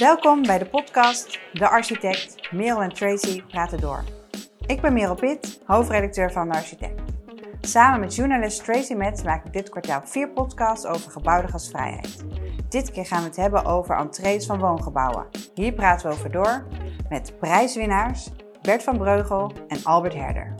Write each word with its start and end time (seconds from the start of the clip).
Welkom 0.00 0.42
bij 0.42 0.58
de 0.58 0.66
podcast 0.66 1.38
De 1.52 1.68
Architect, 1.68 2.52
Merel 2.52 2.82
en 2.82 2.92
Tracy 2.92 3.42
praten 3.42 3.80
door. 3.80 4.04
Ik 4.66 4.80
ben 4.80 4.92
Merel 4.92 5.14
Pitt, 5.14 5.60
hoofdredacteur 5.64 6.32
van 6.32 6.48
De 6.48 6.54
Architect. 6.54 7.00
Samen 7.60 8.00
met 8.00 8.14
journalist 8.14 8.64
Tracy 8.64 8.94
Metz 8.94 9.22
maak 9.22 9.46
ik 9.46 9.52
dit 9.52 9.68
kwartaal 9.68 10.00
vier 10.04 10.28
podcasts 10.28 10.86
over 10.86 11.10
gebouwde 11.10 11.48
gasvrijheid. 11.48 12.24
Dit 12.68 12.90
keer 12.90 13.06
gaan 13.06 13.20
we 13.22 13.26
het 13.26 13.36
hebben 13.36 13.64
over 13.64 13.96
entrees 13.96 14.46
van 14.46 14.58
woongebouwen. 14.58 15.26
Hier 15.54 15.72
praten 15.72 16.08
we 16.08 16.14
over 16.14 16.32
door 16.32 16.66
met 17.08 17.38
prijswinnaars 17.38 18.30
Bert 18.62 18.82
van 18.82 18.98
Breugel 18.98 19.52
en 19.68 19.84
Albert 19.84 20.14
Herder. 20.14 20.54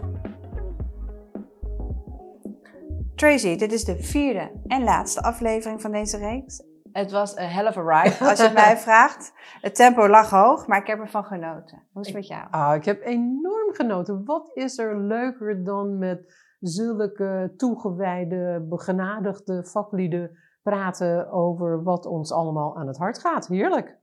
Tracy, 3.14 3.56
dit 3.56 3.72
is 3.72 3.84
de 3.84 4.02
vierde 4.02 4.50
en 4.66 4.84
laatste 4.84 5.22
aflevering 5.22 5.80
van 5.80 5.92
deze 5.92 6.16
reeks. 6.16 6.62
Het 6.92 7.10
was 7.10 7.36
een 7.36 7.48
hell 7.48 7.66
of 7.66 7.76
a 7.76 7.80
ride, 7.80 8.18
als 8.18 8.38
je 8.38 8.44
het 8.44 8.54
mij 8.54 8.76
vraagt. 8.86 9.32
Het 9.60 9.74
tempo 9.74 10.08
lag 10.08 10.30
hoog, 10.30 10.66
maar 10.66 10.80
ik 10.80 10.86
heb 10.86 10.98
ervan 10.98 11.24
genoten. 11.24 11.82
Hoe 11.92 12.02
is 12.02 12.08
het 12.08 12.16
met 12.16 12.26
jou? 12.26 12.46
Ah, 12.50 12.74
ik 12.74 12.84
heb 12.84 13.02
enorm 13.02 13.74
genoten. 13.74 14.24
Wat 14.24 14.50
is 14.54 14.78
er 14.78 15.00
leuker 15.00 15.64
dan 15.64 15.98
met 15.98 16.34
zulke 16.60 17.52
toegewijde, 17.56 18.66
begenadigde 18.68 19.64
vaklieden 19.64 20.38
praten 20.62 21.30
over 21.30 21.82
wat 21.82 22.06
ons 22.06 22.32
allemaal 22.32 22.76
aan 22.76 22.86
het 22.86 22.96
hart 22.98 23.18
gaat? 23.18 23.46
Heerlijk. 23.46 23.98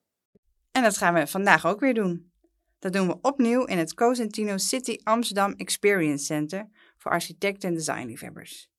En 0.71 0.83
dat 0.83 0.97
gaan 0.97 1.13
we 1.13 1.27
vandaag 1.27 1.65
ook 1.65 1.79
weer 1.79 1.93
doen. 1.93 2.31
Dat 2.79 2.93
doen 2.93 3.07
we 3.07 3.17
opnieuw 3.21 3.65
in 3.65 3.77
het 3.77 3.93
Cosentino 3.93 4.57
City 4.57 4.97
Amsterdam 5.03 5.51
Experience 5.51 6.25
Center 6.25 6.69
voor 6.97 7.11
architecten 7.11 7.69
en 7.69 7.75
designliefhebbers. 7.75 8.71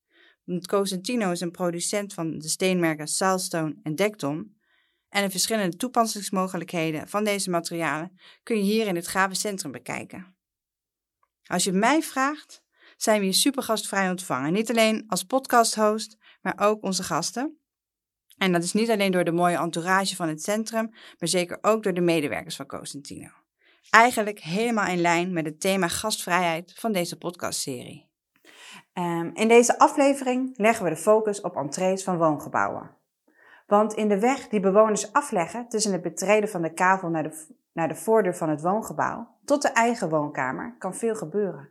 Het 0.55 0.67
Cosentino 0.67 1.31
is 1.31 1.41
een 1.41 1.51
producent 1.51 2.13
van 2.13 2.37
de 2.37 2.47
steenmerken 2.47 3.07
Silestone 3.07 3.75
en 3.83 3.95
Dekton. 3.95 4.57
En 5.09 5.23
de 5.23 5.29
verschillende 5.29 5.77
toepassingsmogelijkheden 5.77 7.07
van 7.07 7.23
deze 7.23 7.49
materialen 7.49 8.19
kun 8.43 8.57
je 8.57 8.63
hier 8.63 8.87
in 8.87 8.95
het 8.95 9.07
gave 9.07 9.35
centrum 9.35 9.71
bekijken. 9.71 10.35
Als 11.43 11.63
je 11.63 11.71
mij 11.71 12.01
vraagt, 12.01 12.63
zijn 12.97 13.19
we 13.19 13.25
hier 13.25 13.33
super 13.33 13.63
gastvrij 13.63 14.09
ontvangen. 14.09 14.53
Niet 14.53 14.69
alleen 14.69 15.03
als 15.07 15.23
podcasthost, 15.23 16.17
maar 16.41 16.59
ook 16.59 16.83
onze 16.83 17.03
gasten. 17.03 17.59
En 18.37 18.51
dat 18.51 18.63
is 18.63 18.73
niet 18.73 18.89
alleen 18.89 19.11
door 19.11 19.23
de 19.23 19.31
mooie 19.31 19.57
entourage 19.57 20.15
van 20.15 20.27
het 20.27 20.43
centrum, 20.43 20.89
maar 20.89 21.29
zeker 21.29 21.57
ook 21.61 21.83
door 21.83 21.93
de 21.93 22.01
medewerkers 22.01 22.55
van 22.55 22.65
Cosentino. 22.65 23.29
Eigenlijk 23.89 24.39
helemaal 24.39 24.87
in 24.87 25.01
lijn 25.01 25.33
met 25.33 25.45
het 25.45 25.59
thema 25.59 25.87
gastvrijheid 25.87 26.73
van 26.75 26.91
deze 26.91 27.17
podcastserie. 27.17 28.08
Um, 28.93 29.31
in 29.33 29.47
deze 29.47 29.79
aflevering 29.79 30.57
leggen 30.57 30.83
we 30.83 30.89
de 30.89 30.95
focus 30.95 31.41
op 31.41 31.55
entrees 31.55 32.03
van 32.03 32.17
woongebouwen. 32.17 32.97
Want 33.67 33.93
in 33.93 34.07
de 34.07 34.19
weg 34.19 34.47
die 34.47 34.59
bewoners 34.59 35.13
afleggen 35.13 35.67
tussen 35.67 35.91
het 35.91 36.01
betreden 36.01 36.49
van 36.49 36.61
de 36.61 36.73
kavel 36.73 37.09
naar 37.09 37.23
de, 37.23 37.47
naar 37.73 37.87
de 37.87 37.95
voordeur 37.95 38.35
van 38.35 38.49
het 38.49 38.61
woongebouw 38.61 39.27
tot 39.45 39.61
de 39.61 39.69
eigen 39.69 40.09
woonkamer 40.09 40.75
kan 40.77 40.95
veel 40.95 41.15
gebeuren. 41.15 41.69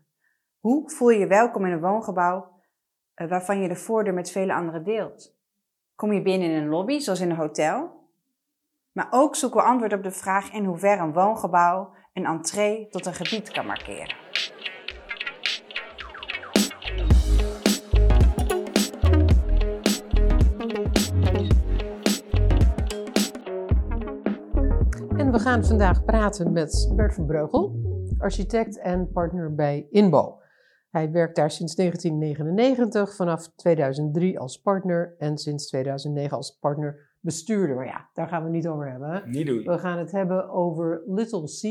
Hoe 0.58 0.90
voel 0.90 1.10
je 1.10 1.18
je 1.18 1.26
welkom 1.26 1.64
in 1.64 1.72
een 1.72 1.80
woongebouw 1.80 2.52
uh, 3.16 3.28
waarvan 3.28 3.60
je 3.60 3.68
de 3.68 3.76
voordeur 3.76 4.14
met 4.14 4.30
vele 4.30 4.54
anderen 4.54 4.84
deelt? 4.84 5.36
Kom 5.94 6.12
je 6.12 6.22
binnen 6.22 6.50
in 6.50 6.62
een 6.62 6.68
lobby, 6.68 6.98
zoals 6.98 7.20
in 7.20 7.30
een 7.30 7.36
hotel? 7.36 8.06
Maar 8.92 9.08
ook 9.10 9.36
zoeken 9.36 9.60
we 9.60 9.66
antwoord 9.66 9.92
op 9.92 10.02
de 10.02 10.10
vraag 10.10 10.52
in 10.52 10.64
hoeverre 10.64 11.02
een 11.02 11.12
woongebouw 11.12 11.94
een 12.12 12.26
entree 12.26 12.88
tot 12.88 13.06
een 13.06 13.14
gebied 13.14 13.50
kan 13.50 13.66
markeren. 13.66 14.27
En 25.28 25.34
we 25.34 25.40
gaan 25.40 25.64
vandaag 25.64 26.04
praten 26.04 26.52
met 26.52 26.92
Bert 26.96 27.14
van 27.14 27.26
Breugel, 27.26 27.76
architect 28.18 28.78
en 28.78 29.10
partner 29.12 29.54
bij 29.54 29.86
Inbo. 29.90 30.40
Hij 30.90 31.10
werkt 31.10 31.36
daar 31.36 31.50
sinds 31.50 31.74
1999, 31.74 33.16
vanaf 33.16 33.48
2003 33.56 34.38
als 34.38 34.60
partner 34.60 35.14
en 35.18 35.38
sinds 35.38 35.66
2009 35.66 36.36
als 36.36 36.58
partner 36.60 37.16
bestuurder. 37.20 37.76
Maar 37.76 37.86
ja, 37.86 38.08
daar 38.12 38.28
gaan 38.28 38.44
we 38.44 38.50
niet 38.50 38.68
over 38.68 38.90
hebben. 38.90 39.10
Hè? 39.10 39.26
Niet 39.26 39.46
doen. 39.46 39.62
We 39.62 39.78
gaan 39.78 39.98
het 39.98 40.12
hebben 40.12 40.50
over 40.50 41.02
Little 41.06 41.44
C, 41.44 41.62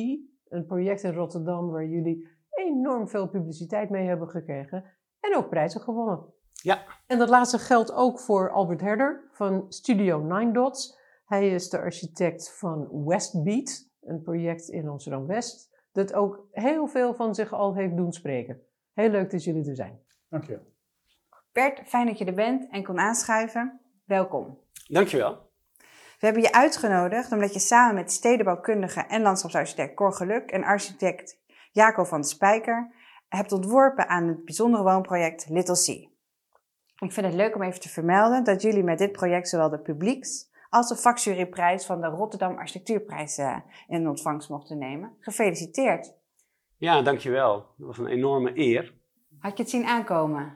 een 0.48 0.66
project 0.66 1.04
in 1.04 1.14
Rotterdam 1.14 1.70
waar 1.70 1.86
jullie 1.86 2.28
enorm 2.50 3.08
veel 3.08 3.30
publiciteit 3.30 3.90
mee 3.90 4.08
hebben 4.08 4.30
gekregen 4.30 4.84
en 5.20 5.36
ook 5.38 5.50
prijzen 5.50 5.82
gewonnen. 5.82 6.26
Ja. 6.52 6.84
En 7.08 7.18
dat 7.18 7.30
laatste 7.30 7.60
geldt 7.60 7.94
ook 7.94 8.20
voor 8.20 8.52
Albert 8.52 8.82
Herder 8.82 9.30
van 9.32 9.66
Studio 9.70 10.20
Nine 10.20 10.54
Dots. 10.54 10.97
Hij 11.28 11.50
is 11.50 11.70
de 11.70 11.80
architect 11.80 12.58
van 12.58 13.06
Westbeat, 13.06 13.90
een 14.02 14.22
project 14.22 14.70
in 14.70 14.88
Amsterdam-West, 14.88 15.70
dat 15.92 16.14
ook 16.14 16.48
heel 16.52 16.88
veel 16.88 17.14
van 17.14 17.36
zich 17.36 17.54
al 17.54 17.76
heeft 17.76 17.96
doen 17.96 18.12
spreken. 18.12 18.62
Heel 18.94 19.10
leuk 19.10 19.32
dat 19.32 19.44
jullie 19.44 19.70
er 19.70 19.76
zijn. 19.76 20.00
Dankjewel. 20.30 20.66
Bert, 21.52 21.82
fijn 21.86 22.06
dat 22.06 22.18
je 22.18 22.26
er 22.26 22.34
bent 22.34 22.70
en 22.70 22.84
kon 22.84 23.00
aanschuiven. 23.00 23.80
Welkom. 24.06 24.60
Dankjewel. 24.88 25.52
We 26.20 26.26
hebben 26.26 26.42
je 26.42 26.52
uitgenodigd 26.52 27.32
omdat 27.32 27.54
je 27.54 27.60
samen 27.60 27.96
met 27.96 28.12
stedenbouwkundige 28.12 29.02
en 29.02 29.22
landschapsarchitect 29.22 29.96
Cor 29.96 30.14
Geluk 30.14 30.52
en 30.52 30.64
architect 30.64 31.40
Jaco 31.72 32.04
van 32.04 32.22
de 32.22 32.28
Spijker 32.28 32.94
hebt 33.28 33.52
ontworpen 33.52 34.08
aan 34.08 34.28
het 34.28 34.46
bijzondere 34.46 34.84
woonproject 34.84 35.50
Little 35.50 35.76
Sea. 35.76 36.08
Ik 37.00 37.12
vind 37.12 37.26
het 37.26 37.36
leuk 37.36 37.56
om 37.56 37.62
even 37.62 37.80
te 37.80 37.90
vermelden 37.90 38.44
dat 38.44 38.62
jullie 38.62 38.84
met 38.84 38.98
dit 38.98 39.12
project 39.12 39.50
zowel 39.50 39.70
de 39.70 39.80
publieks 39.80 40.56
als 40.78 40.88
de 40.88 40.96
vakjuryprijs 40.96 41.86
van 41.86 42.02
de 42.02 42.08
Rotterdam 42.08 42.58
Architectuurprijs 42.58 43.38
uh, 43.38 43.58
in 43.88 44.08
ontvangst 44.08 44.50
mochten 44.50 44.78
nemen. 44.78 45.16
Gefeliciteerd. 45.20 46.14
Ja, 46.78 47.02
dankjewel. 47.02 47.56
Dat 47.78 47.88
was 47.88 47.98
een 47.98 48.08
enorme 48.08 48.52
eer. 48.58 48.94
Had 49.40 49.58
je 49.58 49.64
het 49.64 49.72
zien 49.72 49.86
aankomen? 49.86 50.54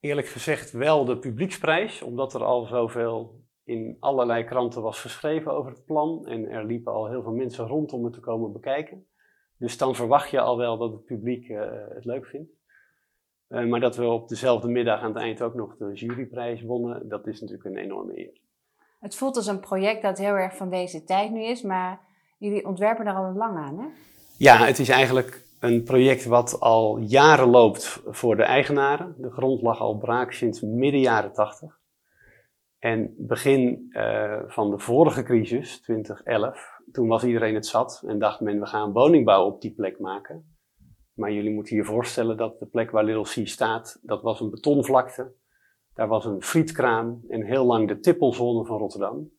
Eerlijk 0.00 0.26
gezegd 0.26 0.70
wel 0.70 1.04
de 1.04 1.18
publieksprijs, 1.18 2.02
omdat 2.02 2.34
er 2.34 2.44
al 2.44 2.64
zoveel 2.64 3.44
in 3.64 3.96
allerlei 4.00 4.44
kranten 4.44 4.82
was 4.82 5.00
geschreven 5.00 5.52
over 5.52 5.70
het 5.70 5.84
plan. 5.84 6.26
En 6.26 6.48
er 6.50 6.64
liepen 6.64 6.92
al 6.92 7.08
heel 7.08 7.22
veel 7.22 7.34
mensen 7.34 7.66
rond 7.66 7.92
om 7.92 8.04
het 8.04 8.12
te 8.12 8.20
komen 8.20 8.52
bekijken. 8.52 9.06
Dus 9.58 9.78
dan 9.78 9.94
verwacht 9.94 10.30
je 10.30 10.40
al 10.40 10.56
wel 10.56 10.78
dat 10.78 10.92
het 10.92 11.04
publiek 11.04 11.48
uh, 11.48 11.70
het 11.88 12.04
leuk 12.04 12.26
vindt. 12.26 12.50
Uh, 13.48 13.66
maar 13.66 13.80
dat 13.80 13.96
we 13.96 14.04
op 14.04 14.28
dezelfde 14.28 14.68
middag 14.68 15.00
aan 15.00 15.12
het 15.12 15.22
eind 15.22 15.42
ook 15.42 15.54
nog 15.54 15.76
de 15.76 15.92
juryprijs 15.92 16.62
wonnen, 16.62 17.08
dat 17.08 17.26
is 17.26 17.40
natuurlijk 17.40 17.68
een 17.68 17.76
enorme 17.76 18.18
eer. 18.18 18.44
Het 19.06 19.16
voelt 19.16 19.36
als 19.36 19.46
een 19.46 19.60
project 19.60 20.02
dat 20.02 20.18
heel 20.18 20.34
erg 20.34 20.56
van 20.56 20.70
deze 20.70 21.04
tijd 21.04 21.30
nu 21.30 21.44
is, 21.44 21.62
maar 21.62 22.00
jullie 22.38 22.66
ontwerpen 22.66 23.06
er 23.06 23.14
al 23.14 23.32
lang 23.32 23.56
aan, 23.56 23.78
hè? 23.78 23.86
Ja, 24.38 24.64
het 24.64 24.78
is 24.78 24.88
eigenlijk 24.88 25.44
een 25.60 25.82
project 25.82 26.24
wat 26.24 26.60
al 26.60 26.98
jaren 26.98 27.48
loopt 27.48 28.02
voor 28.06 28.36
de 28.36 28.42
eigenaren. 28.42 29.14
De 29.18 29.30
grond 29.30 29.62
lag 29.62 29.80
al 29.80 29.96
braak 29.96 30.32
sinds 30.32 30.60
midden 30.60 31.00
jaren 31.00 31.32
80. 31.32 31.78
En 32.78 33.14
begin 33.18 33.86
uh, 33.90 34.40
van 34.46 34.70
de 34.70 34.78
vorige 34.78 35.22
crisis, 35.22 35.80
2011, 35.80 36.80
toen 36.92 37.08
was 37.08 37.24
iedereen 37.24 37.54
het 37.54 37.66
zat 37.66 38.02
en 38.06 38.18
dacht 38.18 38.40
men, 38.40 38.60
we 38.60 38.66
gaan 38.66 38.92
woningbouw 38.92 39.44
op 39.44 39.60
die 39.60 39.74
plek 39.74 39.98
maken. 39.98 40.56
Maar 41.14 41.32
jullie 41.32 41.54
moeten 41.54 41.76
je 41.76 41.84
voorstellen 41.84 42.36
dat 42.36 42.58
de 42.58 42.66
plek 42.66 42.90
waar 42.90 43.04
Little 43.04 43.42
C 43.42 43.48
staat, 43.48 43.98
dat 44.02 44.22
was 44.22 44.40
een 44.40 44.50
betonvlakte. 44.50 45.32
Daar 45.96 46.08
was 46.08 46.24
een 46.24 46.42
frietkraam 46.42 47.24
en 47.28 47.42
heel 47.42 47.64
lang 47.64 47.88
de 47.88 47.98
tippelzone 47.98 48.64
van 48.64 48.78
Rotterdam. 48.78 49.30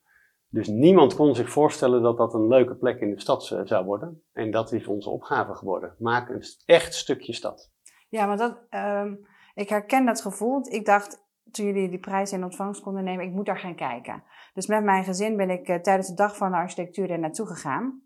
Dus 0.50 0.68
niemand 0.68 1.16
kon 1.16 1.36
zich 1.36 1.50
voorstellen 1.50 2.02
dat 2.02 2.18
dat 2.18 2.34
een 2.34 2.48
leuke 2.48 2.76
plek 2.76 3.00
in 3.00 3.10
de 3.10 3.20
stad 3.20 3.44
zou 3.64 3.86
worden. 3.86 4.24
En 4.34 4.52
dat 4.52 4.72
is 4.72 4.88
onze 4.88 5.10
opgave 5.10 5.56
geworden. 5.56 5.96
Maak 6.00 6.30
een 6.30 6.44
echt 6.66 6.94
stukje 6.94 7.34
stad. 7.34 7.72
Ja, 8.10 8.26
maar 8.26 8.38
dat, 8.38 8.58
um, 8.70 9.28
ik 9.54 9.70
herken 9.70 10.06
dat 10.06 10.22
gevoel. 10.22 10.52
Want 10.52 10.74
ik 10.74 10.86
dacht, 10.86 11.26
toen 11.52 11.66
jullie 11.66 11.90
die 11.90 12.00
prijs 12.00 12.32
in 12.32 12.44
ontvangst 12.44 12.82
konden 12.82 13.04
nemen, 13.04 13.26
ik 13.26 13.34
moet 13.34 13.46
daar 13.46 13.60
gaan 13.60 13.76
kijken. 13.76 14.24
Dus 14.54 14.68
met 14.68 14.84
mijn 14.84 15.04
gezin 15.04 15.38
ben 15.38 15.50
ik 15.50 15.68
uh, 15.68 15.76
tijdens 15.76 16.08
de 16.08 16.16
dag 16.16 16.38
van 16.38 16.52
de 16.52 16.58
architectuur 16.58 17.10
er 17.10 17.20
naartoe 17.20 17.48
gegaan. 17.48 18.02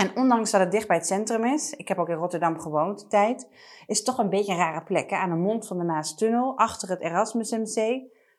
En 0.00 0.16
ondanks 0.16 0.50
dat 0.50 0.60
het 0.60 0.70
dicht 0.70 0.86
bij 0.86 0.96
het 0.96 1.06
centrum 1.06 1.44
is, 1.44 1.72
ik 1.72 1.88
heb 1.88 1.98
ook 1.98 2.08
in 2.08 2.14
Rotterdam 2.14 2.60
gewoond, 2.60 3.10
tijd, 3.10 3.48
is 3.86 3.96
het 3.96 4.06
toch 4.06 4.18
een 4.18 4.30
beetje 4.30 4.52
een 4.52 4.58
rare 4.58 4.82
plek. 4.82 5.10
Hè? 5.10 5.16
Aan 5.16 5.30
de 5.30 5.36
mond 5.36 5.66
van 5.66 5.78
de 5.78 5.84
Maastunnel, 5.84 6.58
achter 6.58 6.88
het 6.88 7.00
Erasmus 7.00 7.50
MC. 7.50 7.74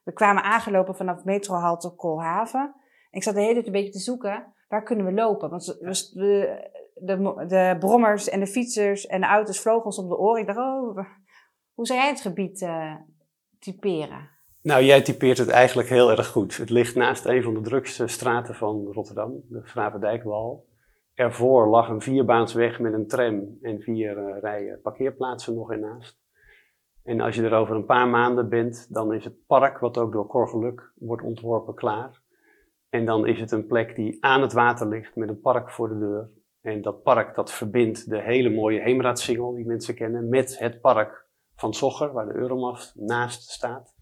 We 0.04 0.14
kwamen 0.14 0.44
aangelopen 0.44 0.96
vanaf 0.96 1.24
metrohalte 1.24 1.96
Koolhaven. 1.96 2.76
Ik 3.12 3.24
zat 3.24 3.34
de 3.34 3.42
hele 3.42 3.54
tijd 3.54 3.66
een 3.66 3.72
beetje 3.72 3.92
te 3.92 4.00
zoeken, 4.00 4.54
waar 4.70 4.84
kunnen 4.84 5.06
we 5.06 5.12
lopen? 5.12 5.50
Want 5.50 5.66
de, 5.66 6.72
de, 6.94 7.46
de 7.48 7.76
brommers 7.80 8.30
en 8.30 8.40
de 8.40 8.48
fietsers 8.48 9.08
en 9.08 9.22
de 9.22 9.28
auto's 9.28 9.60
vlogen 9.60 9.86
ons 9.86 9.98
om 9.98 10.10
de 10.10 10.18
oren. 10.18 10.42
Ik 10.42 10.48
dacht, 10.48 10.60
oh, 10.60 10.98
hoe 11.74 11.86
zou 11.86 12.00
jij 12.00 12.10
het 12.10 12.22
gebied 12.22 12.62
uh, 12.62 12.96
typeren? 13.60 14.30
Nou, 14.62 14.84
jij 14.84 15.02
typeert 15.02 15.38
het 15.38 15.50
eigenlijk 15.50 15.90
heel 15.90 16.12
erg 16.12 16.28
goed. 16.28 16.58
Het 16.58 16.70
ligt 16.70 16.96
naast 16.96 17.26
een 17.26 17.44
van 17.44 17.54
de 17.54 17.62
drukste 17.62 18.08
straten 18.08 18.56
van 18.56 18.92
Rotterdam, 18.92 19.42
de 19.50 19.62
Gravendijkwal. 19.64 20.70
Ervoor 21.22 21.68
lag 21.68 21.90
een 21.90 22.02
vierbaansweg 22.02 22.80
met 22.80 22.94
een 22.94 23.08
tram 23.08 23.58
en 23.62 23.82
vier 23.82 24.18
uh, 24.18 24.40
rijen 24.40 24.82
parkeerplaatsen 24.82 25.54
nog 25.54 25.72
ernaast. 25.72 26.20
En 27.04 27.22
als 27.22 27.36
je 27.36 27.44
er 27.44 27.54
over 27.54 27.76
een 27.76 27.86
paar 27.86 28.08
maanden 28.08 28.50
bent, 28.50 28.88
dan 28.94 29.14
is 29.14 29.24
het 29.24 29.46
park, 29.46 29.80
wat 29.80 29.98
ook 29.98 30.12
door 30.12 30.28
Cor 30.28 30.48
Geluk 30.48 30.92
wordt 30.96 31.24
ontworpen, 31.24 31.76
klaar. 31.76 32.22
En 32.90 33.06
dan 33.06 33.28
is 33.28 33.40
het 33.40 33.52
een 33.52 33.68
plek 33.68 33.96
die 33.96 34.18
aan 34.20 34.42
het 34.42 34.54
water 34.54 34.88
ligt 34.88 35.16
met 35.16 35.30
een 35.30 35.40
park 35.40 35.70
voor 35.70 35.90
de 35.90 36.00
deur. 36.00 36.30
En 36.62 36.82
dat 36.82 37.04
park 37.04 37.36
dat 37.36 37.52
verbindt 37.52 38.10
de 38.10 38.22
hele 38.22 38.50
mooie 38.50 38.82
Heemraadsingel 38.82 39.56
die 39.56 39.66
mensen 39.66 39.96
kennen 39.96 40.30
met 40.30 40.60
het 40.60 40.82
park 40.82 41.26
van 41.56 41.74
Zogger, 41.74 42.12
waar 42.12 42.26
de 42.26 42.36
Euromast 42.36 42.96
naast 42.96 43.50
staat. 43.50 43.96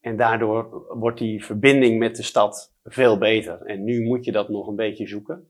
En 0.00 0.16
daardoor 0.16 0.86
wordt 0.98 1.18
die 1.18 1.44
verbinding 1.44 1.98
met 1.98 2.16
de 2.16 2.22
stad 2.22 2.74
veel 2.82 3.18
beter. 3.18 3.62
En 3.62 3.84
nu 3.84 4.02
moet 4.02 4.24
je 4.24 4.32
dat 4.32 4.48
nog 4.48 4.66
een 4.66 4.76
beetje 4.76 5.06
zoeken. 5.06 5.48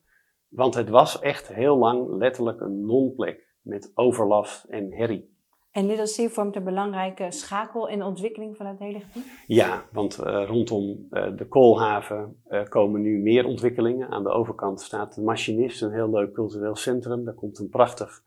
Want 0.54 0.74
het 0.74 0.88
was 0.88 1.20
echt 1.20 1.48
heel 1.48 1.76
lang 1.76 2.08
letterlijk 2.08 2.60
een 2.60 2.86
non-plek 2.86 3.58
met 3.62 3.90
overlast 3.94 4.64
en 4.64 4.92
herrie. 4.92 5.32
En 5.70 5.86
Little 5.86 6.26
C 6.26 6.30
vormt 6.30 6.56
een 6.56 6.64
belangrijke 6.64 7.30
schakel 7.30 7.88
in 7.88 7.98
de 7.98 8.04
ontwikkeling 8.04 8.56
van 8.56 8.66
het 8.66 8.78
hele 8.78 9.00
gebied? 9.00 9.42
Ja, 9.46 9.84
want 9.92 10.20
uh, 10.20 10.44
rondom 10.46 11.06
uh, 11.10 11.36
de 11.36 11.48
koolhaven 11.48 12.42
uh, 12.48 12.64
komen 12.64 13.00
nu 13.00 13.18
meer 13.18 13.46
ontwikkelingen. 13.46 14.08
Aan 14.08 14.22
de 14.22 14.30
overkant 14.30 14.80
staat 14.80 15.14
de 15.14 15.22
Machinist, 15.22 15.82
een 15.82 15.92
heel 15.92 16.10
leuk 16.10 16.32
cultureel 16.32 16.76
centrum. 16.76 17.24
Daar 17.24 17.34
komt 17.34 17.58
een 17.58 17.68
prachtig 17.68 18.22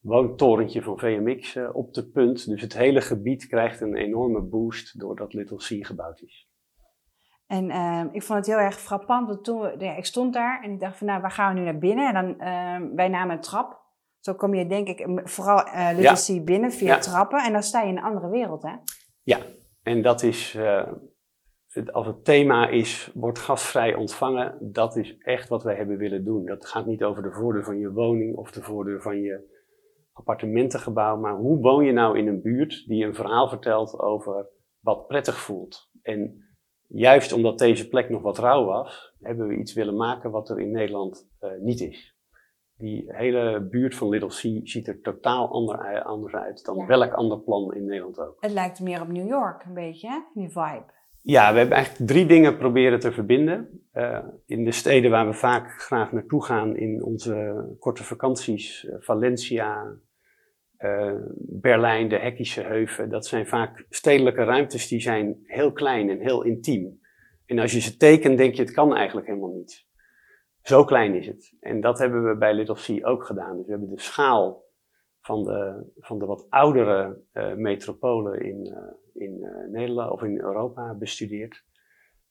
woontorentje 0.00 0.82
van 0.82 0.98
VMX 0.98 1.58
op 1.72 1.94
de 1.94 2.08
punt. 2.08 2.48
Dus 2.48 2.60
het 2.60 2.76
hele 2.76 3.00
gebied 3.00 3.46
krijgt 3.46 3.80
een 3.80 3.96
enorme 3.96 4.40
boost 4.40 5.00
doordat 5.00 5.32
Little 5.32 5.56
C 5.56 5.86
gebouwd 5.86 6.20
is. 6.20 6.49
En 7.50 7.70
uh, 7.70 8.04
ik 8.12 8.22
vond 8.22 8.38
het 8.38 8.46
heel 8.46 8.64
erg 8.64 8.80
frappant, 8.80 9.28
want 9.28 9.44
toen 9.44 9.60
we, 9.60 9.74
ja, 9.78 9.96
ik 9.96 10.04
stond 10.04 10.32
daar 10.32 10.62
en 10.62 10.70
ik 10.70 10.80
dacht 10.80 10.98
van 10.98 11.06
nou, 11.06 11.20
waar 11.20 11.30
gaan 11.30 11.54
we 11.54 11.58
nu 11.58 11.64
naar 11.64 11.78
binnen? 11.78 12.14
En 12.14 12.14
dan, 12.14 12.48
uh, 12.48 12.94
wij 12.94 13.08
namen 13.08 13.36
een 13.36 13.40
trap. 13.40 13.78
Zo 14.18 14.34
kom 14.34 14.54
je 14.54 14.66
denk 14.66 14.88
ik 14.88 15.20
vooral 15.24 15.66
uh, 15.66 15.88
Little 15.94 16.34
ja. 16.34 16.40
binnen 16.40 16.72
via 16.72 16.94
ja. 16.94 16.98
trappen 16.98 17.44
en 17.44 17.52
dan 17.52 17.62
sta 17.62 17.82
je 17.82 17.88
in 17.88 17.96
een 17.96 18.02
andere 18.02 18.28
wereld 18.28 18.62
hè? 18.62 18.72
Ja, 19.22 19.38
en 19.82 20.02
dat 20.02 20.22
is, 20.22 20.58
het, 21.68 21.92
als 21.92 22.06
het 22.06 22.24
thema 22.24 22.68
is, 22.68 23.10
wordt 23.14 23.38
gastvrij 23.38 23.94
ontvangen, 23.94 24.72
dat 24.72 24.96
is 24.96 25.18
echt 25.18 25.48
wat 25.48 25.62
wij 25.62 25.74
hebben 25.74 25.96
willen 25.96 26.24
doen. 26.24 26.46
Dat 26.46 26.66
gaat 26.66 26.86
niet 26.86 27.02
over 27.02 27.22
de 27.22 27.32
voordeur 27.32 27.64
van 27.64 27.78
je 27.78 27.92
woning 27.92 28.36
of 28.36 28.50
de 28.50 28.62
voordeur 28.62 29.02
van 29.02 29.20
je 29.20 29.58
appartementengebouw, 30.12 31.16
maar 31.16 31.34
hoe 31.34 31.60
woon 31.60 31.84
je 31.84 31.92
nou 31.92 32.18
in 32.18 32.26
een 32.26 32.42
buurt 32.42 32.84
die 32.86 33.04
een 33.04 33.14
verhaal 33.14 33.48
vertelt 33.48 33.98
over 33.98 34.48
wat 34.80 35.06
prettig 35.06 35.38
voelt? 35.38 35.90
En 36.02 36.49
juist 36.92 37.32
omdat 37.32 37.58
deze 37.58 37.88
plek 37.88 38.08
nog 38.08 38.22
wat 38.22 38.38
rauw 38.38 38.64
was, 38.64 39.14
hebben 39.20 39.48
we 39.48 39.56
iets 39.56 39.72
willen 39.72 39.96
maken 39.96 40.30
wat 40.30 40.50
er 40.50 40.60
in 40.60 40.70
Nederland 40.70 41.28
uh, 41.40 41.50
niet 41.60 41.80
is. 41.80 42.18
Die 42.76 43.04
hele 43.06 43.68
buurt 43.70 43.94
van 43.94 44.08
Little 44.08 44.30
Sea 44.30 44.60
ziet 44.62 44.88
er 44.88 45.00
totaal 45.00 45.48
ander, 45.48 46.02
anders 46.02 46.34
uit 46.34 46.64
dan 46.64 46.76
ja. 46.76 46.86
welk 46.86 47.12
ander 47.12 47.40
plan 47.40 47.74
in 47.74 47.84
Nederland 47.84 48.18
ook. 48.18 48.36
Het 48.40 48.52
lijkt 48.52 48.80
meer 48.80 49.00
op 49.00 49.08
New 49.08 49.28
York, 49.28 49.64
een 49.64 49.74
beetje, 49.74 50.08
hè? 50.08 50.18
die 50.34 50.48
vibe. 50.48 50.98
Ja, 51.22 51.52
we 51.52 51.58
hebben 51.58 51.76
eigenlijk 51.76 52.10
drie 52.10 52.26
dingen 52.26 52.56
proberen 52.58 53.00
te 53.00 53.12
verbinden. 53.12 53.88
Uh, 53.92 54.18
in 54.46 54.64
de 54.64 54.72
steden 54.72 55.10
waar 55.10 55.26
we 55.26 55.32
vaak 55.32 55.70
graag 55.70 56.12
naartoe 56.12 56.44
gaan 56.44 56.76
in 56.76 57.04
onze 57.04 57.66
korte 57.78 58.04
vakanties, 58.04 58.88
Valencia, 58.98 59.96
uh, 60.80 61.14
Berlijn, 61.36 62.08
de 62.08 62.18
Hekkische 62.18 62.62
Heuven, 62.62 63.10
dat 63.10 63.26
zijn 63.26 63.46
vaak 63.46 63.86
stedelijke 63.88 64.44
ruimtes 64.44 64.88
die 64.88 65.00
zijn 65.00 65.38
heel 65.42 65.72
klein 65.72 66.10
en 66.10 66.20
heel 66.20 66.42
intiem. 66.42 67.00
En 67.46 67.58
als 67.58 67.72
je 67.72 67.80
ze 67.80 67.96
tekent, 67.96 68.38
denk 68.38 68.54
je 68.54 68.62
het 68.62 68.72
kan 68.72 68.96
eigenlijk 68.96 69.26
helemaal 69.26 69.52
niet. 69.52 69.86
Zo 70.62 70.84
klein 70.84 71.14
is 71.14 71.26
het. 71.26 71.56
En 71.60 71.80
dat 71.80 71.98
hebben 71.98 72.28
we 72.28 72.36
bij 72.36 72.54
Little 72.54 72.76
Sea 72.76 73.06
ook 73.06 73.24
gedaan. 73.24 73.56
Dus 73.56 73.64
we 73.64 73.70
hebben 73.70 73.90
de 73.90 74.00
schaal 74.00 74.64
van 75.20 75.44
de, 75.44 75.90
van 75.98 76.18
de 76.18 76.26
wat 76.26 76.46
oudere 76.48 77.22
uh, 77.32 77.54
metropolen 77.54 78.40
in, 78.40 78.66
uh, 78.66 79.22
in 79.22 79.46
Nederland 79.70 80.10
of 80.10 80.22
in 80.22 80.40
Europa 80.40 80.94
bestudeerd. 80.94 81.64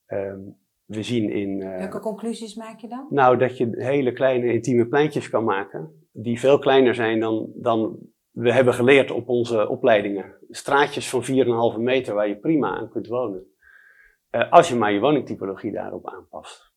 Um, 0.07 0.57
we 0.85 1.03
zien 1.03 1.29
in. 1.29 1.59
Welke 1.59 1.99
conclusies 1.99 2.55
maak 2.55 2.79
je 2.79 2.87
dan? 2.87 3.07
Nou, 3.09 3.37
dat 3.37 3.57
je 3.57 3.69
hele 3.71 4.11
kleine 4.11 4.53
intieme 4.53 4.87
pleintjes 4.87 5.29
kan 5.29 5.43
maken, 5.43 6.07
die 6.11 6.39
veel 6.39 6.59
kleiner 6.59 6.95
zijn 6.95 7.19
dan, 7.19 7.51
dan 7.55 7.99
we 8.31 8.53
hebben 8.53 8.73
geleerd 8.73 9.11
op 9.11 9.29
onze 9.29 9.67
opleidingen 9.67 10.37
straatjes 10.49 11.09
van 11.09 11.23
4,5 11.75 11.79
meter 11.79 12.13
waar 12.13 12.27
je 12.27 12.37
prima 12.37 12.77
aan 12.77 12.89
kunt 12.89 13.07
wonen. 13.07 13.47
Uh, 14.31 14.51
als 14.51 14.69
je 14.69 14.75
maar 14.75 14.91
je 14.91 14.99
woningtypologie 14.99 15.71
daarop 15.71 16.07
aanpast. 16.09 16.71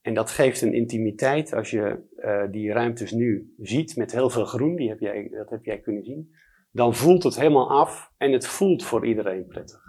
En 0.00 0.14
dat 0.14 0.30
geeft 0.30 0.60
een 0.60 0.72
intimiteit 0.72 1.52
als 1.52 1.70
je 1.70 2.02
uh, 2.16 2.42
die 2.50 2.72
ruimtes 2.72 3.12
nu 3.12 3.54
ziet 3.58 3.96
met 3.96 4.12
heel 4.12 4.30
veel 4.30 4.44
groen, 4.44 4.76
die 4.76 4.88
heb 4.88 5.00
jij, 5.00 5.28
dat 5.30 5.50
heb 5.50 5.64
jij 5.64 5.80
kunnen 5.80 6.04
zien. 6.04 6.34
Dan 6.70 6.94
voelt 6.94 7.22
het 7.22 7.36
helemaal 7.36 7.70
af 7.70 8.12
en 8.16 8.32
het 8.32 8.46
voelt 8.46 8.84
voor 8.84 9.06
iedereen 9.06 9.46
prettig. 9.46 9.82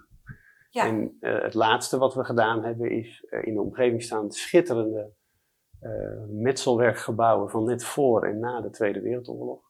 Ja. 0.69 0.85
En 0.85 1.18
uh, 1.19 1.41
het 1.41 1.53
laatste 1.53 1.97
wat 1.97 2.15
we 2.15 2.23
gedaan 2.23 2.63
hebben 2.63 2.91
is 2.91 3.25
in 3.41 3.53
de 3.53 3.61
omgeving 3.61 4.03
staan 4.03 4.31
schitterende 4.31 5.13
metselwerkgebouwen 6.29 7.50
van 7.50 7.63
net 7.63 7.83
voor 7.83 8.23
en 8.25 8.39
na 8.39 8.61
de 8.61 8.69
Tweede 8.69 9.01
Wereldoorlog. 9.01 9.64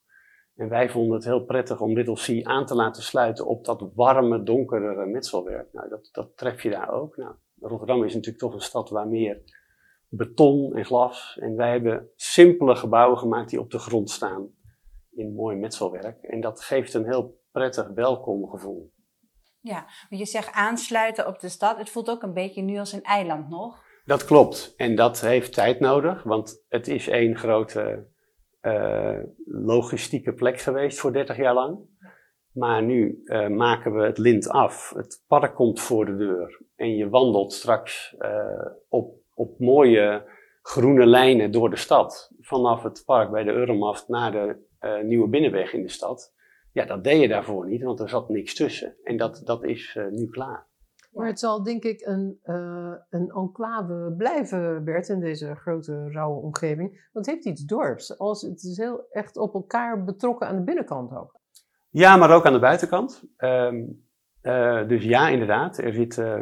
En 0.55 0.69
wij 0.69 0.89
vonden 0.89 1.15
het 1.15 1.25
heel 1.25 1.45
prettig 1.45 1.81
om 1.81 1.93
Little 1.93 2.17
Sea 2.17 2.43
aan 2.43 2.65
te 2.65 2.75
laten 2.75 3.03
sluiten 3.03 3.45
op 3.45 3.65
dat 3.65 3.89
warme, 3.93 4.43
donkere 4.43 5.05
metselwerk. 5.05 5.73
Nou, 5.73 5.89
dat, 5.89 6.09
dat 6.11 6.37
tref 6.37 6.63
je 6.63 6.69
daar 6.69 6.89
ook. 6.89 7.17
Nou, 7.17 7.35
Rotterdam 7.59 8.03
is 8.03 8.13
natuurlijk 8.13 8.43
toch 8.43 8.53
een 8.53 8.61
stad 8.61 8.89
waar 8.89 9.07
meer 9.07 9.41
beton 10.09 10.75
en 10.75 10.85
glas. 10.85 11.37
En 11.39 11.55
wij 11.55 11.71
hebben 11.71 12.09
simpele 12.15 12.75
gebouwen 12.75 13.17
gemaakt 13.17 13.49
die 13.49 13.59
op 13.59 13.71
de 13.71 13.79
grond 13.79 14.09
staan 14.09 14.49
in 15.11 15.33
mooi 15.33 15.57
metselwerk. 15.57 16.23
En 16.23 16.41
dat 16.41 16.61
geeft 16.61 16.93
een 16.93 17.05
heel 17.05 17.41
prettig, 17.51 17.87
welkom 17.87 18.49
gevoel. 18.49 18.93
Ja, 19.59 19.85
want 20.09 20.21
je 20.21 20.25
zegt 20.25 20.51
aansluiten 20.51 21.27
op 21.27 21.39
de 21.39 21.49
stad. 21.49 21.77
Het 21.77 21.89
voelt 21.89 22.09
ook 22.09 22.23
een 22.23 22.33
beetje 22.33 22.61
nu 22.61 22.77
als 22.77 22.91
een 22.91 23.03
eiland 23.03 23.49
nog. 23.49 23.83
Dat 24.05 24.25
klopt. 24.25 24.73
En 24.77 24.95
dat 24.95 25.21
heeft 25.21 25.53
tijd 25.53 25.79
nodig, 25.79 26.23
want 26.23 26.63
het 26.67 26.87
is 26.87 27.07
één 27.07 27.37
grote 27.37 28.07
uh, 28.65 29.19
logistieke 29.45 30.33
plek 30.33 30.59
geweest 30.59 30.99
voor 30.99 31.13
30 31.13 31.37
jaar 31.37 31.53
lang. 31.53 31.79
Maar 32.51 32.83
nu 32.83 33.21
uh, 33.25 33.47
maken 33.47 33.93
we 33.93 34.05
het 34.05 34.17
lint 34.17 34.49
af. 34.49 34.93
Het 34.95 35.23
park 35.27 35.55
komt 35.55 35.81
voor 35.81 36.05
de 36.05 36.15
deur. 36.15 36.61
En 36.75 36.95
je 36.95 37.09
wandelt 37.09 37.53
straks 37.53 38.15
uh, 38.19 38.67
op, 38.89 39.15
op 39.33 39.59
mooie 39.59 40.23
groene 40.61 41.05
lijnen 41.05 41.51
door 41.51 41.69
de 41.69 41.75
stad. 41.75 42.31
Vanaf 42.39 42.83
het 42.83 43.03
park 43.05 43.31
bij 43.31 43.43
de 43.43 43.51
Euromast 43.51 44.07
naar 44.07 44.31
de 44.31 44.63
nieuwe 45.03 45.27
binnenweg 45.27 45.73
in 45.73 45.81
de 45.81 45.89
stad. 45.89 46.33
Ja, 46.71 46.85
dat 46.85 47.03
deed 47.03 47.21
je 47.21 47.27
daarvoor 47.27 47.67
niet, 47.67 47.83
want 47.83 47.99
er 47.99 48.09
zat 48.09 48.29
niks 48.29 48.55
tussen. 48.55 48.95
En 49.03 49.17
dat, 49.17 49.41
dat 49.45 49.63
is 49.63 49.99
nu 50.09 50.29
klaar. 50.29 50.67
Maar 51.15 51.27
het 51.27 51.39
zal 51.39 51.63
denk 51.63 51.83
ik 51.83 52.01
een, 52.05 52.39
uh, 52.45 52.93
een 53.09 53.29
enclave 53.29 54.13
blijven, 54.17 54.83
Bert, 54.83 55.09
in 55.09 55.19
deze 55.19 55.55
grote 55.55 56.09
rauwe 56.11 56.41
omgeving. 56.41 57.09
Want 57.13 57.25
het 57.25 57.35
heeft 57.35 57.45
iets 57.45 57.65
dorps. 57.65 58.17
Als, 58.17 58.41
het 58.41 58.63
is 58.63 58.77
heel 58.77 59.07
echt 59.11 59.37
op 59.37 59.53
elkaar 59.53 60.03
betrokken 60.03 60.47
aan 60.47 60.55
de 60.55 60.63
binnenkant 60.63 61.15
ook. 61.15 61.39
Ja, 61.89 62.17
maar 62.17 62.31
ook 62.31 62.45
aan 62.45 62.53
de 62.53 62.59
buitenkant. 62.59 63.23
Um, 63.37 64.03
uh, 64.41 64.87
dus 64.87 65.03
ja, 65.03 65.29
inderdaad. 65.29 65.77
Er 65.77 65.93
zit 65.93 66.17
uh, 66.17 66.39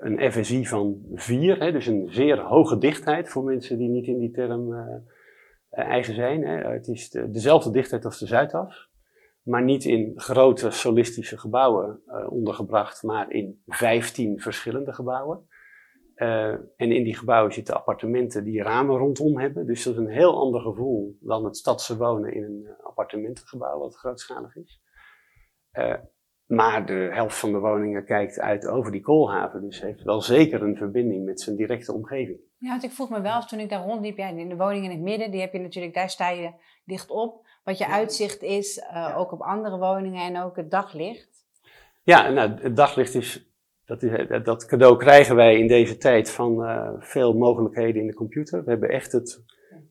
een 0.00 0.32
FSI 0.32 0.66
van 0.66 1.02
4, 1.14 1.58
hè, 1.58 1.72
dus 1.72 1.86
een 1.86 2.08
zeer 2.10 2.40
hoge 2.40 2.78
dichtheid 2.78 3.28
voor 3.28 3.44
mensen 3.44 3.78
die 3.78 3.88
niet 3.88 4.06
in 4.06 4.18
die 4.18 4.30
term 4.30 4.74
eigen 5.70 6.14
zijn. 6.14 6.46
Hè. 6.46 6.72
Het 6.72 6.88
is 6.88 7.10
de, 7.10 7.30
dezelfde 7.30 7.70
dichtheid 7.70 8.04
als 8.04 8.18
de 8.18 8.26
Zuidas 8.26 8.87
maar 9.48 9.62
niet 9.62 9.84
in 9.84 10.12
grote 10.16 10.70
solistische 10.70 11.38
gebouwen 11.38 12.02
uh, 12.06 12.32
ondergebracht, 12.32 13.02
maar 13.02 13.30
in 13.30 13.62
15 13.66 14.40
verschillende 14.40 14.92
gebouwen. 14.92 15.46
Uh, 16.16 16.52
en 16.52 16.92
in 16.92 17.04
die 17.04 17.16
gebouwen 17.16 17.52
zitten 17.52 17.74
appartementen 17.74 18.44
die 18.44 18.62
ramen 18.62 18.96
rondom 18.96 19.38
hebben. 19.38 19.66
Dus 19.66 19.82
dat 19.82 19.92
is 19.92 19.98
een 19.98 20.10
heel 20.10 20.40
ander 20.40 20.60
gevoel 20.60 21.16
dan 21.20 21.44
het 21.44 21.56
stadse 21.56 21.96
wonen 21.96 22.34
in 22.34 22.42
een 22.42 22.64
uh, 22.64 22.86
appartementengebouw 22.86 23.78
wat 23.78 23.96
grootschalig 23.96 24.56
is. 24.56 24.82
maar 26.46 26.86
de 26.86 27.08
helft 27.12 27.38
van 27.38 27.52
de 27.52 27.58
woningen 27.58 28.04
kijkt 28.04 28.40
uit 28.40 28.66
over 28.66 28.92
die 28.92 29.00
koolhaven, 29.00 29.60
dus 29.60 29.80
heeft 29.80 30.02
wel 30.02 30.20
zeker 30.20 30.62
een 30.62 30.76
verbinding 30.76 31.24
met 31.24 31.40
zijn 31.40 31.56
directe 31.56 31.92
omgeving. 31.92 32.38
Ja, 32.58 32.68
want 32.68 32.84
ik 32.84 32.90
vroeg 32.90 33.10
me 33.10 33.20
wel, 33.20 33.40
toen 33.40 33.60
ik 33.60 33.68
daar 33.68 33.84
rondliep, 33.84 34.16
ja, 34.16 34.28
in 34.28 34.48
de 34.48 34.56
woning 34.56 34.84
in 34.84 34.90
het 34.90 35.00
midden, 35.00 35.30
die 35.30 35.40
heb 35.40 35.52
je 35.52 35.58
natuurlijk, 35.58 35.94
daar 35.94 36.10
sta 36.10 36.30
je 36.30 36.52
dicht 36.84 37.10
op 37.10 37.47
wat 37.68 37.78
je 37.78 37.88
uitzicht 37.88 38.42
is, 38.42 38.78
uh, 38.78 39.14
ook 39.18 39.32
op 39.32 39.40
andere 39.40 39.78
woningen 39.78 40.34
en 40.34 40.42
ook 40.42 40.56
het 40.56 40.70
daglicht. 40.70 41.46
Ja, 42.02 42.30
nou, 42.30 42.50
het 42.60 42.76
daglicht 42.76 43.14
is 43.14 43.46
dat, 43.86 44.02
is, 44.02 44.26
dat 44.44 44.66
cadeau 44.66 44.96
krijgen 44.96 45.36
wij 45.36 45.58
in 45.58 45.66
deze 45.66 45.96
tijd 45.96 46.30
van 46.30 46.62
uh, 46.62 46.88
veel 46.98 47.32
mogelijkheden 47.32 48.00
in 48.00 48.06
de 48.06 48.14
computer. 48.14 48.64
We 48.64 48.70
hebben 48.70 48.88
echt 48.88 49.12
het, 49.12 49.42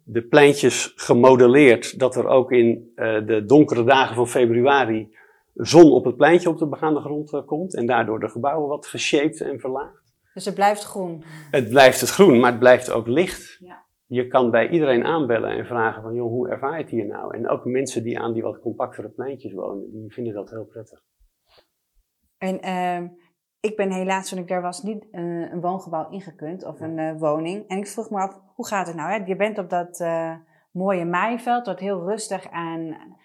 de 0.04 0.22
pleintjes 0.22 0.94
gemodelleerd 0.96 2.00
dat 2.00 2.16
er 2.16 2.28
ook 2.28 2.52
in 2.52 2.92
uh, 2.96 3.28
de 3.28 3.46
donkere 3.46 3.84
dagen 3.84 4.16
van 4.16 4.28
februari 4.28 5.16
zon 5.54 5.92
op 5.92 6.06
het 6.06 6.18
pleintje 6.18 6.50
op 6.50 6.58
de 6.58 6.68
begaande 6.68 7.00
grond 7.00 7.46
komt 7.46 7.76
en 7.76 7.86
daardoor 7.86 8.20
de 8.20 8.30
gebouwen 8.30 8.70
wat 8.70 8.86
geshaped 8.86 9.42
en 9.42 9.60
verlaagd. 9.60 10.04
Dus 10.34 10.46
het 10.46 10.56
blijft 10.56 10.84
groen? 10.84 11.24
Het 11.52 11.70
blijft 11.70 12.02
het 12.02 12.10
groen, 12.10 12.40
maar 12.40 12.52
het 12.52 12.60
blijft 12.60 12.92
ook 12.92 13.08
licht. 13.08 13.58
Ja 13.60 13.86
je 14.08 14.28
kan 14.28 14.52
bij 14.52 14.70
iedereen 14.70 15.04
aanbellen 15.04 15.50
en 15.50 15.66
vragen 15.66 16.02
van, 16.02 16.14
joh, 16.14 16.30
hoe 16.30 16.50
ervaar 16.50 16.78
je 16.78 16.82
het 16.82 16.92
hier 16.92 17.08
nou? 17.08 17.36
En 17.36 17.50
ook 17.50 17.66
mensen 17.66 18.04
die 18.04 18.20
aan 18.20 18.34
die 18.34 18.44
wat 18.44 18.60
compactere 18.60 19.10
pleintjes 19.10 19.54
wonen, 19.54 19.92
die 19.92 20.14
vinden 20.14 20.34
dat 20.34 20.50
heel 20.50 20.66
prettig. 20.66 21.04
En 22.38 22.66
uh, 22.66 23.10
ik 23.60 23.76
ben 23.76 23.92
helaas 23.92 24.30
toen 24.30 24.40
ik 24.40 24.48
daar 24.48 24.62
was 24.62 24.84
niet 24.84 25.10
eh, 25.12 25.52
een 25.52 25.62
woongebouw 25.62 26.10
ingekund 26.10 26.66
of 26.66 26.80
een 26.80 27.00
eh, 27.00 27.20
woning. 27.20 27.68
En 27.68 27.78
ik 27.78 27.88
vroeg 27.88 28.10
me 28.10 28.18
af, 28.20 28.40
hoe 28.56 28.68
gaat 28.68 28.88
het 28.88 28.96
nou? 28.96 29.10
Hè? 29.10 29.26
Je 29.26 29.36
bent 29.36 29.58
op 29.58 29.70
dat 29.70 30.00
eh, 30.00 30.36
mooie 30.72 31.06
maaiveld, 31.06 31.66
wat 31.66 31.80
heel 31.80 32.06
rustig 32.06 32.52
aan... 32.52 32.80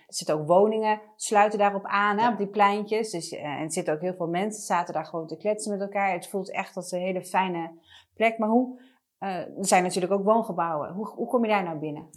Er 0.07 0.19
zitten 0.19 0.37
ook 0.37 0.47
woningen, 0.47 1.01
sluiten 1.17 1.59
daarop 1.59 1.85
aan, 1.85 2.19
hè, 2.19 2.29
op 2.29 2.39
die 2.39 2.49
pleintjes. 2.49 3.11
Dus, 3.11 3.33
en 3.33 3.63
er 3.63 3.73
zitten 3.73 3.95
ook 3.95 4.01
heel 4.01 4.15
veel 4.15 4.27
mensen, 4.27 4.63
zaten 4.63 4.95
daar 4.95 5.05
gewoon 5.05 5.27
te 5.27 5.37
kletsen 5.37 5.73
met 5.73 5.81
elkaar. 5.81 6.13
Het 6.13 6.29
voelt 6.29 6.53
echt 6.53 6.77
als 6.77 6.93
een 6.93 7.01
hele 7.01 7.25
fijne 7.25 7.71
plek. 8.15 8.39
Maar 8.39 8.49
hoe... 8.49 8.81
er 9.29 9.67
zijn 9.67 9.83
natuurlijk 9.83 10.13
ook 10.13 10.25
woongebouwen. 10.25 10.93
Hoe, 10.93 11.07
hoe 11.07 11.27
kom 11.27 11.45
je 11.45 11.51
daar 11.51 11.65
nou 11.65 11.79
binnen? 11.79 12.09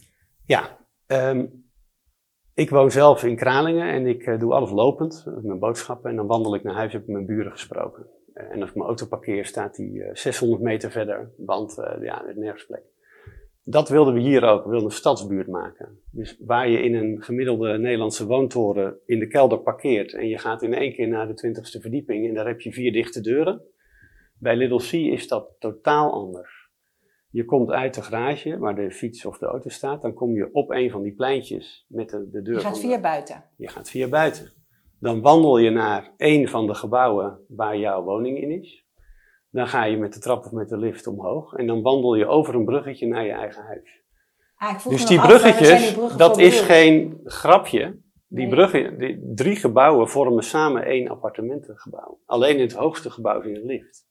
Ja, 0.45 0.77
ehm, 1.07 1.45
ik 2.53 2.69
woon 2.69 2.91
zelf 2.91 3.23
in 3.23 3.35
Kralingen 3.35 3.87
en 3.87 4.07
ik 4.07 4.39
doe 4.39 4.53
alles 4.53 4.71
lopend. 4.71 5.25
Mijn 5.41 5.59
boodschappen 5.59 6.09
en 6.09 6.15
dan 6.15 6.27
wandel 6.27 6.55
ik 6.55 6.63
naar 6.63 6.75
huis, 6.75 6.93
heb 6.93 7.01
ik 7.01 7.07
mijn 7.07 7.25
buren 7.25 7.51
gesproken. 7.51 8.07
Eh, 8.33 8.51
en 8.51 8.61
als 8.61 8.69
ik 8.69 8.75
mijn 8.75 8.87
auto 8.87 9.05
parkeer, 9.05 9.45
staat 9.45 9.75
die 9.75 10.03
600 10.13 10.61
eh, 10.61 10.67
meter 10.67 10.91
verder, 10.91 11.31
want 11.37 11.75
ja, 12.01 12.27
er 12.27 12.37
nergens 12.37 12.65
plek. 12.65 12.83
Dat 13.67 13.89
wilden 13.89 14.13
we 14.13 14.19
hier 14.19 14.43
ook. 14.43 14.63
We 14.63 14.69
wilden 14.69 14.89
een 14.89 14.95
stadsbuurt 14.95 15.47
maken. 15.47 15.99
Dus 16.11 16.37
waar 16.39 16.69
je 16.69 16.81
in 16.81 16.95
een 16.95 17.21
gemiddelde 17.23 17.77
Nederlandse 17.77 18.25
woontoren 18.25 18.97
in 19.05 19.19
de 19.19 19.27
kelder 19.27 19.59
parkeert 19.59 20.13
en 20.13 20.27
je 20.27 20.37
gaat 20.37 20.61
in 20.61 20.73
één 20.73 20.93
keer 20.93 21.07
naar 21.07 21.27
de 21.27 21.33
twintigste 21.33 21.81
verdieping 21.81 22.27
en 22.27 22.33
daar 22.33 22.47
heb 22.47 22.61
je 22.61 22.71
vier 22.71 22.91
dichte 22.91 23.21
deuren. 23.21 23.61
Bij 24.39 24.55
Little 24.55 24.77
C 24.77 24.91
is 24.91 25.27
dat 25.27 25.55
totaal 25.59 26.11
anders. 26.11 26.54
Je 27.35 27.45
komt 27.45 27.71
uit 27.71 27.93
de 27.93 28.01
garage 28.01 28.57
waar 28.57 28.75
de 28.75 28.91
fiets 28.91 29.25
of 29.25 29.37
de 29.37 29.45
auto 29.45 29.69
staat, 29.69 30.01
dan 30.01 30.13
kom 30.13 30.35
je 30.35 30.49
op 30.51 30.71
een 30.71 30.91
van 30.91 31.01
die 31.01 31.13
pleintjes 31.13 31.85
met 31.87 32.09
de, 32.09 32.29
de 32.29 32.41
deur. 32.41 32.53
Je 32.53 32.59
gaat 32.59 32.79
via 32.79 32.99
buiten. 32.99 33.43
Je 33.57 33.67
gaat 33.67 33.89
via 33.89 34.07
buiten. 34.07 34.51
Dan 34.99 35.21
wandel 35.21 35.57
je 35.57 35.69
naar 35.69 36.13
een 36.17 36.47
van 36.47 36.67
de 36.67 36.73
gebouwen 36.73 37.39
waar 37.47 37.77
jouw 37.77 38.03
woning 38.03 38.41
in 38.41 38.51
is. 38.51 38.85
Dan 39.49 39.67
ga 39.67 39.83
je 39.83 39.97
met 39.97 40.13
de 40.13 40.19
trap 40.19 40.45
of 40.45 40.51
met 40.51 40.69
de 40.69 40.77
lift 40.77 41.07
omhoog. 41.07 41.53
En 41.53 41.67
dan 41.67 41.81
wandel 41.81 42.15
je 42.15 42.25
over 42.25 42.55
een 42.55 42.65
bruggetje 42.65 43.07
naar 43.07 43.25
je 43.25 43.31
eigen 43.31 43.63
huis. 43.63 44.03
Ah, 44.55 44.85
dus 44.85 45.05
die 45.05 45.19
bruggetjes, 45.19 45.97
dat 46.17 46.37
is 46.37 46.59
geen 46.59 47.19
grapje. 47.23 47.99
Die 48.27 48.47
bruggen, 48.47 48.97
die 48.97 49.31
drie 49.33 49.55
gebouwen 49.55 50.09
vormen 50.09 50.43
samen 50.43 50.85
één 50.85 51.07
appartementengebouw. 51.07 52.19
Alleen 52.25 52.55
in 52.55 52.61
het 52.61 52.73
hoogste 52.73 53.09
gebouw 53.09 53.41
is 53.41 53.57
een 53.57 53.65
lift. 53.65 54.07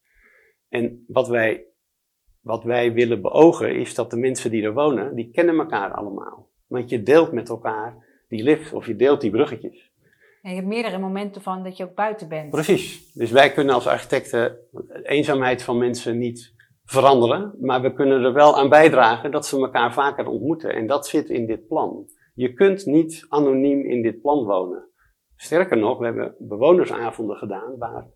En 0.69 1.05
wat 1.09 1.29
wij, 1.29 1.67
wat 2.45 2.65
wij 2.65 2.93
willen 2.93 3.21
beogen 3.21 3.77
is 3.77 3.95
dat 3.95 4.11
de 4.11 4.17
mensen 4.17 4.51
die 4.51 4.63
er 4.63 4.75
wonen, 4.75 5.15
die 5.15 5.31
kennen 5.31 5.59
elkaar 5.59 5.93
allemaal. 5.93 6.49
Want 6.67 6.91
je 6.91 7.03
deelt 7.03 7.33
met 7.33 7.49
elkaar 7.49 7.97
die 8.29 8.43
lift 8.43 8.73
of 8.73 8.87
je 8.87 8.97
deelt 8.97 9.21
die 9.21 9.31
bruggetjes. 9.31 9.93
En 10.43 10.51
je 10.51 10.57
hebt 10.57 10.69
meerdere 10.69 10.99
momenten 10.99 11.43
van 11.43 11.63
dat 11.63 11.77
je 11.77 11.85
ook 11.85 11.95
buiten 11.95 12.29
bent. 12.29 12.51
Precies. 12.51 13.13
Dus 13.13 13.31
wij 13.31 13.53
kunnen 13.53 13.75
als 13.75 13.87
architecten 13.87 14.59
de 14.71 15.01
eenzaamheid 15.03 15.63
van 15.63 15.79
mensen 15.79 16.19
niet 16.19 16.55
veranderen, 16.85 17.55
maar 17.61 17.83
we 17.83 17.93
kunnen 17.93 18.23
er 18.23 18.33
wel 18.33 18.57
aan 18.57 18.69
bijdragen 18.69 19.31
dat 19.31 19.47
ze 19.47 19.57
elkaar 19.57 19.93
vaker 19.93 20.27
ontmoeten. 20.27 20.75
En 20.75 20.87
dat 20.87 21.07
zit 21.07 21.31
in 21.31 21.47
dit 21.47 21.67
plan. 21.67 22.07
Je 22.35 22.53
kunt 22.53 22.87
niet 22.87 23.27
anoniem 23.29 23.85
in 23.85 24.03
dit 24.03 24.21
plan 24.21 24.45
wonen. 24.45 24.89
Sterker 25.37 25.77
nog, 25.77 25.99
we 25.99 26.05
hebben 26.05 26.35
bewonersavonden 26.39 27.37
gedaan 27.37 27.79
waar 27.79 28.07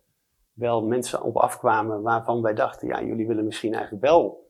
wel 0.58 0.82
mensen 0.82 1.22
op 1.22 1.36
afkwamen 1.36 2.02
waarvan 2.02 2.42
wij 2.42 2.54
dachten, 2.54 2.88
ja, 2.88 3.02
jullie 3.02 3.26
willen 3.26 3.44
misschien 3.44 3.72
eigenlijk 3.72 4.04
wel 4.04 4.46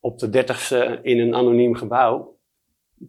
op 0.00 0.18
de 0.18 0.28
dertigste 0.28 0.98
in 1.02 1.18
een 1.18 1.34
anoniem 1.34 1.74
gebouw 1.74 2.38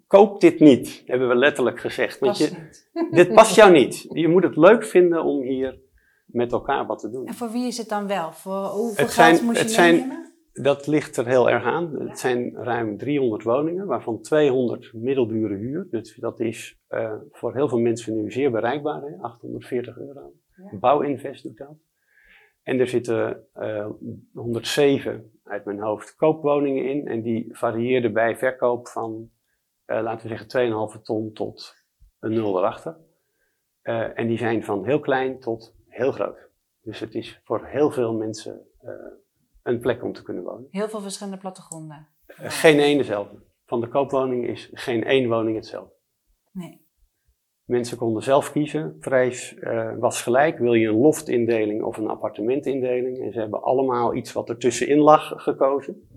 koop 0.08 0.42
dit 0.42 0.60
niet, 0.60 1.04
hebben 1.06 1.28
we 1.28 1.36
letterlijk 1.36 1.80
gezegd. 1.80 2.20
Want 2.20 2.38
je, 2.38 2.52
dit 3.12 3.34
past 3.34 3.56
jou 3.56 3.72
niet. 3.72 4.06
Je 4.10 4.28
moet 4.28 4.44
het 4.44 4.56
leuk 4.56 4.84
vinden 4.84 5.24
om 5.24 5.42
hier 5.42 5.80
met 6.26 6.52
elkaar 6.52 6.86
wat 6.86 7.00
te 7.00 7.10
doen. 7.10 7.26
En 7.26 7.34
voor 7.34 7.52
wie 7.52 7.68
is 7.68 7.78
het 7.78 7.90
dan 7.90 8.08
wel? 8.08 8.32
Voor 8.32 8.66
hoeveel 8.66 9.06
het 9.06 9.14
geld 9.14 9.42
moet 9.42 9.56
je 9.56 9.62
het 9.62 9.72
zijn, 9.72 10.28
Dat 10.54 10.88
ligt 10.88 11.18
er 11.18 11.28
heel 11.28 11.50
erg 11.50 11.64
aan. 11.64 11.96
Het 12.08 12.20
zijn 12.20 12.56
ruim 12.56 12.98
300 12.98 13.44
woningen, 13.44 13.86
waarvan 13.86 14.22
200 14.22 14.94
middeldure 14.94 15.56
huur. 15.56 15.88
Dus 15.90 16.16
dat 16.16 16.40
is 16.40 16.80
uh, 16.90 17.14
voor 17.32 17.56
heel 17.56 17.70
veel 17.70 17.80
mensen 17.80 18.16
nu 18.16 18.32
zeer 18.32 18.52
bereikbaar, 18.52 19.02
hè? 19.02 19.22
840 19.22 19.98
euro. 19.98 20.34
Ja. 20.56 20.78
Bouwinvest 20.80 21.44
doet 21.44 21.58
dat. 21.58 21.76
En 22.64 22.80
er 22.80 22.88
zitten 22.88 23.48
uh, 23.56 23.80
eh, 23.80 23.90
107 24.34 25.32
uit 25.44 25.66
mijn 25.66 25.80
hoofd 25.80 26.16
koopwoningen 26.16 26.90
in. 26.90 27.08
En 27.08 27.22
die 27.22 27.58
varieerden 27.58 28.14
bij 28.14 28.38
verkoop 28.38 28.88
van 28.88 29.30
uh, 29.86 30.02
laten 30.02 30.30
we 30.30 30.38
zeggen 30.38 30.96
2,5 30.98 31.02
ton 31.02 31.34
tot 31.34 31.76
een 32.20 32.34
nul 32.34 32.58
erachter. 32.58 32.98
Uh, 33.84 34.20
en 34.20 34.28
die 34.28 34.38
zijn 34.38 34.64
van 34.64 34.86
heel 34.86 35.00
klein 35.00 35.40
tot 35.40 35.76
heel 35.88 36.12
groot. 36.12 36.50
Dus 36.82 37.00
het 37.00 37.16
is 37.16 37.42
voor 37.44 37.66
heel 37.66 37.92
veel 37.92 38.14
mensen 38.14 38.68
een 39.64 39.80
plek 39.80 40.04
om 40.04 40.14
te 40.14 40.24
kunnen 40.24 40.44
wonen. 40.44 40.68
Heel 40.72 40.90
veel 40.90 41.02
verschillende 41.02 41.38
plattegronden. 41.38 42.08
geen 42.28 42.80
één 42.80 42.98
dezelfde. 42.98 43.44
Van 43.66 43.82
de 43.82 43.88
koopwoning 43.88 44.48
is 44.48 44.70
geen 44.74 45.04
één 45.04 45.30
woning 45.30 45.56
hetzelfde. 45.56 45.94
Nee. 46.52 46.88
Mensen 47.70 47.98
konden 47.98 48.24
zelf 48.24 48.52
kiezen. 48.52 48.98
Prijs 49.00 49.56
was 50.00 50.22
gelijk. 50.22 50.58
Wil 50.58 50.74
je 50.74 50.88
een 50.88 51.00
loftindeling 51.00 51.84
of 51.84 51.98
een 51.98 52.08
appartementindeling? 52.08 53.20
En 53.20 53.32
ze 53.32 53.40
hebben 53.40 53.62
allemaal 53.62 54.16
iets 54.16 54.34
wat 54.34 54.50
er 54.50 54.58
tussenin 54.58 55.00
lag 55.00 55.34
gekozen. 55.36 56.08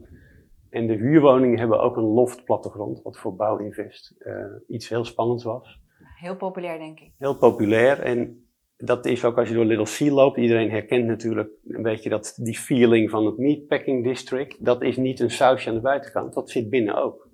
En 0.70 0.86
de 0.86 0.92
huurwoningen 0.92 1.58
hebben 1.58 1.80
ook 1.80 1.96
een 1.96 2.12
loftplattegrond, 2.12 3.02
wat 3.02 3.18
voor 3.18 3.36
Bouwinvest 3.36 4.14
uh, 4.18 4.34
iets 4.68 4.88
heel 4.88 5.04
spannends 5.04 5.44
was. 5.44 5.80
Heel 6.18 6.36
populair, 6.36 6.78
denk 6.78 7.00
ik. 7.00 7.10
Heel 7.18 7.36
populair. 7.36 8.00
En 8.00 8.46
dat 8.76 9.06
is 9.06 9.24
ook 9.24 9.38
als 9.38 9.48
je 9.48 9.54
door 9.54 9.64
Little 9.64 10.08
C 10.08 10.12
loopt. 10.12 10.36
Iedereen 10.36 10.70
herkent 10.70 11.06
natuurlijk 11.06 11.50
een 11.64 11.82
beetje 11.82 12.10
dat, 12.10 12.38
die 12.42 12.58
feeling 12.58 13.10
van 13.10 13.26
het 13.26 13.38
Meatpacking 13.38 14.04
District. 14.04 14.64
Dat 14.64 14.82
is 14.82 14.96
niet 14.96 15.20
een 15.20 15.30
sausje 15.30 15.68
aan 15.68 15.74
de 15.74 15.80
buitenkant, 15.80 16.34
dat 16.34 16.50
zit 16.50 16.70
binnen 16.70 17.02
ook. 17.02 17.28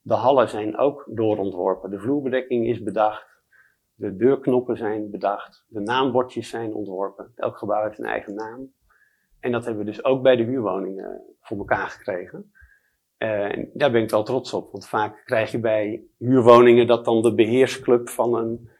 De 0.00 0.14
hallen 0.14 0.48
zijn 0.48 0.78
ook 0.78 1.08
doorontworpen. 1.14 1.90
De 1.90 1.98
vloerbedekking 1.98 2.66
is 2.66 2.82
bedacht. 2.82 3.26
De 3.98 4.16
deurknoppen 4.16 4.76
zijn 4.76 5.10
bedacht. 5.10 5.64
De 5.68 5.80
naambordjes 5.80 6.48
zijn 6.48 6.74
ontworpen. 6.74 7.32
Elk 7.34 7.58
gebouw 7.58 7.84
heeft 7.84 7.98
een 7.98 8.04
eigen 8.04 8.34
naam. 8.34 8.72
En 9.40 9.52
dat 9.52 9.64
hebben 9.64 9.84
we 9.84 9.90
dus 9.90 10.04
ook 10.04 10.22
bij 10.22 10.36
de 10.36 10.42
huurwoningen 10.42 11.22
voor 11.40 11.58
elkaar 11.58 11.88
gekregen. 11.88 12.52
Uh, 13.18 13.66
daar 13.74 13.90
ben 13.90 14.02
ik 14.02 14.10
wel 14.10 14.22
trots 14.22 14.52
op, 14.52 14.72
want 14.72 14.88
vaak 14.88 15.22
krijg 15.24 15.50
je 15.50 15.60
bij 15.60 16.04
huurwoningen 16.18 16.86
dat 16.86 17.04
dan 17.04 17.22
de 17.22 17.34
beheersclub 17.34 18.08
van 18.08 18.34
een 18.34 18.70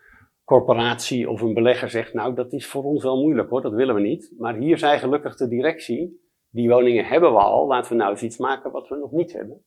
corporatie 0.44 1.30
of 1.30 1.40
een 1.40 1.54
belegger 1.54 1.90
zegt, 1.90 2.14
nou 2.14 2.34
dat 2.34 2.52
is 2.52 2.66
voor 2.66 2.84
ons 2.84 3.02
wel 3.02 3.20
moeilijk 3.20 3.50
hoor, 3.50 3.62
dat 3.62 3.72
willen 3.72 3.94
we 3.94 4.00
niet. 4.00 4.34
Maar 4.38 4.56
hier 4.56 4.78
zei 4.78 4.98
gelukkig 4.98 5.36
de 5.36 5.48
directie, 5.48 6.20
die 6.50 6.68
woningen 6.68 7.04
hebben 7.04 7.32
we 7.32 7.38
al, 7.38 7.66
laten 7.66 7.92
we 7.92 7.98
nou 7.98 8.10
eens 8.10 8.22
iets 8.22 8.38
maken 8.38 8.70
wat 8.70 8.88
we 8.88 8.96
nog 8.96 9.12
niet 9.12 9.32
hebben. 9.32 9.64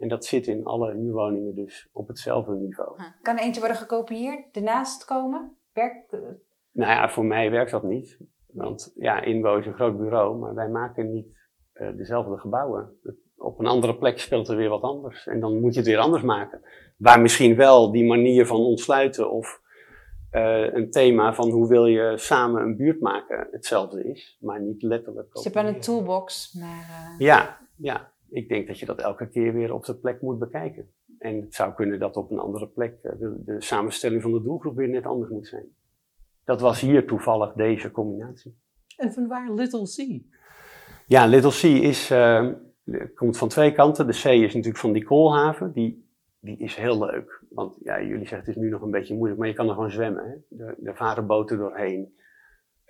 En 0.00 0.08
dat 0.08 0.24
zit 0.24 0.46
in 0.46 0.64
alle 0.64 0.92
huurwoningen 0.92 1.54
dus 1.54 1.88
op 1.92 2.08
hetzelfde 2.08 2.54
niveau. 2.54 2.98
Kan 3.22 3.36
er 3.36 3.42
eentje 3.42 3.60
worden 3.60 3.78
gekopieerd, 3.78 4.56
ernaast 4.56 5.04
komen? 5.04 5.56
Werkt... 5.72 6.12
Nou 6.72 6.92
ja, 6.92 7.08
voor 7.08 7.24
mij 7.24 7.50
werkt 7.50 7.70
dat 7.70 7.82
niet. 7.82 8.18
Want 8.46 8.92
ja, 8.94 9.20
Inwo 9.20 9.56
is 9.56 9.66
een 9.66 9.74
groot 9.74 9.98
bureau, 9.98 10.38
maar 10.38 10.54
wij 10.54 10.68
maken 10.68 11.12
niet 11.12 11.38
uh, 11.74 11.96
dezelfde 11.96 12.38
gebouwen 12.38 12.98
op 13.40 13.58
een 13.58 13.66
andere 13.66 13.96
plek 13.96 14.18
speelt 14.18 14.48
er 14.48 14.56
weer 14.56 14.68
wat 14.68 14.82
anders. 14.82 15.26
En 15.26 15.40
dan 15.40 15.60
moet 15.60 15.72
je 15.72 15.80
het 15.80 15.88
weer 15.88 15.98
anders 15.98 16.22
maken. 16.22 16.60
Waar 16.96 17.20
misschien 17.20 17.56
wel 17.56 17.92
die 17.92 18.04
manier 18.04 18.46
van 18.46 18.60
ontsluiten 18.60 19.30
of 19.30 19.60
uh, 20.32 20.74
een 20.74 20.90
thema 20.90 21.34
van 21.34 21.50
hoe 21.50 21.68
wil 21.68 21.86
je 21.86 22.12
samen 22.16 22.62
een 22.62 22.76
buurt 22.76 23.00
maken 23.00 23.48
hetzelfde 23.50 24.04
is, 24.04 24.36
maar 24.40 24.60
niet 24.60 24.82
letterlijk. 24.82 25.28
Hebt 25.32 25.54
wel 25.54 25.66
een 25.66 25.80
toolbox, 25.80 26.52
maar... 26.52 27.12
Uh... 27.18 27.18
Ja, 27.18 27.58
ja, 27.76 28.09
ik 28.30 28.48
denk 28.48 28.66
dat 28.66 28.78
je 28.78 28.86
dat 28.86 29.00
elke 29.00 29.28
keer 29.28 29.52
weer 29.52 29.74
op 29.74 29.84
de 29.84 29.94
plek 29.94 30.20
moet 30.20 30.38
bekijken. 30.38 30.90
En 31.18 31.40
het 31.40 31.54
zou 31.54 31.74
kunnen 31.74 31.98
dat 31.98 32.16
op 32.16 32.30
een 32.30 32.38
andere 32.38 32.66
plek 32.66 32.98
eh, 33.02 33.12
de, 33.18 33.42
de 33.44 33.62
samenstelling 33.62 34.22
van 34.22 34.32
de 34.32 34.42
doelgroep 34.42 34.76
weer 34.76 34.88
net 34.88 35.06
anders 35.06 35.30
moet 35.30 35.46
zijn. 35.46 35.66
Dat 36.44 36.60
was 36.60 36.80
hier 36.80 37.06
toevallig 37.06 37.52
deze 37.52 37.90
combinatie. 37.90 38.58
En 38.96 39.12
van 39.12 39.28
waar 39.28 39.52
Little 39.52 39.84
C? 39.84 40.22
Ja, 41.06 41.26
Little 41.26 41.50
C 41.50 41.82
is... 41.82 42.10
Uh, 42.10 42.48
komt 43.14 43.38
van 43.38 43.48
twee 43.48 43.72
kanten. 43.72 44.06
De 44.06 44.12
C 44.12 44.24
is 44.24 44.54
natuurlijk 44.54 44.76
van 44.76 44.92
die 44.92 45.04
koolhaven. 45.04 45.72
Die, 45.72 46.08
die 46.40 46.58
is 46.58 46.74
heel 46.74 46.98
leuk. 46.98 47.42
Want 47.50 47.78
ja, 47.82 48.02
jullie 48.02 48.26
zeggen 48.26 48.38
het 48.38 48.48
is 48.48 48.56
nu 48.56 48.68
nog 48.68 48.82
een 48.82 48.90
beetje 48.90 49.14
moeilijk, 49.14 49.38
maar 49.38 49.48
je 49.48 49.54
kan 49.54 49.68
er 49.68 49.74
gewoon 49.74 49.90
zwemmen. 49.90 50.24
Hè? 50.24 50.64
Er, 50.64 50.76
er 50.82 50.96
varen 50.96 51.26
boten 51.26 51.58
doorheen. 51.58 52.14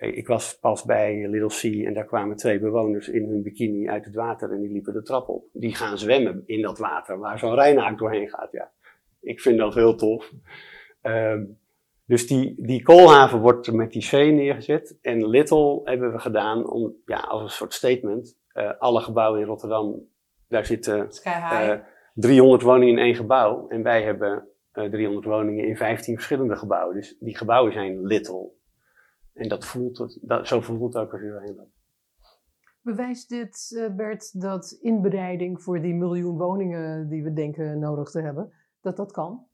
Ik 0.01 0.27
was 0.27 0.59
pas 0.59 0.83
bij 0.83 1.27
Little 1.27 1.83
C 1.83 1.85
en 1.85 1.93
daar 1.93 2.05
kwamen 2.05 2.35
twee 2.35 2.59
bewoners 2.59 3.09
in 3.09 3.29
hun 3.29 3.41
bikini 3.41 3.89
uit 3.89 4.05
het 4.05 4.15
water 4.15 4.51
en 4.51 4.61
die 4.61 4.71
liepen 4.71 4.93
de 4.93 5.01
trap 5.01 5.29
op. 5.29 5.45
Die 5.53 5.75
gaan 5.75 5.97
zwemmen 5.97 6.43
in 6.45 6.61
dat 6.61 6.77
water 6.77 7.19
waar 7.19 7.39
zo'n 7.39 7.53
Rijnaak 7.53 7.97
doorheen 7.97 8.29
gaat. 8.29 8.51
Ja, 8.51 8.71
ik 9.19 9.41
vind 9.41 9.57
dat 9.57 9.73
heel 9.73 9.95
tof. 9.95 10.31
Um, 11.01 11.59
dus 12.05 12.27
die, 12.27 12.55
die 12.57 12.83
koolhaven 12.83 13.39
wordt 13.39 13.71
met 13.71 13.91
die 13.91 14.07
C 14.07 14.11
neergezet. 14.11 14.97
En 15.01 15.27
Little 15.27 15.81
hebben 15.83 16.11
we 16.11 16.19
gedaan 16.19 16.69
om, 16.69 16.93
ja, 17.05 17.17
als 17.17 17.41
een 17.41 17.49
soort 17.49 17.73
statement 17.73 18.37
uh, 18.53 18.71
alle 18.79 19.01
gebouwen 19.01 19.39
in 19.39 19.47
Rotterdam, 19.47 20.07
daar 20.47 20.65
zitten 20.65 21.09
uh, 21.25 21.73
300 22.13 22.61
woningen 22.61 22.97
in 22.97 23.03
één 23.03 23.15
gebouw. 23.15 23.67
En 23.67 23.83
wij 23.83 24.03
hebben 24.03 24.47
uh, 24.73 24.85
eh, 24.85 24.91
300 24.91 25.25
woningen 25.25 25.67
in 25.67 25.77
15 25.77 26.15
verschillende 26.15 26.55
gebouwen. 26.55 26.95
Dus 26.95 27.15
die 27.19 27.37
gebouwen 27.37 27.73
zijn 27.73 28.05
little. 28.05 28.59
En 29.33 29.49
dat 29.49 29.65
voelt 29.65 29.97
het, 29.97 30.19
dat, 30.21 30.47
zo 30.47 30.61
voelt 30.61 30.93
het 30.93 31.03
ook 31.03 31.11
als 31.11 31.21
je 31.21 31.27
erheen 31.27 31.55
loopt. 31.55 31.79
Bewijst 32.81 33.29
dit, 33.29 33.71
uh, 33.75 33.95
Bert, 33.95 34.41
dat 34.41 34.77
inbereiding 34.81 35.61
voor 35.61 35.81
die 35.81 35.93
miljoen 35.93 36.37
woningen 36.37 37.09
die 37.09 37.23
we 37.23 37.33
denken 37.33 37.79
nodig 37.79 38.09
te 38.09 38.21
hebben, 38.21 38.53
dat 38.81 38.97
dat 38.97 39.11
kan? 39.11 39.45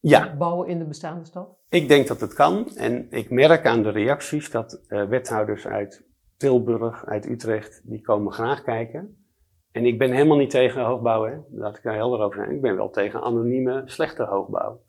Ja. 0.00 0.36
Bouwen 0.36 0.68
in 0.68 0.78
de 0.78 0.86
bestaande 0.86 1.24
stad? 1.24 1.58
Ik 1.68 1.88
denk 1.88 2.06
dat 2.06 2.20
het 2.20 2.34
kan. 2.34 2.68
En 2.76 3.10
ik 3.10 3.30
merk 3.30 3.66
aan 3.66 3.82
de 3.82 3.90
reacties 3.90 4.50
dat 4.50 4.84
uh, 4.88 5.08
wethouders 5.08 5.66
uit 5.66 6.04
Tilburg, 6.36 7.06
uit 7.06 7.26
Utrecht, 7.26 7.82
die 7.84 8.00
komen 8.00 8.32
graag 8.32 8.62
kijken. 8.62 9.24
En 9.72 9.86
ik 9.86 9.98
ben 9.98 10.12
helemaal 10.12 10.36
niet 10.36 10.50
tegen 10.50 10.84
hoogbouw, 10.84 11.24
hè. 11.24 11.36
laat 11.50 11.76
ik 11.76 11.82
daar 11.82 11.94
helder 11.94 12.20
over 12.20 12.36
zijn. 12.36 12.54
Ik 12.54 12.60
ben 12.60 12.76
wel 12.76 12.90
tegen 12.90 13.22
anonieme, 13.22 13.82
slechte 13.84 14.22
hoogbouw. 14.22 14.82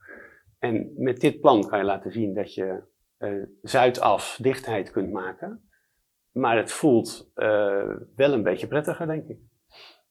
En 0.60 0.92
met 0.98 1.20
dit 1.20 1.40
plan 1.40 1.68
kan 1.68 1.80
je 1.80 1.86
laten 1.86 2.12
zien 2.12 2.34
dat 2.34 2.54
je 2.54 2.84
uh, 3.22 3.46
zuidaf 3.62 4.38
dichtheid 4.42 4.92
kunt 4.92 5.12
maken. 5.12 5.70
Maar 6.32 6.58
het 6.58 6.72
voelt 6.72 7.32
uh, 7.36 7.96
wel 8.16 8.34
een 8.34 8.44
beetje 8.44 8.68
prettiger, 8.68 9.08
denk 9.08 9.28
ik, 9.28 9.40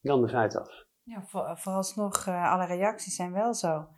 dan 0.00 0.20
de 0.22 0.28
zuidas. 0.28 0.88
Ja, 1.02 1.22
voor, 1.26 1.58
vooralsnog, 1.58 2.26
uh, 2.26 2.52
alle 2.52 2.66
reacties 2.66 3.16
zijn 3.16 3.32
wel 3.32 3.54
zo. 3.54 3.88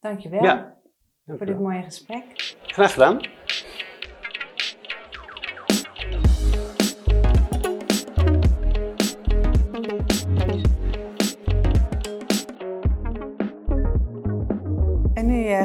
Dankjewel 0.00 0.42
ja, 0.42 0.54
dankjewel. 0.54 1.36
voor 1.36 1.46
dit 1.46 1.58
mooie 1.58 1.82
gesprek. 1.82 2.56
Graag 2.62 2.92
gedaan. 2.92 3.35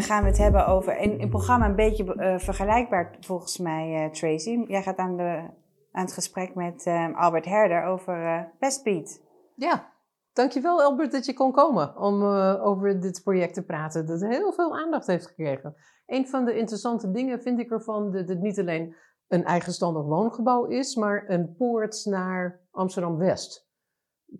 Uh, 0.02 0.08
gaan 0.08 0.24
we 0.24 0.30
het 0.30 0.38
hebben 0.38 0.68
over 0.68 0.96
het 0.96 1.30
programma 1.30 1.66
een 1.66 1.76
beetje 1.76 2.16
uh, 2.16 2.38
vergelijkbaar 2.38 3.16
volgens 3.20 3.58
mij, 3.58 4.06
uh, 4.06 4.12
Tracy. 4.12 4.64
Jij 4.68 4.82
gaat 4.82 4.98
aan, 4.98 5.18
de, 5.18 5.50
aan 5.92 6.04
het 6.04 6.14
gesprek 6.14 6.56
met 6.56 6.88
Albert 7.16 7.46
Herder 7.46 7.84
over 7.84 8.48
Westbeat. 8.60 9.22
Ja, 9.56 9.92
dankjewel 10.34 10.82
Albert 10.82 11.12
dat 11.12 11.26
je 11.26 11.34
kon 11.34 11.52
komen 11.52 11.98
om 11.98 12.24
over 12.62 13.02
dit 13.02 13.22
project 13.24 13.54
te 13.54 13.64
praten. 13.64 14.06
Dat 14.06 14.22
heel 14.22 14.54
veel 14.54 14.78
aandacht 14.78 15.08
heeft 15.08 15.28
gekregen. 15.28 15.76
Een 16.06 16.28
van 16.28 16.46
de 16.46 16.58
interessante 16.58 17.12
dingen 17.12 17.42
vind 17.42 17.60
ik 17.60 17.72
ervan 17.72 18.12
dat 18.12 18.30
het 18.30 18.42
niet 18.42 18.60
alleen 18.60 18.96
een 19.28 19.46
eigenstandig 19.46 20.04
woongebouw 20.04 20.66
is, 20.66 20.96
maar 20.96 21.24
een 21.28 21.56
poort 21.58 22.06
naar 22.06 22.60
Amsterdam-West. 22.72 23.70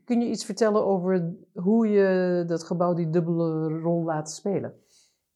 Kun 0.06 0.22
je 0.22 0.30
iets 0.30 0.46
vertellen 0.46 0.86
over 0.86 1.36
hoe 1.54 1.88
je 1.88 2.44
dat 2.48 2.64
gebouw 2.64 2.94
die 2.94 3.10
dubbele 3.10 3.80
rol 3.80 4.04
laat 4.04 4.32
spelen? 4.32 4.74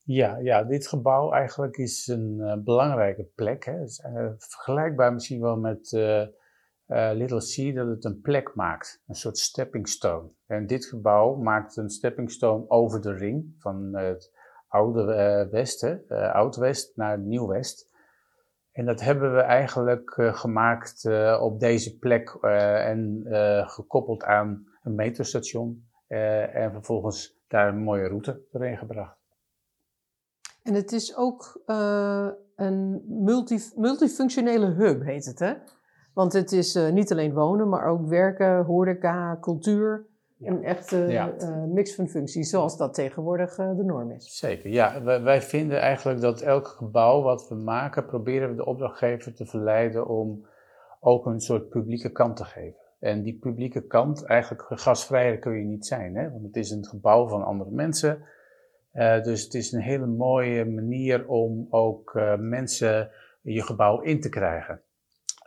Ja, 0.08 0.38
ja, 0.38 0.64
dit 0.64 0.88
gebouw 0.88 1.32
eigenlijk 1.32 1.78
is 1.78 2.08
een 2.08 2.38
uh, 2.40 2.54
belangrijke 2.64 3.24
plek. 3.36 3.66
Hè. 3.66 3.82
Is 3.82 4.04
uh, 4.06 4.30
vergelijkbaar 4.38 5.14
misschien 5.14 5.42
wel 5.42 5.58
met 5.58 5.92
uh, 5.92 6.24
Little 7.14 7.40
C, 7.40 7.76
dat 7.76 7.88
het 7.88 8.06
een 8.06 8.22
plek 8.22 8.56
maakt. 8.56 9.02
Een 9.08 9.16
soort 9.16 9.38
stepping 9.38 9.88
stone. 9.88 10.30
En 10.46 10.68
dit 10.68 10.86
gebouw 10.86 11.36
maakt 11.36 11.78
een 11.78 11.90
stepping 11.90 12.32
stone 12.32 12.70
over 12.70 13.02
de 13.02 13.14
ring 13.14 13.56
van 13.58 13.96
het 13.96 14.32
oude 14.68 15.48
Westen, 15.52 16.08
Oud-West 16.34 16.96
naar 16.96 17.20
Nieuw-West. 17.20 17.90
En 18.72 18.86
dat 18.86 19.02
hebben 19.02 19.34
we 19.34 19.42
eigenlijk 19.42 20.14
gemaakt 20.18 21.06
op 21.40 21.60
deze 21.60 21.98
plek 21.98 22.30
en 22.40 23.24
gekoppeld 23.68 24.24
aan 24.24 24.66
een 24.84 24.96
metrostation. 24.96 25.88
en 26.08 26.72
vervolgens 26.72 27.40
daar 27.48 27.68
een 27.68 27.84
mooie 27.84 28.08
route 28.08 28.42
doorheen 28.52 28.78
gebracht. 28.78 29.15
En 30.66 30.74
het 30.74 30.92
is 30.92 31.18
ook 31.18 31.62
uh, 31.68 32.28
een 32.56 33.04
multi, 33.08 33.60
multifunctionele 33.76 34.66
hub, 34.66 35.04
heet 35.04 35.26
het 35.26 35.40
hè? 35.40 35.54
Want 36.14 36.34
het 36.34 36.52
is 36.52 36.76
uh, 36.76 36.90
niet 36.90 37.12
alleen 37.12 37.34
wonen, 37.34 37.70
maar 37.70 37.88
ook 37.88 38.08
werken, 38.08 38.64
horeca, 38.64 39.38
cultuur. 39.42 40.06
Ja. 40.38 40.52
Een 40.52 40.64
echte 40.64 40.98
ja. 40.98 41.34
uh, 41.40 41.64
mix 41.64 41.96
van 41.96 42.08
functies, 42.08 42.50
zoals 42.50 42.78
dat 42.78 42.94
tegenwoordig 42.94 43.56
de 43.56 43.84
norm 43.86 44.12
is. 44.12 44.38
Zeker, 44.38 44.70
ja. 44.70 45.04
Wij, 45.04 45.22
wij, 45.22 45.42
vinden 45.42 45.80
eigenlijk 45.80 46.22
dat 46.22 46.42
elk 46.42 46.68
gebouw 46.68 47.22
wat 47.22 47.48
we 47.50 47.56
maken, 47.56 48.06
proberen 48.06 48.50
we 48.50 48.56
de 48.56 48.66
opdrachtgever 48.66 49.34
te 49.34 49.46
verleiden 49.46 50.08
om 50.08 50.46
ook 51.00 51.26
een 51.26 51.40
soort 51.40 51.70
publieke 51.70 52.12
kant 52.12 52.38
te 52.38 52.46
geven. 52.46 52.80
En 53.00 53.24
die 53.24 53.38
publieke 53.40 53.88
kant, 53.88 54.24
eigenlijk 54.24 54.64
gasvrijer 54.68 55.40
kun 55.40 55.58
je 55.58 55.66
niet 55.66 55.86
zijn, 55.86 56.16
hè? 56.16 56.32
want 56.32 56.44
het 56.44 56.56
is 56.56 56.72
een 56.72 56.86
gebouw 56.86 57.28
van 57.28 57.44
andere 57.44 57.72
mensen. 57.72 58.24
Uh, 58.96 59.22
dus 59.22 59.44
het 59.44 59.54
is 59.54 59.72
een 59.72 59.82
hele 59.82 60.06
mooie 60.06 60.66
manier 60.66 61.28
om 61.28 61.68
ook 61.70 62.14
uh, 62.14 62.36
mensen 62.36 63.12
je 63.42 63.62
gebouw 63.62 64.02
in 64.02 64.22
te 64.22 64.30
krijgen. 64.30 64.82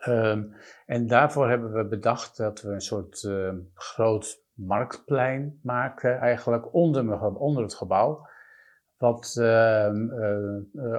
Um, 0.08 0.54
en 0.86 1.06
daarvoor 1.06 1.48
hebben 1.48 1.72
we 1.72 1.84
bedacht 1.84 2.36
dat 2.36 2.62
we 2.62 2.68
een 2.68 2.80
soort 2.80 3.22
uh, 3.22 3.52
groot 3.74 4.42
marktplein 4.52 5.58
maken, 5.62 6.18
eigenlijk 6.18 6.74
onder, 6.74 7.36
onder 7.36 7.62
het 7.62 7.74
gebouw. 7.74 8.26
Wat 8.96 9.36
ehm, 9.40 10.08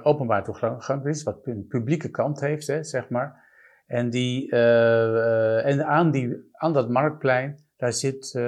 openbaar 0.03 0.43
toegankelijk 0.43 1.05
is, 1.05 1.23
wat 1.23 1.47
een 1.47 1.67
publieke 1.67 2.09
kant 2.09 2.39
heeft, 2.39 2.67
hè, 2.67 2.83
zeg 2.83 3.09
maar. 3.09 3.45
En, 3.87 4.09
die, 4.09 4.51
en 4.51 5.85
aan, 5.85 6.11
die, 6.11 6.49
aan 6.51 6.73
dat 6.73 6.89
marktplein, 6.89 7.65
daar 7.77 7.93
zit 7.93 8.39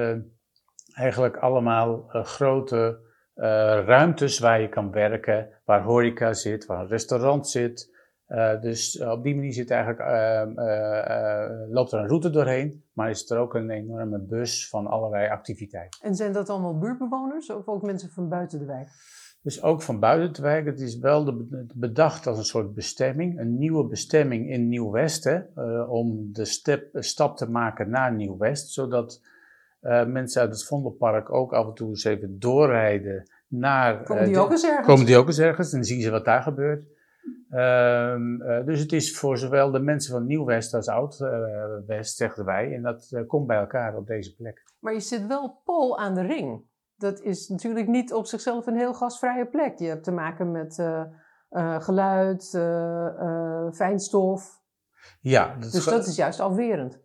eigenlijk 0.93 1.37
allemaal 1.37 2.03
grote 2.07 3.10
ruimtes 3.85 4.39
waar 4.39 4.61
je 4.61 4.69
kan 4.69 4.91
werken, 4.91 5.49
waar 5.65 5.83
horeca 5.83 6.33
zit, 6.33 6.65
waar 6.65 6.79
een 6.79 6.87
restaurant 6.87 7.47
zit. 7.47 7.99
Uh, 8.27 8.61
dus 8.61 9.01
op 9.01 9.23
die 9.23 9.35
manier 9.35 9.53
zit 9.53 9.71
eigenlijk, 9.71 10.09
uh, 10.09 11.69
loopt 11.69 11.91
er 11.91 11.99
een 11.99 12.07
route 12.07 12.29
doorheen, 12.29 12.83
maar 12.93 13.09
is 13.09 13.29
er 13.29 13.37
ook 13.37 13.53
een 13.53 13.69
enorme 13.69 14.19
bus 14.19 14.69
van 14.69 14.87
allerlei 14.87 15.29
activiteiten. 15.29 15.99
En 16.01 16.15
zijn 16.15 16.33
dat 16.33 16.49
allemaal 16.49 16.77
buurtbewoners 16.77 17.49
of 17.49 17.67
ook 17.67 17.81
mensen 17.81 18.09
van 18.09 18.29
buiten 18.29 18.59
de 18.59 18.65
wijk? 18.65 18.89
Dus 19.41 19.63
ook 19.63 19.81
van 19.81 19.99
buiten 19.99 20.33
de 20.33 20.41
wijk. 20.41 20.65
Het 20.65 20.79
is 20.79 20.97
wel 20.97 21.23
de, 21.23 21.65
bedacht 21.75 22.27
als 22.27 22.37
een 22.37 22.43
soort 22.43 22.73
bestemming, 22.73 23.39
een 23.39 23.57
nieuwe 23.57 23.87
bestemming 23.87 24.49
in 24.49 24.67
Nieuw-West, 24.67 25.41
om 25.87 26.29
de 26.33 26.45
step, 26.45 26.87
stap 26.91 27.37
te 27.37 27.49
maken 27.49 27.89
naar 27.89 28.13
Nieuw-West, 28.13 28.69
zodat 28.69 29.21
uh, 29.81 30.05
mensen 30.05 30.41
uit 30.41 30.51
het 30.51 30.65
Vondelpark 30.65 31.31
ook 31.33 31.53
af 31.53 31.67
en 31.67 31.73
toe 31.73 31.89
eens 31.89 32.03
even 32.03 32.39
doorrijden 32.39 33.31
naar... 33.47 34.03
Komen 34.03 34.23
die 34.23 34.33
uh, 34.33 34.41
ook 34.41 34.51
eens 34.51 34.65
ergens? 34.65 34.87
Komen 34.87 35.05
die 35.05 35.17
ook 35.17 35.27
eens 35.27 35.39
ergens 35.39 35.73
en 35.73 35.83
zien 35.83 36.01
ze 36.01 36.09
wat 36.09 36.25
daar 36.25 36.41
gebeurt. 36.41 36.85
Uh, 37.49 38.65
dus 38.65 38.79
het 38.79 38.91
is 38.91 39.17
voor 39.17 39.37
zowel 39.37 39.71
de 39.71 39.79
mensen 39.79 40.13
van 40.13 40.25
Nieuw-West 40.25 40.73
als 40.73 40.87
Oud-West, 40.87 42.17
zeggen 42.17 42.45
wij. 42.45 42.73
En 42.73 42.81
dat 42.81 43.23
komt 43.27 43.47
bij 43.47 43.57
elkaar 43.57 43.95
op 43.95 44.07
deze 44.07 44.35
plek. 44.35 44.63
Maar 44.79 44.93
je 44.93 44.99
zit 44.99 45.27
wel 45.27 45.61
pol 45.65 45.99
aan 45.99 46.13
de 46.13 46.21
ring. 46.21 46.69
Dat 46.95 47.21
is 47.21 47.47
natuurlijk 47.47 47.87
niet 47.87 48.13
op 48.13 48.25
zichzelf 48.25 48.67
een 48.67 48.77
heel 48.77 48.93
gasvrije 48.93 49.45
plek. 49.45 49.79
Je 49.79 49.87
hebt 49.87 50.03
te 50.03 50.11
maken 50.11 50.51
met 50.51 50.83
geluid, 51.83 52.49
fijnstof. 53.75 54.59
Ja. 55.21 55.55
Dat 55.59 55.71
dus 55.71 55.85
dat 55.85 56.07
is 56.07 56.15
juist 56.15 56.39
afwerend. 56.39 57.00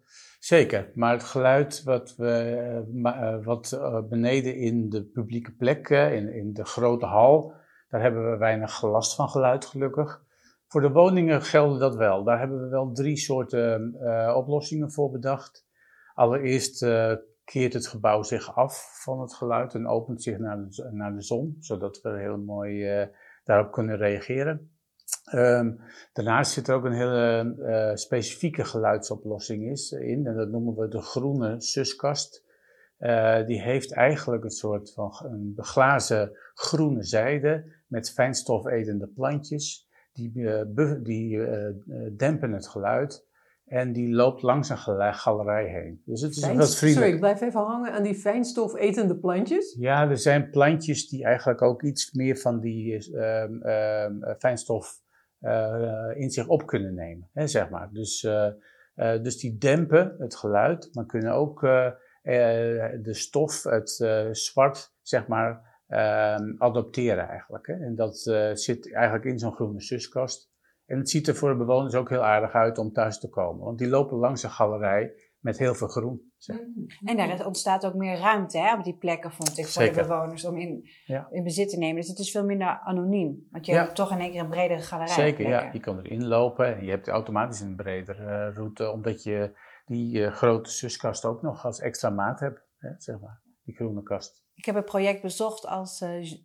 Zeker, 0.46 0.90
maar 0.94 1.12
het 1.12 1.22
geluid 1.22 1.82
wat, 1.82 2.14
we, 2.16 2.84
uh, 3.02 3.44
wat 3.44 3.72
uh, 3.74 4.02
beneden 4.08 4.56
in 4.56 4.88
de 4.88 5.04
publieke 5.04 5.52
plekken, 5.52 6.14
in, 6.14 6.32
in 6.32 6.52
de 6.52 6.64
grote 6.64 7.06
hal, 7.06 7.52
daar 7.88 8.02
hebben 8.02 8.30
we 8.30 8.36
weinig 8.36 8.82
last 8.82 9.14
van 9.14 9.28
geluid 9.28 9.64
gelukkig. 9.64 10.22
Voor 10.66 10.80
de 10.80 10.90
woningen 10.90 11.42
geldt 11.42 11.80
dat 11.80 11.96
wel. 11.96 12.24
Daar 12.24 12.38
hebben 12.38 12.62
we 12.62 12.68
wel 12.68 12.92
drie 12.92 13.16
soorten 13.16 13.94
oplossingen 14.36 14.92
voor 14.92 15.10
bedacht. 15.10 15.66
Allereerst 16.14 16.78
keert 17.44 17.72
het 17.72 17.86
gebouw 17.86 18.22
zich 18.22 18.54
af 18.54 19.00
van 19.04 19.20
het 19.20 19.34
geluid 19.34 19.74
en 19.74 19.86
opent 19.86 20.22
zich 20.22 20.38
naar 20.38 20.56
de, 20.56 20.88
naar 20.92 21.14
de 21.14 21.22
zon, 21.22 21.56
zodat 21.60 22.00
we 22.00 22.18
heel 22.18 22.38
mooi 22.38 23.08
daarop 23.44 23.72
kunnen 23.72 23.96
reageren. 23.96 24.75
Um, 25.34 25.80
daarnaast 26.12 26.52
zit 26.52 26.68
er 26.68 26.74
ook 26.74 26.84
een 26.84 26.92
hele 26.92 27.54
uh, 27.58 27.94
specifieke 27.94 28.64
geluidsoplossing 28.64 29.70
is, 29.70 29.92
in, 29.92 30.26
en 30.26 30.36
dat 30.36 30.48
noemen 30.48 30.74
we 30.76 30.88
de 30.88 31.00
groene 31.00 31.60
suskast. 31.60 32.44
Uh, 32.98 33.46
die 33.46 33.62
heeft 33.62 33.92
eigenlijk 33.92 34.44
een 34.44 34.50
soort 34.50 34.92
van 34.92 35.12
een 35.22 35.52
beglazen 35.54 36.36
groene 36.54 37.02
zijde 37.02 37.64
met 37.86 38.12
fijnstofetende 38.12 39.06
plantjes. 39.06 39.88
Die, 40.12 40.32
uh, 40.34 40.92
die 41.02 41.38
dempen 42.16 42.52
het 42.52 42.68
geluid 42.68 43.26
en 43.64 43.92
die 43.92 44.14
loopt 44.14 44.42
langs 44.42 44.68
een 44.68 44.78
galerij 45.14 45.66
heen. 45.66 46.02
Dus 46.04 46.20
het 46.20 46.36
is 46.36 46.44
Fijn, 46.44 46.56
wat 46.56 46.76
vriendelijk. 46.76 47.12
Sorry, 47.12 47.12
ik 47.12 47.20
blijf 47.20 47.40
even 47.40 47.66
hangen 47.66 47.92
aan 47.92 48.02
die 48.02 48.14
fijnstofetende 48.14 49.16
plantjes. 49.16 49.76
Ja, 49.78 50.08
er 50.10 50.18
zijn 50.18 50.50
plantjes 50.50 51.08
die 51.08 51.24
eigenlijk 51.24 51.62
ook 51.62 51.82
iets 51.82 52.12
meer 52.12 52.36
van 52.36 52.60
die 52.60 53.10
uh, 53.12 53.44
fijnstof 54.38 55.04
in 56.14 56.30
zich 56.30 56.48
op 56.48 56.66
kunnen 56.66 56.94
nemen, 56.94 57.30
hè, 57.32 57.46
zeg 57.46 57.68
maar. 57.70 57.88
Dus, 57.92 58.22
uh, 58.22 58.48
uh, 58.96 59.22
dus 59.22 59.38
die 59.38 59.58
dempen 59.58 60.14
het 60.18 60.36
geluid, 60.36 60.88
maar 60.92 61.06
kunnen 61.06 61.32
ook 61.32 61.60
de 61.60 63.08
stof, 63.14 63.62
het 63.62 63.90
zwart, 64.30 64.94
zeg 65.02 65.26
maar, 65.26 65.74
adopteren 66.58 67.28
eigenlijk. 67.28 67.66
Hè. 67.66 67.74
En 67.74 67.94
dat 67.94 68.18
zit 68.52 68.92
eigenlijk 68.94 69.24
in 69.24 69.38
zo'n 69.38 69.54
groene 69.54 69.80
suskast. 69.80 70.50
En 70.86 70.98
het 70.98 71.10
ziet 71.10 71.28
er 71.28 71.34
voor 71.34 71.48
de 71.48 71.56
bewoners 71.56 71.94
ook 71.94 72.08
heel 72.08 72.24
aardig 72.24 72.52
uit 72.52 72.78
om 72.78 72.92
thuis 72.92 73.18
te 73.18 73.28
komen. 73.28 73.64
Want 73.64 73.78
die 73.78 73.88
lopen 73.88 74.18
langs 74.18 74.42
de 74.42 74.48
galerij 74.48 75.12
met 75.46 75.58
heel 75.58 75.74
veel 75.74 75.88
groen. 75.88 76.20
zeg. 76.36 76.56
En 77.04 77.16
daar 77.16 77.46
ontstaat 77.46 77.86
ook 77.86 77.94
meer 77.94 78.18
ruimte 78.18 78.58
hè, 78.58 78.74
op 78.74 78.84
die 78.84 78.96
plekken, 78.96 79.32
vond 79.32 79.58
ik, 79.58 79.64
voor 79.66 79.82
Zeker. 79.82 80.02
de 80.02 80.08
bewoners 80.08 80.44
om 80.44 80.56
in, 80.56 80.88
Ja. 81.04 81.28
in 81.30 81.42
bezit 81.42 81.68
te 81.68 81.78
nemen. 81.78 81.96
Dus 81.96 82.08
het 82.08 82.18
is 82.18 82.30
veel 82.30 82.44
minder 82.44 82.80
anoniem. 82.84 83.46
Want 83.50 83.66
je 83.66 83.72
Ja. 83.72 83.82
hebt 83.82 83.94
toch 83.94 84.10
in 84.12 84.18
één 84.20 84.30
keer 84.30 84.40
een 84.40 84.48
bredere 84.48 84.80
galerij. 84.82 85.14
Zeker, 85.14 85.48
ja. 85.48 85.70
Je 85.72 85.80
kan 85.80 85.98
erin 85.98 86.26
lopen 86.26 86.76
en 86.76 86.84
je 86.84 86.90
hebt 86.90 87.08
automatisch 87.08 87.60
een 87.60 87.76
bredere 87.76 88.46
eh, 88.48 88.54
route, 88.54 88.90
omdat 88.90 89.22
je 89.22 89.56
die 89.86 90.24
eh, 90.24 90.32
grote 90.32 90.70
zuskast 90.70 91.24
ook 91.24 91.42
nog 91.42 91.64
als 91.64 91.80
extra 91.80 92.10
maat 92.10 92.40
hebt, 92.40 92.62
hè, 92.78 92.90
zeg 92.98 93.20
maar. 93.20 93.40
Die 93.64 93.74
groene 93.74 94.02
kast. 94.02 94.44
Ik 94.54 94.64
heb 94.64 94.74
het 94.74 94.84
project 94.84 95.22
bezocht 95.22 95.66
als, 95.66 96.04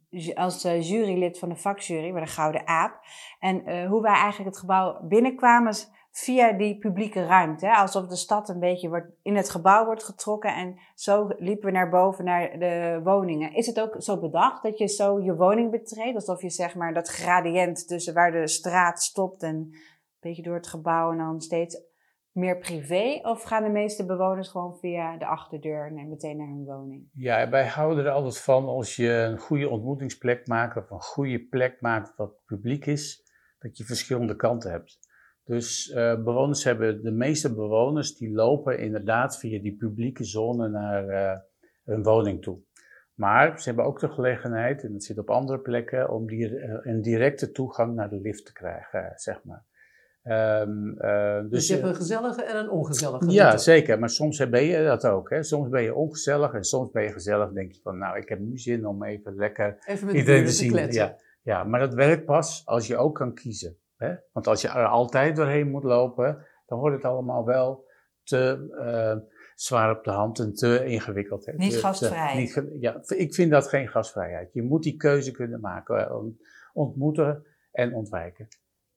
ju- 0.09 0.33
als 0.33 0.61
jurylid 0.61 1.39
van 1.39 1.49
de 1.49 1.55
vakjury 1.55 2.11
bij 2.11 2.21
de 2.21 2.27
Gouden 2.27 2.67
Aap. 2.67 2.99
En 3.39 3.85
hoe 3.87 4.01
wij 4.01 4.13
eigenlijk 4.13 4.49
het 4.49 4.57
gebouw 4.59 5.07
binnenkwamen 5.07 5.73
via 6.11 6.51
die 6.51 6.77
publieke 6.77 7.25
ruimte. 7.25 7.65
Hè? 7.65 7.73
Alsof 7.73 8.07
de 8.07 8.15
stad 8.15 8.49
een 8.49 8.59
beetje 8.59 8.89
wordt, 8.89 9.11
in 9.21 9.35
het 9.35 9.49
gebouw 9.49 9.85
wordt 9.85 10.03
getrokken. 10.03 10.55
En 10.55 10.79
zo 10.95 11.27
liepen 11.37 11.65
we 11.65 11.71
naar 11.71 11.89
boven 11.89 12.25
naar 12.25 12.59
de 12.59 12.99
woningen. 13.03 13.53
Is 13.53 13.67
het 13.67 13.79
ook 13.79 13.95
zo 13.97 14.19
bedacht 14.19 14.63
dat 14.63 14.77
je 14.77 14.87
zo 14.87 15.21
je 15.21 15.35
woning 15.35 15.71
betreedt? 15.71 16.15
Alsof 16.15 16.41
je 16.41 16.49
zeg 16.49 16.75
maar 16.75 16.93
dat 16.93 17.07
gradient 17.07 17.87
tussen 17.87 18.13
waar 18.13 18.31
de 18.31 18.47
straat 18.47 19.01
stopt 19.01 19.43
en 19.43 19.55
een 19.55 19.75
beetje 20.19 20.43
door 20.43 20.55
het 20.55 20.67
gebouw 20.67 21.11
en 21.11 21.17
dan 21.17 21.41
steeds 21.41 21.89
meer 22.31 22.57
privé? 22.57 23.19
Of 23.21 23.43
gaan 23.43 23.63
de 23.63 23.69
meeste 23.69 24.05
bewoners 24.05 24.49
gewoon 24.49 24.77
via 24.77 25.17
de 25.17 25.25
achterdeur 25.25 25.85
en 25.85 26.09
meteen 26.09 26.37
naar 26.37 26.47
hun 26.47 26.65
woning? 26.65 27.09
Ja, 27.13 27.49
wij 27.49 27.67
houden 27.67 28.05
er 28.05 28.11
altijd 28.11 28.37
van 28.37 28.65
als 28.65 28.95
je 28.95 29.09
een 29.09 29.37
goede 29.37 29.69
ontmoetingsplek 29.69 30.47
maakt 30.47 30.77
of 30.77 30.89
een 30.89 31.01
goede 31.01 31.39
plek 31.39 31.81
maakt 31.81 32.15
wat 32.15 32.45
publiek 32.45 32.85
is, 32.85 33.23
dat 33.59 33.77
je 33.77 33.83
verschillende 33.83 34.35
kanten 34.35 34.71
hebt. 34.71 35.09
Dus 35.51 35.89
eh, 35.89 36.23
bewoners 36.23 36.63
hebben, 36.63 37.03
de 37.03 37.11
meeste 37.11 37.53
bewoners 37.53 38.17
die 38.17 38.31
lopen 38.31 38.79
inderdaad 38.79 39.39
via 39.39 39.61
die 39.61 39.75
publieke 39.75 40.23
zone 40.23 40.69
naar 40.69 41.07
eh, 41.07 41.39
hun 41.83 42.03
woning 42.03 42.41
toe. 42.41 42.59
Maar 43.13 43.59
ze 43.59 43.67
hebben 43.67 43.85
ook 43.85 43.99
de 43.99 44.09
gelegenheid, 44.09 44.83
en 44.83 44.91
dat 44.91 45.03
zit 45.03 45.17
op 45.17 45.29
andere 45.29 45.59
plekken, 45.59 46.09
om 46.09 46.27
die, 46.27 46.57
eh, 46.59 46.77
een 46.81 47.01
directe 47.01 47.51
toegang 47.51 47.95
naar 47.95 48.09
de 48.09 48.19
lift 48.19 48.45
te 48.45 48.53
krijgen, 48.53 49.11
zeg 49.15 49.43
maar. 49.43 49.65
Ehm, 50.23 50.89
eh, 50.97 51.41
Dus, 51.41 51.49
dus 51.49 51.67
je 51.67 51.73
hebt 51.73 51.85
een 51.87 51.95
gezellige 51.95 52.43
en 52.43 52.57
een 52.57 52.69
ongezellige 52.69 53.31
ja, 53.31 53.57
zeker. 53.57 53.99
Maar 53.99 54.09
soms 54.09 54.49
ben 54.49 54.63
je 54.63 54.83
dat 54.83 55.05
ook. 55.05 55.29
Hè? 55.29 55.43
Soms 55.43 55.69
ben 55.69 55.83
je 55.83 55.95
ongezellig 55.95 56.53
en 56.53 56.63
soms 56.63 56.91
ben 56.91 57.03
je 57.03 57.11
gezellig. 57.11 57.51
denk 57.51 57.71
je 57.71 57.81
van, 57.81 57.97
nou, 57.97 58.17
ik 58.17 58.29
heb 58.29 58.39
nu 58.39 58.57
zin 58.57 58.85
om 58.85 59.03
even 59.03 59.35
lekker 59.35 59.77
Even 59.85 60.05
met 60.05 60.13
de 60.13 60.19
iedereen 60.19 60.45
te 60.45 60.49
te 60.49 60.55
zien. 60.55 60.71
kletsen. 60.71 61.03
Ja, 61.03 61.17
ja, 61.41 61.63
maar 61.63 61.79
dat 61.79 61.93
werkt 61.93 62.25
pas 62.25 62.61
als 62.65 62.87
je 62.87 62.97
ook 62.97 63.15
kan 63.15 63.33
kiezen. 63.33 63.77
Hè? 64.01 64.15
Want 64.31 64.47
als 64.47 64.61
je 64.61 64.67
er 64.67 64.85
altijd 64.87 65.35
doorheen 65.35 65.69
moet 65.69 65.83
lopen, 65.83 66.45
dan 66.65 66.79
wordt 66.79 66.95
het 66.95 67.05
allemaal 67.05 67.45
wel 67.45 67.85
te 68.23 68.67
eh, 68.79 69.29
zwaar 69.55 69.97
op 69.97 70.03
de 70.03 70.11
hand 70.11 70.39
en 70.39 70.53
te 70.53 70.85
ingewikkeld. 70.85 71.45
Hè? 71.45 71.53
Niet 71.53 71.69
Te- 71.69 71.75
te- 71.75 71.81
gastvrij. 71.81 72.35
niet 72.37 72.63
ja, 72.79 73.01
ik 73.07 73.33
vind 73.33 73.51
dat 73.51 73.67
geen 73.67 73.87
gastvrijheid. 73.87 74.53
Je 74.53 74.61
moet 74.61 74.83
die 74.83 74.97
keuze 74.97 75.31
kunnen 75.31 75.59
maken. 75.59 76.07
eh, 76.07 76.15
ont- 76.15 76.49
Ontmoeten 76.73 77.45
en 77.71 77.93
ontwijken. 77.93 78.47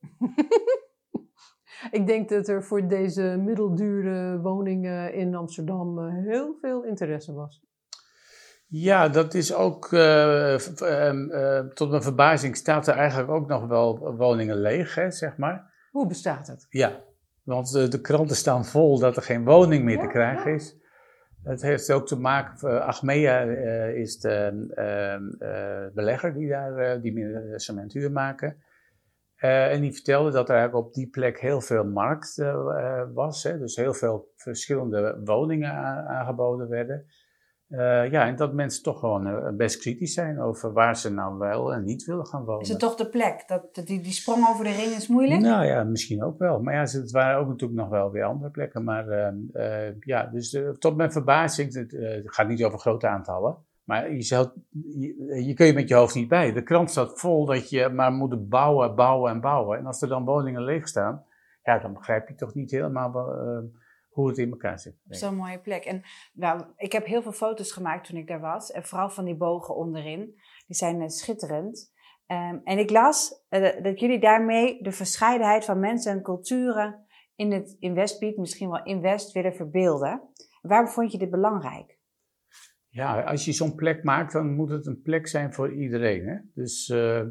Ik 1.90 2.06
denk 2.06 2.28
dat 2.28 2.48
er 2.48 2.64
voor 2.64 2.88
deze 2.88 3.36
middeldure 3.40 4.40
woningen 4.40 5.12
in 5.14 5.34
Amsterdam 5.34 5.98
eh, 5.98 6.14
heel 6.24 6.56
veel 6.60 6.84
interesse 6.84 7.32
was. 7.32 7.62
Ja, 8.66 9.08
dat 9.08 9.34
is 9.34 9.54
ook, 9.54 9.92
eh, 9.92 10.80
ehm, 10.80 11.30
eh, 11.30 11.60
tot 11.60 11.90
mijn 11.90 12.02
verbazing 12.02 12.56
staat 12.56 12.86
er 12.86 12.94
eigenlijk 12.94 13.30
ook 13.30 13.48
nog 13.48 13.66
wel 13.66 14.14
woningen 14.16 14.56
leeg, 14.56 14.94
hè, 14.94 15.10
zeg 15.10 15.36
maar. 15.36 15.72
Hoe 15.90 16.06
bestaat 16.06 16.46
het? 16.46 16.66
Ja, 16.68 17.00
want 17.42 17.74
eh, 17.74 17.88
de 17.88 18.00
kranten 18.00 18.36
staan 18.36 18.64
vol 18.64 18.98
dat 18.98 19.16
er 19.16 19.22
geen 19.22 19.44
woning 19.44 19.84
meer 19.84 19.98
te 19.98 20.06
krijgen 20.06 20.54
is. 20.54 20.76
Het 21.44 21.62
heeft 21.62 21.90
ook 21.90 22.06
te 22.06 22.18
maken, 22.18 22.70
uh, 22.70 22.80
Achmea 22.80 23.40
is 23.90 24.18
de 24.18 24.66
eh, 24.74 25.14
eh, 25.14 25.92
belegger 25.92 26.34
die 26.34 26.48
daar 26.48 27.00
die 27.00 27.42
cementuur 27.56 28.12
maken. 28.12 28.56
En 29.36 29.80
die 29.80 29.92
vertelde 29.92 30.30
dat 30.30 30.48
er 30.48 30.54
eigenlijk 30.54 30.86
op 30.86 30.94
die 30.94 31.08
plek 31.08 31.40
heel 31.40 31.60
veel 31.60 31.84
markt 31.84 32.42
was. 33.14 33.42
Hè, 33.42 33.58
dus 33.58 33.76
heel 33.76 33.94
veel 33.94 34.32
verschillende 34.36 35.20
woningen 35.24 35.72
aangeboden 36.08 36.68
werden. 36.68 37.06
Eh, 37.68 38.10
ja, 38.10 38.26
en 38.26 38.36
dat 38.36 38.52
mensen 38.52 38.82
toch 38.82 38.98
gewoon 38.98 39.26
eh, 39.26 39.56
best 39.56 39.78
kritisch 39.78 40.14
zijn 40.14 40.40
over 40.40 40.72
waar 40.72 40.96
ze 40.96 41.12
nou 41.12 41.38
wel 41.38 41.74
en 41.74 41.84
niet 41.84 42.04
willen 42.04 42.26
gaan 42.26 42.44
wonen. 42.44 42.62
Is 42.62 42.68
het 42.68 42.78
toch 42.78 42.94
de 42.94 43.08
plek? 43.08 43.44
Dat, 43.46 43.74
die, 43.74 44.00
die 44.00 44.12
sprong 44.12 44.48
over 44.48 44.64
de 44.64 44.70
ring 44.70 44.92
is 44.92 45.08
moeilijk? 45.08 45.40
Nou 45.40 45.64
ja, 45.64 45.84
misschien 45.84 46.24
ook 46.24 46.38
wel. 46.38 46.60
Maar 46.60 46.74
ja, 46.74 46.80
het 46.80 47.10
waren 47.10 47.40
ook 47.40 47.48
natuurlijk 47.48 47.80
nog 47.80 47.88
wel 47.88 48.10
weer 48.10 48.24
andere 48.24 48.50
plekken. 48.50 48.84
Maar 48.84 49.08
ehm, 49.08 49.36
eh, 49.52 50.00
ja, 50.00 50.26
dus 50.26 50.58
tot 50.78 50.96
mijn 50.96 51.12
verbazing, 51.12 51.74
het, 51.74 51.94
gaat 52.24 52.48
niet 52.48 52.64
over 52.64 52.78
grote 52.78 53.08
aantallen. 53.08 53.56
Maar 53.84 54.12
je, 54.12 54.50
je, 54.98 55.44
je 55.46 55.54
kun 55.54 55.66
je 55.66 55.72
met 55.72 55.88
je 55.88 55.94
hoofd 55.94 56.14
niet 56.14 56.28
bij. 56.28 56.52
De 56.52 56.62
krant 56.62 56.90
staat 56.90 57.20
vol 57.20 57.46
dat 57.46 57.70
je 57.70 57.88
maar 57.88 58.12
moet 58.12 58.48
bouwen, 58.48 58.94
bouwen 58.94 59.30
en 59.30 59.40
bouwen. 59.40 59.78
En 59.78 59.86
als 59.86 60.02
er 60.02 60.08
dan 60.08 60.24
woningen 60.24 60.62
leeg 60.62 60.88
staan, 60.88 61.24
ja, 61.62 61.78
dan 61.78 61.92
begrijp 61.92 62.28
je 62.28 62.34
toch 62.34 62.54
niet 62.54 62.70
helemaal 62.70 63.12
hoe 64.14 64.28
het 64.28 64.38
in 64.38 64.50
elkaar 64.50 64.78
zit. 64.78 64.94
Zo'n 65.08 65.36
mooie 65.36 65.58
plek. 65.58 65.84
En 65.84 66.02
nou, 66.32 66.64
ik 66.76 66.92
heb 66.92 67.06
heel 67.06 67.22
veel 67.22 67.32
foto's 67.32 67.72
gemaakt 67.72 68.06
toen 68.06 68.16
ik 68.16 68.26
daar 68.26 68.40
was. 68.40 68.70
En 68.70 68.84
vooral 68.84 69.10
van 69.10 69.24
die 69.24 69.36
bogen 69.36 69.76
onderin. 69.76 70.18
Die 70.66 70.76
zijn 70.76 71.00
eh, 71.00 71.08
schitterend. 71.08 71.92
Ehm, 72.26 72.58
en 72.64 72.78
ik 72.78 72.90
las 72.90 73.44
eh, 73.48 73.82
dat 73.82 74.00
jullie 74.00 74.20
daarmee 74.20 74.82
de 74.82 74.92
verscheidenheid 74.92 75.64
van 75.64 75.80
mensen 75.80 76.12
en 76.12 76.22
culturen 76.22 77.06
in, 77.36 77.52
het, 77.52 77.76
in 77.78 77.94
misschien 78.36 78.70
wel 78.70 78.84
in 78.84 79.00
West, 79.00 79.32
willen 79.32 79.54
verbeelden. 79.54 80.22
Waarom 80.62 80.88
vond 80.88 81.12
je 81.12 81.18
dit 81.18 81.30
belangrijk? 81.30 81.98
Ja, 82.88 83.22
als 83.22 83.44
je 83.44 83.52
zo'n 83.52 83.74
plek 83.74 84.04
maakt, 84.04 84.32
dan 84.32 84.54
moet 84.54 84.70
het 84.70 84.86
een 84.86 85.02
plek 85.02 85.26
zijn 85.26 85.52
voor 85.52 85.72
iedereen. 85.72 86.26
Hè? 86.26 86.36
Dus 86.54 86.88
eh, 86.88 87.22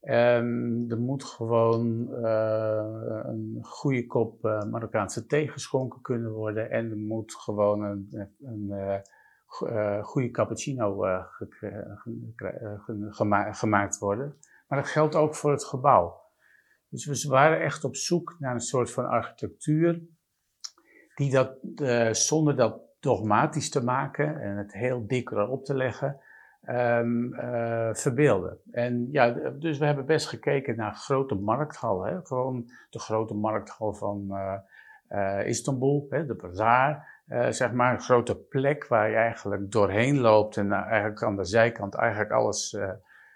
ehm, 0.00 0.90
er 0.90 0.98
moet 0.98 1.24
gewoon 1.24 2.14
eh, 2.14 3.20
een 3.22 3.58
goede 3.62 4.06
kop 4.06 4.44
eh, 4.44 4.62
Marokkaanse 4.62 5.26
thee 5.26 5.48
geschonken 5.48 6.00
kunnen 6.00 6.32
worden. 6.32 6.70
En 6.70 6.90
er 6.90 6.96
moet 6.96 7.34
gewoon 7.34 7.82
een, 7.82 8.34
een, 8.40 8.70
eh, 8.70 8.98
go- 9.46 10.02
goede 10.02 10.30
cappuccino 10.30 10.98
ge- 10.98 11.46
ge- 11.50 11.94
ge- 12.36 13.06
gema- 13.10 13.52
gemaakt 13.52 13.98
worden. 13.98 14.36
Maar 14.68 14.78
dat 14.78 14.88
geldt 14.88 15.14
ook 15.14 15.34
voor 15.34 15.50
het 15.50 15.64
gebouw. 15.64 16.18
Dus 16.88 17.24
we 17.24 17.28
waren 17.28 17.60
echt 17.60 17.84
op 17.84 17.96
zoek 17.96 18.36
naar 18.38 18.54
een 18.54 18.60
soort 18.60 18.90
van 18.90 19.06
architectuur 19.06 20.02
die 21.14 21.30
dat 21.30 21.58
zonder 22.16 22.56
dat 22.56 22.80
dogmatisch 23.00 23.70
te 23.70 23.84
maken 23.84 24.40
en 24.40 24.56
het 24.56 24.72
heel 24.72 25.06
dik 25.06 25.30
erop 25.30 25.64
te 25.64 25.74
leggen, 25.74 26.20
ehm 26.70 27.32
eh, 27.32 27.94
verbeelden. 27.94 28.58
En 28.70 29.08
ja, 29.10 29.30
dus 29.58 29.78
we 29.78 29.84
hebben 29.84 30.06
best 30.06 30.28
gekeken 30.28 30.76
naar 30.76 30.94
grote 30.94 31.34
markthallen. 31.34 32.26
Gewoon 32.26 32.70
de 32.90 32.98
grote 32.98 33.34
markthal 33.34 33.92
van 33.92 34.26
eh, 34.30 34.58
eh, 35.08 35.46
Istanbul, 35.46 36.06
hè? 36.10 36.26
de 36.26 36.34
bazaar. 36.34 37.18
zeg 37.50 37.72
maar 37.72 37.92
een 37.92 38.00
grote 38.00 38.36
plek 38.36 38.86
waar 38.86 39.10
je 39.10 39.16
eigenlijk 39.16 39.70
doorheen 39.70 40.18
loopt 40.18 40.56
en 40.56 40.72
eigenlijk 40.72 41.22
aan 41.22 41.36
de 41.36 41.44
zijkant 41.44 41.94
eigenlijk 41.94 42.30
alles 42.30 42.76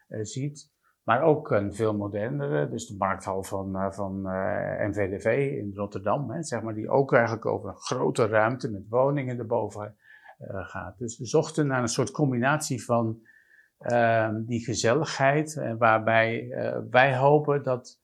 ziet. 0.08 0.72
Maar 1.02 1.22
ook 1.22 1.50
een 1.50 1.74
veel 1.74 1.94
modernere, 1.94 2.68
dus 2.68 2.86
de 2.86 2.96
markthal 2.96 3.42
van, 3.42 3.92
van 3.94 4.22
NVDV 4.88 5.56
in 5.58 5.72
Rotterdam, 5.74 6.30
hè, 6.30 6.42
zeg 6.42 6.62
maar, 6.62 6.74
die 6.74 6.90
ook 6.90 7.12
eigenlijk 7.12 7.46
over 7.46 7.68
een 7.68 7.76
grote 7.76 8.26
ruimte 8.26 8.70
met 8.70 8.88
woningen 8.88 9.38
erboven 9.38 9.96
gaat. 10.48 10.98
Dus 10.98 11.18
we 11.18 11.26
zochten 11.26 11.66
naar 11.66 11.82
een 11.82 11.88
soort 11.88 12.10
combinatie 12.10 12.84
van 12.84 13.18
ehm, 13.78 14.44
die 14.44 14.64
gezelligheid, 14.64 15.56
en 15.56 15.78
waarbij 15.78 16.50
eh, 16.50 16.78
wij 16.90 17.16
hopen 17.16 17.62
dat 17.62 18.00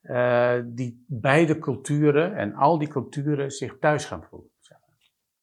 eh, 0.00 0.54
die 0.64 1.04
beide 1.08 1.58
culturen 1.58 2.36
en 2.36 2.54
al 2.54 2.78
die 2.78 2.88
culturen 2.88 3.50
zich 3.50 3.78
thuis 3.78 4.04
gaan 4.04 4.24
voelen. 4.30 4.48
zeg 4.60 4.78
maar. 4.86 4.96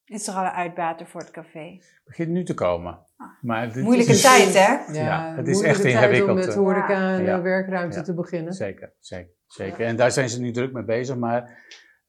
Is 0.06 0.28
er 0.28 0.34
al 0.34 0.44
een 0.44 0.50
uitbater 0.52 1.08
voor 1.08 1.22
het 1.22 1.32
café? 1.32 1.72
Het 1.80 2.02
begint 2.06 2.30
nu 2.30 2.44
te 2.44 2.54
komen. 2.54 3.00
Maar 3.42 3.74
dit 3.74 3.84
Moeilijke 3.84 4.12
is- 4.12 4.22
tijd, 4.22 4.54
hè? 4.54 5.00
Ja, 5.02 5.36
het 5.36 5.48
is 5.48 5.54
moeilijke 5.54 5.68
echt 5.68 5.82
tijd 5.82 5.94
ingewikkeld, 5.94 6.30
om 6.30 6.36
met 6.36 6.48
eh. 6.48 6.54
horeca 6.56 7.14
en 7.18 7.24
Ja. 7.24 7.38
eh, 7.38 7.42
werkruimte 7.44 7.98
Ja. 7.98 8.04
te 8.04 8.14
beginnen. 8.14 8.54
Zeker, 8.54 8.94
zeker, 9.00 9.34
zeker. 9.48 9.86
En 9.86 9.96
daar 9.96 10.12
zijn 10.12 10.30
ze 10.30 10.40
nu 10.42 10.52
druk 10.52 10.72
mee 10.74 10.84
bezig, 10.84 11.16
maar 11.16 11.44
eh, 11.44 11.50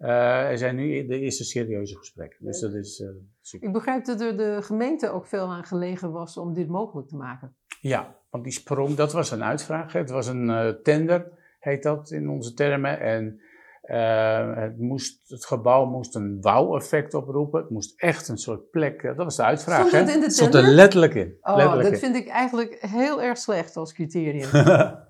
er 0.09 0.59
zijn 0.59 0.77
nu 0.77 1.07
de 1.07 1.19
eerste 1.19 1.45
serieuze 1.45 1.97
gesprekken. 1.97 2.45
Dus 2.45 2.61
dat 2.61 2.75
is 2.75 3.01
eh, 3.01 3.09
super. 3.41 3.67
Ik 3.67 3.73
begrijp 3.75 4.05
dat 4.05 4.21
er 4.21 4.37
de 4.37 4.59
gemeente 4.63 5.11
ook 5.11 5.27
veel 5.27 5.47
aan 5.47 5.65
gelegen 5.65 6.13
was 6.13 6.37
om 6.37 6.55
dit 6.55 6.69
mogelijk 6.69 7.09
te 7.09 7.17
maken. 7.17 7.55
Ja, 7.81 8.15
want 8.31 8.45
die 8.45 8.53
sprong, 8.53 8.95
dat 8.95 9.13
was 9.13 9.31
een 9.31 9.45
uitvraag. 9.45 9.93
hè. 9.93 9.99
Het 9.99 10.11
was 10.11 10.27
een 10.27 10.51
eh, 10.51 10.69
tender, 10.69 11.27
heet 11.59 11.83
dat 11.83 12.11
in 12.11 12.29
onze 12.29 12.55
termen. 12.55 13.01
En 13.01 13.41
Eh, 13.81 14.55
het, 14.57 14.79
moest, 14.79 15.29
het 15.29 15.45
gebouw 15.47 15.85
moest 15.87 16.15
een 16.15 16.39
wauw-effect 16.41 17.15
oproepen. 17.15 17.61
Het 17.61 17.71
moest 17.71 18.01
echt 18.01 18.29
een 18.29 18.39
soort 18.39 18.71
plek. 18.71 19.03
eh, 19.03 19.17
dat 19.17 19.25
was 19.25 19.37
de 19.37 19.43
uitvraag. 19.43 19.87
Stond 19.89 19.93
het 19.93 20.09
hè? 20.09 20.15
in 20.15 20.21
de 20.21 20.31
Stond 20.31 20.55
er 20.55 20.63
letterlijk 20.63 21.15
in. 21.15 21.37
Oh, 21.41 21.57
letterlijk 21.57 21.83
dat 21.91 21.93
in. 21.93 21.99
vind 22.13 22.17
ik 22.17 22.29
eigenlijk 22.29 22.77
heel 22.81 23.23
erg 23.23 23.39
slecht 23.39 23.77
als 23.77 23.93
criterium. 23.93 24.49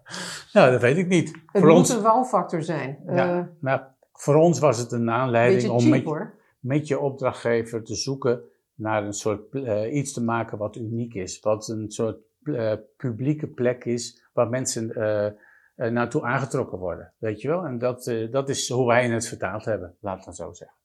nou, 0.52 0.70
dat 0.70 0.80
weet 0.80 0.96
ik 0.96 1.06
niet. 1.08 1.28
Het 1.28 1.40
voor 1.52 1.68
moet 1.68 1.76
ons, 1.78 1.88
een 1.90 2.02
wow-factor 2.02 2.62
zijn. 2.62 2.98
Ja. 3.06 3.38
Eh, 3.38 3.44
nou, 3.60 3.80
voor 4.20 4.34
ons 4.34 4.58
was 4.58 4.78
het 4.78 4.92
een 4.92 5.10
aanleiding 5.10 5.70
om 5.72 5.88
met, 5.88 6.04
hoor. 6.04 6.34
met 6.58 6.88
je 6.88 6.98
opdrachtgever 6.98 7.82
te 7.82 7.94
zoeken 7.94 8.42
naar 8.74 9.04
een 9.04 9.12
soort 9.12 9.54
eh, 9.54 9.94
iets 9.94 10.12
te 10.12 10.22
maken 10.22 10.58
wat 10.58 10.76
uniek 10.76 11.14
is. 11.14 11.40
Wat 11.40 11.68
een 11.68 11.90
soort 11.90 12.18
eh, 12.42 12.72
publieke 12.96 13.46
plek 13.46 13.84
is 13.84 14.28
waar 14.32 14.48
mensen 14.48 14.94
eh, 14.94 15.90
naartoe 15.90 16.22
aangetrokken 16.22 16.78
worden. 16.78 17.12
Weet 17.18 17.40
je 17.40 17.48
wel? 17.48 17.64
En 17.64 17.78
dat, 17.78 18.12
dat 18.30 18.48
is 18.48 18.68
hoe 18.68 18.86
wij 18.86 19.08
het 19.08 19.28
vertaald 19.28 19.64
hebben, 19.64 19.96
laat 20.00 20.16
het 20.16 20.24
dan 20.24 20.34
zo 20.34 20.52
zeggen. 20.52 20.78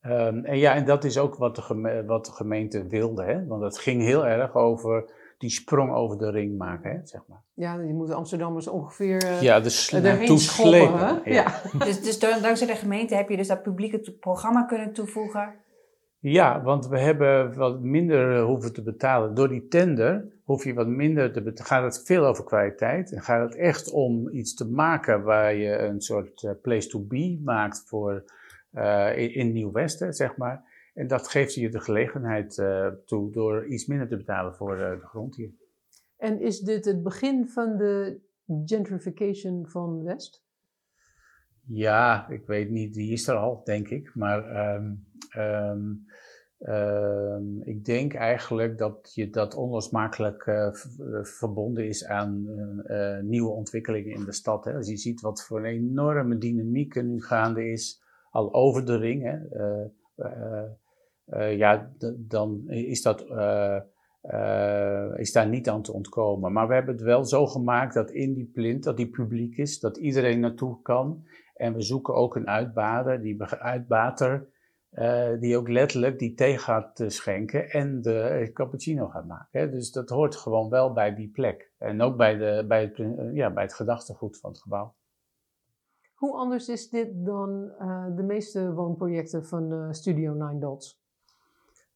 Ehm, 0.00 0.44
en 0.44 0.58
ja, 0.58 0.74
en 0.74 0.84
dat 0.84 1.04
is 1.04 1.18
ook 1.18 1.36
wat 1.36 1.54
de, 1.54 1.62
geme- 1.62 2.04
wat 2.04 2.24
de 2.24 2.32
gemeente 2.32 2.86
wilde, 2.86 3.24
hè? 3.24 3.46
want 3.46 3.62
het 3.62 3.78
ging 3.78 4.02
heel 4.02 4.26
erg 4.26 4.54
over 4.54 5.10
die 5.42 5.50
sprong 5.50 5.92
over 5.92 6.18
de 6.18 6.30
ring 6.30 6.58
maken, 6.58 6.90
hè? 6.90 6.98
zeg 7.04 7.20
maar. 7.28 7.42
Ja, 7.54 7.76
die 7.78 7.92
moeten 7.92 8.16
Amsterdammers 8.16 8.68
ongeveer 8.68 9.22
eh 9.24 9.42
Ja, 9.42 9.60
de 9.60 9.68
sl- 9.68 9.96
erheen 9.96 10.38
schoppen. 10.38 11.20
Ja. 11.24 11.32
Ja. 11.32 11.60
Dus, 11.84 12.02
dus 12.02 12.18
dan- 12.18 12.42
dankzij 12.42 12.66
de 12.66 12.74
gemeente 12.74 13.14
heb 13.14 13.28
je 13.28 13.36
dus 13.36 13.48
dat 13.48 13.62
publieke 13.62 14.16
programma 14.20 14.62
kunnen 14.64 14.92
toevoegen. 14.92 15.54
Ja, 16.18 16.62
want 16.62 16.88
we 16.88 16.98
hebben 16.98 17.54
wat 17.54 17.80
minder 17.80 18.36
eh, 18.36 18.44
hoeven 18.44 18.72
te 18.72 18.82
betalen. 18.82 19.34
Door 19.34 19.48
die 19.48 19.68
tender 19.68 20.24
hoef 20.44 20.64
je 20.64 20.74
wat 20.74 20.86
minder 20.86 21.32
te 21.32 21.42
betalen. 21.42 21.66
Gaat 21.66 21.94
het 21.96 22.06
veel 22.06 22.26
over 22.26 22.44
kwaliteit. 22.44 23.12
En 23.12 23.22
gaat 23.22 23.48
het 23.50 23.58
echt 23.58 23.90
om 23.90 24.28
iets 24.30 24.54
te 24.54 24.68
maken 24.70 25.22
waar 25.22 25.54
je 25.54 25.78
een 25.78 26.00
soort 26.00 26.42
eh, 26.44 26.50
place 26.62 26.88
to 26.88 27.00
be 27.00 27.40
maakt 27.44 27.82
voor 27.86 28.24
eh, 28.72 29.18
in, 29.18 29.34
in 29.34 29.52
Nieuw-Westen, 29.52 30.12
zeg 30.14 30.36
maar. 30.36 30.70
En 30.92 31.06
dat 31.06 31.28
geeft 31.28 31.54
je 31.54 31.70
de 31.70 31.80
gelegenheid 31.80 32.58
eh, 32.58 32.88
toe 33.06 33.32
door 33.32 33.66
iets 33.66 33.86
minder 33.86 34.08
te 34.08 34.16
betalen 34.16 34.54
voor 34.54 34.80
eh, 34.80 35.00
de 35.00 35.06
grond 35.06 35.36
hier. 35.36 35.50
En 36.16 36.40
is 36.40 36.60
dit 36.60 36.84
het 36.84 37.02
begin 37.02 37.48
van 37.48 37.76
de 37.76 38.20
gentrification 38.64 39.68
van 39.68 40.02
West? 40.02 40.44
Ja, 41.66 42.28
ik 42.28 42.46
weet 42.46 42.70
niet, 42.70 42.94
die 42.94 43.12
is 43.12 43.28
er 43.28 43.34
al, 43.34 43.64
denk 43.64 43.88
ik. 43.88 44.14
Maar 44.14 44.50
ehm, 44.50 44.94
ehm, 45.28 45.92
ehm, 46.58 47.60
ik 47.60 47.84
denk 47.84 48.14
eigenlijk 48.14 48.78
dat 48.78 49.12
je 49.14 49.30
dat 49.30 49.54
onlosmakelijk 49.54 50.46
eh, 50.46 50.74
verbonden 51.22 51.86
is 51.86 52.06
aan 52.06 52.46
nieuwe 53.22 53.50
ontwikkelingen 53.50 54.14
in 54.14 54.24
de 54.24 54.32
stad. 54.32 54.64
Hè. 54.64 54.74
Als 54.74 54.88
je 54.88 54.96
ziet 54.96 55.20
wat 55.20 55.44
voor 55.44 55.58
een 55.58 55.64
enorme 55.64 56.38
dynamiek 56.38 56.96
er 56.96 57.04
nu 57.04 57.22
gaande 57.22 57.70
is, 57.70 58.02
al 58.30 58.54
over 58.54 58.86
de 58.86 58.96
ring. 58.96 59.22
Hè. 59.22 59.38
Eh, 61.24 61.56
ja, 61.56 61.92
dan 62.16 62.68
is 62.68 63.02
dat. 63.02 63.20
eh, 63.20 63.80
eh, 64.22 65.18
is 65.18 65.32
daar 65.32 65.48
niet 65.48 65.68
aan 65.68 65.82
te 65.82 65.92
ontkomen. 65.92 66.52
Maar 66.52 66.68
we 66.68 66.74
hebben 66.74 66.94
het 66.94 67.04
wel 67.04 67.24
zo 67.24 67.46
gemaakt 67.46 67.94
dat 67.94 68.10
in 68.10 68.34
die 68.34 68.50
plint, 68.54 68.84
dat 68.84 68.96
die 68.96 69.10
publiek 69.10 69.56
is, 69.56 69.80
dat 69.80 69.96
iedereen 69.96 70.40
naartoe 70.40 70.82
kan. 70.82 71.26
En 71.54 71.74
we 71.74 71.82
zoeken 71.82 72.14
ook 72.14 72.36
een 72.36 72.48
uitbater, 72.48 73.22
die, 73.22 73.42
uitbater 73.44 74.48
die 75.40 75.56
ook 75.56 75.68
letterlijk 75.68 76.18
die 76.18 76.34
thee 76.34 76.58
gaat 76.58 77.04
schenken 77.06 77.70
en 77.70 78.02
de 78.02 78.50
cappuccino 78.52 79.08
gaat 79.08 79.26
maken. 79.26 79.60
Hè. 79.60 79.70
Dus 79.70 79.90
dat 79.90 80.08
hoort 80.08 80.36
gewoon 80.36 80.68
wel 80.70 80.92
bij 80.92 81.14
die 81.14 81.30
plek. 81.30 81.72
En 81.78 82.00
ook 82.00 82.16
bij, 82.16 82.36
de, 82.36 82.64
bij, 82.68 82.82
het, 82.82 82.96
ja, 83.34 83.52
bij 83.52 83.62
het 83.62 83.74
gedachtegoed 83.74 84.38
van 84.38 84.50
het 84.50 84.60
gebouw. 84.60 84.94
Hoe 86.14 86.36
anders 86.36 86.68
is 86.68 86.88
dit 86.88 87.08
dan 87.24 87.72
de 88.16 88.22
meeste 88.26 88.72
woonprojecten 88.72 89.44
van 89.44 89.94
Studio 89.94 90.32
Nine 90.32 90.58
Dots? 90.58 91.01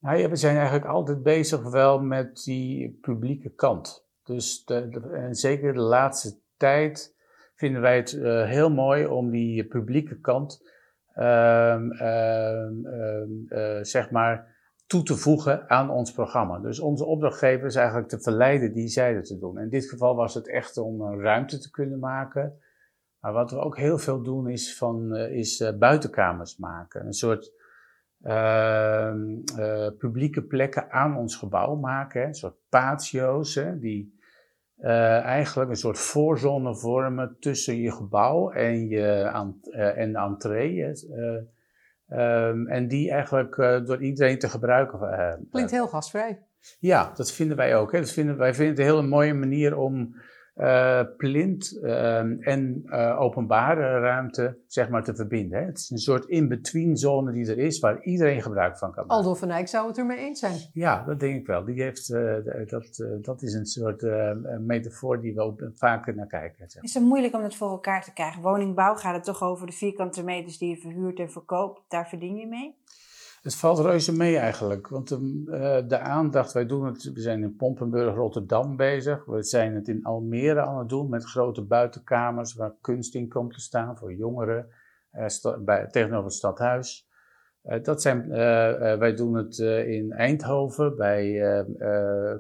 Nou 0.07 0.29
we 0.29 0.37
zijn 0.37 0.57
eigenlijk 0.57 0.87
altijd 0.87 1.23
bezig 1.23 1.63
wel 1.63 2.01
met 2.01 2.43
die 2.45 2.99
publieke 3.01 3.51
kant. 3.51 4.07
Dus 4.25 4.65
de, 4.65 5.09
en 5.13 5.35
zeker 5.35 5.73
de 5.73 5.81
laatste 5.81 6.39
tijd 6.57 7.17
vinden 7.55 7.81
wij 7.81 7.97
het 7.97 8.13
eh, 8.13 8.45
heel 8.45 8.71
mooi 8.71 9.07
om 9.07 9.31
die 9.31 9.65
publieke 9.65 10.21
kant, 10.21 10.69
ehm, 11.13 11.91
ehm, 11.91 12.87
ehm, 12.87 13.29
eh, 13.49 13.79
zeg 13.83 14.11
maar, 14.11 14.55
toe 14.87 15.03
te 15.03 15.17
voegen 15.17 15.71
aan 15.71 15.91
ons 15.91 16.13
programma. 16.13 16.59
Dus 16.59 16.81
onze 16.81 17.05
opdrachtgever 17.05 17.67
is 17.67 17.75
eigenlijk 17.77 18.09
te 18.09 18.21
verleiden 18.21 18.73
die 18.73 18.89
zijde 18.89 19.21
te 19.21 19.39
doen. 19.39 19.59
In 19.59 19.69
dit 19.69 19.89
geval 19.89 20.15
was 20.15 20.35
het 20.35 20.49
echt 20.49 20.77
om 20.79 21.01
een 21.01 21.21
ruimte 21.21 21.59
te 21.59 21.71
kunnen 21.71 21.99
maken. 21.99 22.61
Maar 23.21 23.33
wat 23.33 23.51
we 23.51 23.59
ook 23.59 23.77
heel 23.77 23.99
veel 23.99 24.23
doen 24.23 24.49
is, 24.49 24.77
van, 24.77 25.15
eh, 25.15 25.33
is 25.33 25.73
buitenkamers 25.79 26.57
maken. 26.57 27.07
Een 27.07 27.13
soort 27.13 27.56
publieke 29.99 30.43
plekken 30.43 30.91
aan 30.91 31.17
ons 31.17 31.37
gebouw 31.37 31.75
maken. 31.75 32.21
Hè? 32.21 32.27
Een 32.27 32.35
soort 32.35 32.57
patio's 32.69 33.55
hè? 33.55 33.79
die 33.79 34.15
eh, 34.77 35.21
eigenlijk 35.21 35.71
een 35.71 35.77
soort 35.77 35.99
voorzone 35.99 36.77
vormen 36.77 37.37
tussen 37.41 37.77
je 37.77 37.93
gebouw 37.93 38.51
en, 38.51 38.89
je 38.89 39.29
aan, 39.33 39.59
eh, 39.71 39.99
en 39.99 40.13
de 40.13 40.19
entree. 40.19 40.83
hè. 40.83 40.91
Eh, 40.93 41.43
ehm, 42.09 42.67
en 42.67 42.89
die 42.89 43.11
eigenlijk 43.11 43.59
eh, 43.59 43.85
door 43.85 44.03
iedereen 44.03 44.39
te 44.39 44.49
gebruiken. 44.49 45.01
eh, 45.13 45.35
Klinkt 45.51 45.71
heel 45.71 45.89
gastvrij. 45.89 46.43
ja, 46.79 47.13
dat 47.15 47.33
vinden 47.33 47.57
wij 47.57 47.77
ook. 47.77 47.93
Hè. 47.93 47.99
Dat 48.01 48.11
vinden, 48.13 48.37
wij 48.37 48.55
vinden 48.55 48.75
het 48.75 48.85
een 48.85 48.95
hele 48.95 49.07
mooie 49.09 49.35
manier 49.35 49.77
om 49.77 50.15
eh, 50.57 51.01
plint 51.17 51.79
ehm, 51.83 52.37
en 52.41 52.83
eh, 52.87 53.21
openbare 53.21 54.01
ruimte 54.01 54.59
zeg 54.67 54.89
maar, 54.89 55.05
te 55.05 55.15
verbinden. 55.15 55.59
Hè. 55.59 55.65
Het 55.65 55.79
is 55.79 55.91
een 55.91 55.99
soort 55.99 56.25
in-between 56.25 56.97
zone 56.97 57.33
die 57.33 57.51
er 57.51 57.59
is, 57.59 57.79
waar 57.79 58.03
iedereen 58.03 58.43
gebruik 58.43 58.79
van 58.79 58.93
kan 58.93 59.07
maken. 59.07 59.25
Aldo 59.25 59.35
van 59.35 59.51
Eyck 59.51 59.69
zou 59.69 59.89
het 59.89 59.99
ermee 59.99 60.19
eens 60.19 60.39
zijn. 60.39 60.59
Ja, 60.73 61.05
dat 61.05 61.21
denk 61.21 61.41
ik 61.41 61.47
wel. 61.47 61.65
Die 61.65 61.83
heeft, 61.83 62.11
eh, 62.11 62.35
dat, 62.67 62.99
eh, 62.99 63.07
dat 63.23 63.43
is 63.43 63.55
een 63.55 63.67
soort 63.67 64.03
eh, 64.03 64.31
metafoor 64.61 65.21
die 65.21 65.35
we 65.35 65.41
ook 65.41 65.71
vaker 65.75 66.15
naar 66.15 66.27
kijken. 66.27 66.71
Zeg. 66.71 66.83
Is 66.83 66.95
het 66.95 67.03
moeilijk 67.03 67.35
om 67.35 67.43
dat 67.43 67.55
voor 67.55 67.71
elkaar 67.71 68.05
te 68.05 68.13
krijgen? 68.13 68.43
Woningbouw 68.43 68.95
gaat 68.95 69.15
het 69.15 69.25
toch 69.25 69.43
over 69.43 69.67
de 69.67 69.73
vierkante 69.73 70.25
meters 70.25 70.59
die 70.59 70.69
je 70.69 70.77
verhuurt 70.77 71.19
en 71.19 71.31
verkoopt. 71.31 71.81
Daar 71.89 72.09
verdien 72.09 72.37
je 72.37 72.47
mee? 72.47 72.75
Het 73.47 73.55
valt 73.55 73.79
reuze 73.79 74.13
mee 74.13 74.37
eigenlijk, 74.37 74.89
want 74.89 75.09
de, 75.09 75.45
eh, 75.51 75.89
de 75.89 75.99
aandacht, 75.99 76.53
wij 76.53 76.67
doen 76.67 76.87
het, 76.87 77.13
we 77.13 77.21
zijn 77.21 77.43
in 77.43 77.57
Pompenburg, 77.57 78.15
Rotterdam 78.15 78.77
bezig. 78.77 79.25
We 79.25 79.43
zijn 79.43 79.75
het 79.75 79.89
in 79.89 80.05
Almere 80.05 80.61
aan 80.61 80.79
het 80.79 80.89
doen 80.89 81.09
met 81.09 81.25
grote 81.25 81.63
buitenkamers 81.63 82.55
waar 82.55 82.75
kunst 82.81 83.15
in 83.15 83.29
komt 83.29 83.53
te 83.53 83.61
staan 83.61 83.97
voor 83.97 84.15
jongeren 84.15 84.69
eh, 85.11 85.27
bij, 85.65 85.87
tegenover 85.87 86.25
het 86.25 86.35
stadhuis. 86.35 87.09
Eh, 87.63 87.83
dat 87.83 88.03
zijn, 88.03 88.29
wij 88.99 89.15
doen 89.15 89.35
het 89.35 89.59
in 89.87 90.13
Eindhoven 90.13 90.97
bij 90.97 91.41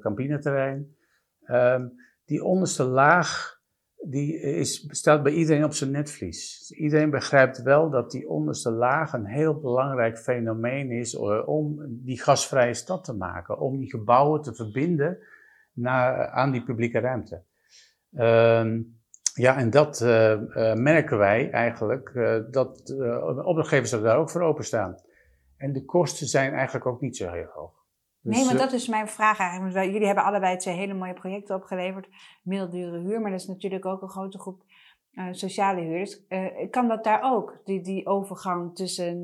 Campineterrein. 0.00 0.96
Ehm, 1.42 1.86
die 2.24 2.44
onderste 2.44 2.84
laag, 2.84 3.55
die 4.04 4.40
is, 4.40 4.86
staat 4.88 5.22
bij 5.22 5.32
iedereen 5.32 5.64
op 5.64 5.72
zijn 5.72 5.90
netvlies. 5.90 6.70
Iedereen 6.70 7.10
begrijpt 7.10 7.62
wel 7.62 7.90
dat 7.90 8.10
die 8.10 8.28
onderste 8.28 8.70
laag 8.70 9.12
een 9.12 9.26
heel 9.26 9.60
belangrijk 9.60 10.18
fenomeen 10.18 10.90
is 10.90 11.14
eh, 11.14 11.48
om 11.48 11.82
die 11.88 12.20
gasvrije 12.20 12.74
stad 12.74 13.04
te 13.04 13.14
maken. 13.14 13.58
Om 13.58 13.78
die 13.78 13.90
gebouwen 13.90 14.42
te 14.42 14.54
verbinden 14.54 15.18
naar, 15.72 16.28
aan 16.28 16.50
die 16.52 16.62
publieke 16.62 16.98
ruimte. 16.98 17.42
Ehm, 18.14 18.80
ja, 19.36 19.56
en 19.56 19.70
dat 19.70 20.00
eh, 20.00 20.32
eh, 20.32 20.76
merken 20.78 21.18
wij 21.18 21.50
eigenlijk, 21.50 22.08
eh, 22.14 22.38
dat 22.50 22.94
uh, 22.98 23.46
opdrachtgevers 23.46 23.92
er 23.92 24.02
daar 24.02 24.18
ook 24.18 24.30
voor 24.30 24.42
openstaan. 24.42 24.96
En 25.56 25.72
de 25.72 25.84
kosten 25.84 26.26
zijn 26.26 26.52
eigenlijk 26.52 26.86
ook 26.86 27.00
niet 27.00 27.16
zo 27.16 27.30
heel 27.30 27.48
hoog. 27.54 27.75
Nee, 28.26 28.38
Dus, 28.38 28.44
maar 28.46 28.54
eh, 28.54 28.60
dat 28.60 28.72
is 28.72 28.88
mijn 28.88 29.08
vraag 29.08 29.38
eigenlijk. 29.38 29.74
Want 29.74 29.86
jullie 29.86 30.06
hebben 30.06 30.24
allebei 30.24 30.56
twee 30.56 30.74
hele 30.74 30.94
mooie 30.94 31.14
projecten 31.14 31.56
opgeleverd. 31.56 32.08
Middeldure 32.42 32.98
huur, 32.98 33.20
maar 33.20 33.30
dat 33.30 33.40
is 33.40 33.46
natuurlijk 33.46 33.86
ook 33.86 34.02
een 34.02 34.08
grote 34.08 34.38
groep 34.38 34.62
eh, 35.12 35.24
sociale 35.30 35.80
huurders. 35.80 36.26
Eh, 36.28 36.70
kan 36.70 36.88
dat 36.88 37.04
daar 37.04 37.20
ook, 37.22 37.60
die, 37.64 37.82
die 37.82 38.06
overgang 38.06 38.74
tussen... 38.74 39.22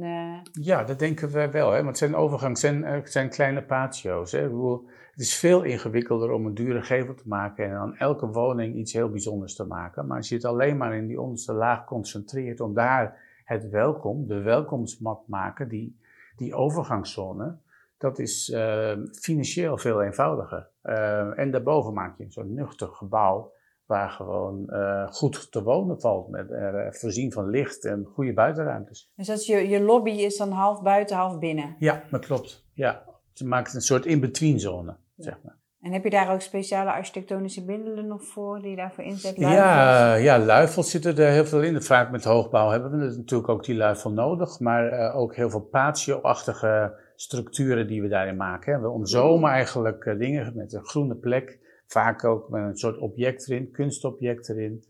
Ja, 0.53 0.85
dat 0.85 0.99
denken 0.99 1.33
wij 1.33 1.51
wel. 1.51 1.71
Hè? 1.71 1.77
Want 1.77 1.87
het 1.87 1.99
zijn 1.99 2.15
overgang, 2.15 2.59
zijn, 2.59 3.03
zijn 3.05 3.31
kleine 3.31 3.63
patio's. 3.63 4.33
Hè? 4.33 4.39
Ik 4.39 4.51
bedoel, 4.51 4.89
het 5.13 5.21
is 5.21 5.37
veel 5.37 5.63
ingewikkelder 5.63 6.31
om 6.31 6.47
een 6.47 6.55
dure 6.55 6.83
gevel 6.83 7.15
te 7.15 7.29
maken 7.29 7.65
en 7.65 7.77
aan 7.77 7.97
elke 7.97 8.27
woning 8.27 8.77
iets 8.77 8.93
heel 8.93 9.11
bijzonders 9.11 9.55
te 9.55 9.65
maken. 9.65 10.07
Maar 10.07 10.17
als 10.17 10.29
je 10.29 10.35
het 10.35 10.45
alleen 10.45 10.77
maar 10.77 10.97
in 10.97 11.07
die 11.07 11.21
onderste 11.21 11.53
laag 11.53 11.85
concentreert 11.85 12.61
om 12.61 12.75
daar 12.75 13.21
het 13.45 13.69
welkom, 13.69 14.27
de 14.27 14.41
welkomstmat 14.41 15.29
maken, 15.29 15.69
die, 15.69 15.99
die 16.37 16.55
overgangszone, 16.55 17.59
dat 18.03 18.19
is 18.19 18.51
eh, 18.51 18.93
financieel 19.13 19.79
veel 19.79 20.03
eenvoudiger. 20.03 20.71
Eh, 20.83 21.39
en 21.39 21.51
daarboven 21.51 21.93
maak 21.93 22.19
je 22.19 22.27
zo'n 22.29 22.55
nuchter 22.55 22.89
gebouw 22.89 23.53
waar 23.87 24.11
gewoon 24.11 24.69
eh, 24.69 25.07
goed 25.07 25.53
te 25.53 25.63
wonen 25.63 26.01
valt, 26.01 26.29
met 26.29 26.51
eh, 26.51 26.87
voorzien 26.91 27.33
van 27.33 27.49
licht 27.51 27.85
en 27.85 28.05
goede 28.15 28.33
buitenruimtes. 28.33 29.13
dus 29.17 29.27
dat 29.27 29.47
je, 29.47 29.69
je 29.69 29.81
lobby 29.81 30.11
is 30.11 30.37
dan 30.37 30.51
half 30.51 30.83
buiten, 30.83 31.17
half 31.17 31.39
binnen. 31.39 31.77
Ja, 31.79 32.03
dat 32.11 32.25
klopt. 32.25 32.67
Ja, 32.73 33.05
ze 33.33 33.47
maakt 33.47 33.75
een 33.75 33.81
soort 33.81 34.07
in-between 34.07 34.61
zone, 34.61 34.97
zeg 35.17 35.39
maar. 35.43 35.61
En 35.81 35.93
heb 35.93 36.05
je 36.05 36.11
daar 36.11 36.33
ook 36.33 36.41
speciale 36.41 36.93
architectonische 36.93 37.65
middelen 37.65 38.07
nog 38.07 38.25
voor 38.25 38.61
die 38.61 38.71
je 38.71 38.77
daarvoor 38.77 39.05
inzet? 39.05 39.37
Ja, 39.37 40.15
ja, 40.15 40.39
luifel 40.39 40.83
zitten 40.83 41.17
er 41.17 41.33
heel 41.33 41.45
veel 41.45 41.63
in. 41.63 41.83
Vaak 41.83 42.11
met 42.11 42.25
hoogbouw 42.25 42.71
hebben 42.71 42.91
we 42.91 43.17
natuurlijk 43.17 43.49
ook 43.49 43.65
die 43.65 43.77
luifel 43.77 44.11
nodig, 44.11 44.61
maar 44.61 44.93
uh, 44.93 45.17
ook 45.17 45.37
heel 45.37 45.51
veel 45.51 45.61
patio-achtige 45.61 46.95
structuren 47.23 47.87
die 47.87 48.03
we 48.03 48.09
daarin 48.09 48.37
maken. 48.37 48.81
We 48.81 48.89
omzomen 48.89 49.51
eigenlijk 49.51 50.05
uh, 50.05 50.19
dingen 50.19 50.57
met 50.57 50.73
een 50.73 50.85
groene 50.85 51.17
plek, 51.17 51.59
vaak 51.87 52.25
ook 52.25 52.49
met 52.49 52.63
een 52.63 52.77
soort 52.77 52.99
object 52.99 53.49
erin, 53.49 53.71
kunstobject 53.71 54.49
erin, 54.49 54.85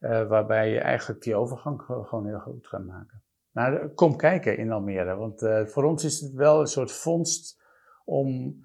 uh, 0.00 0.28
waarbij 0.28 0.70
je 0.70 0.78
eigenlijk 0.78 1.22
die 1.22 1.36
overgang 1.36 1.82
gewoon 1.82 2.26
heel 2.26 2.38
goed 2.38 2.66
gaat 2.66 2.84
maken. 2.84 3.22
Maar 3.50 3.88
kom 3.88 4.16
kijken 4.16 4.58
in 4.58 4.72
Almere, 4.72 5.14
want 5.14 5.70
voor 5.70 5.84
ons 5.84 6.04
is 6.04 6.20
het 6.20 6.32
wel 6.32 6.60
een 6.60 6.66
soort 6.66 6.92
vondst 6.92 7.62
om 8.04 8.56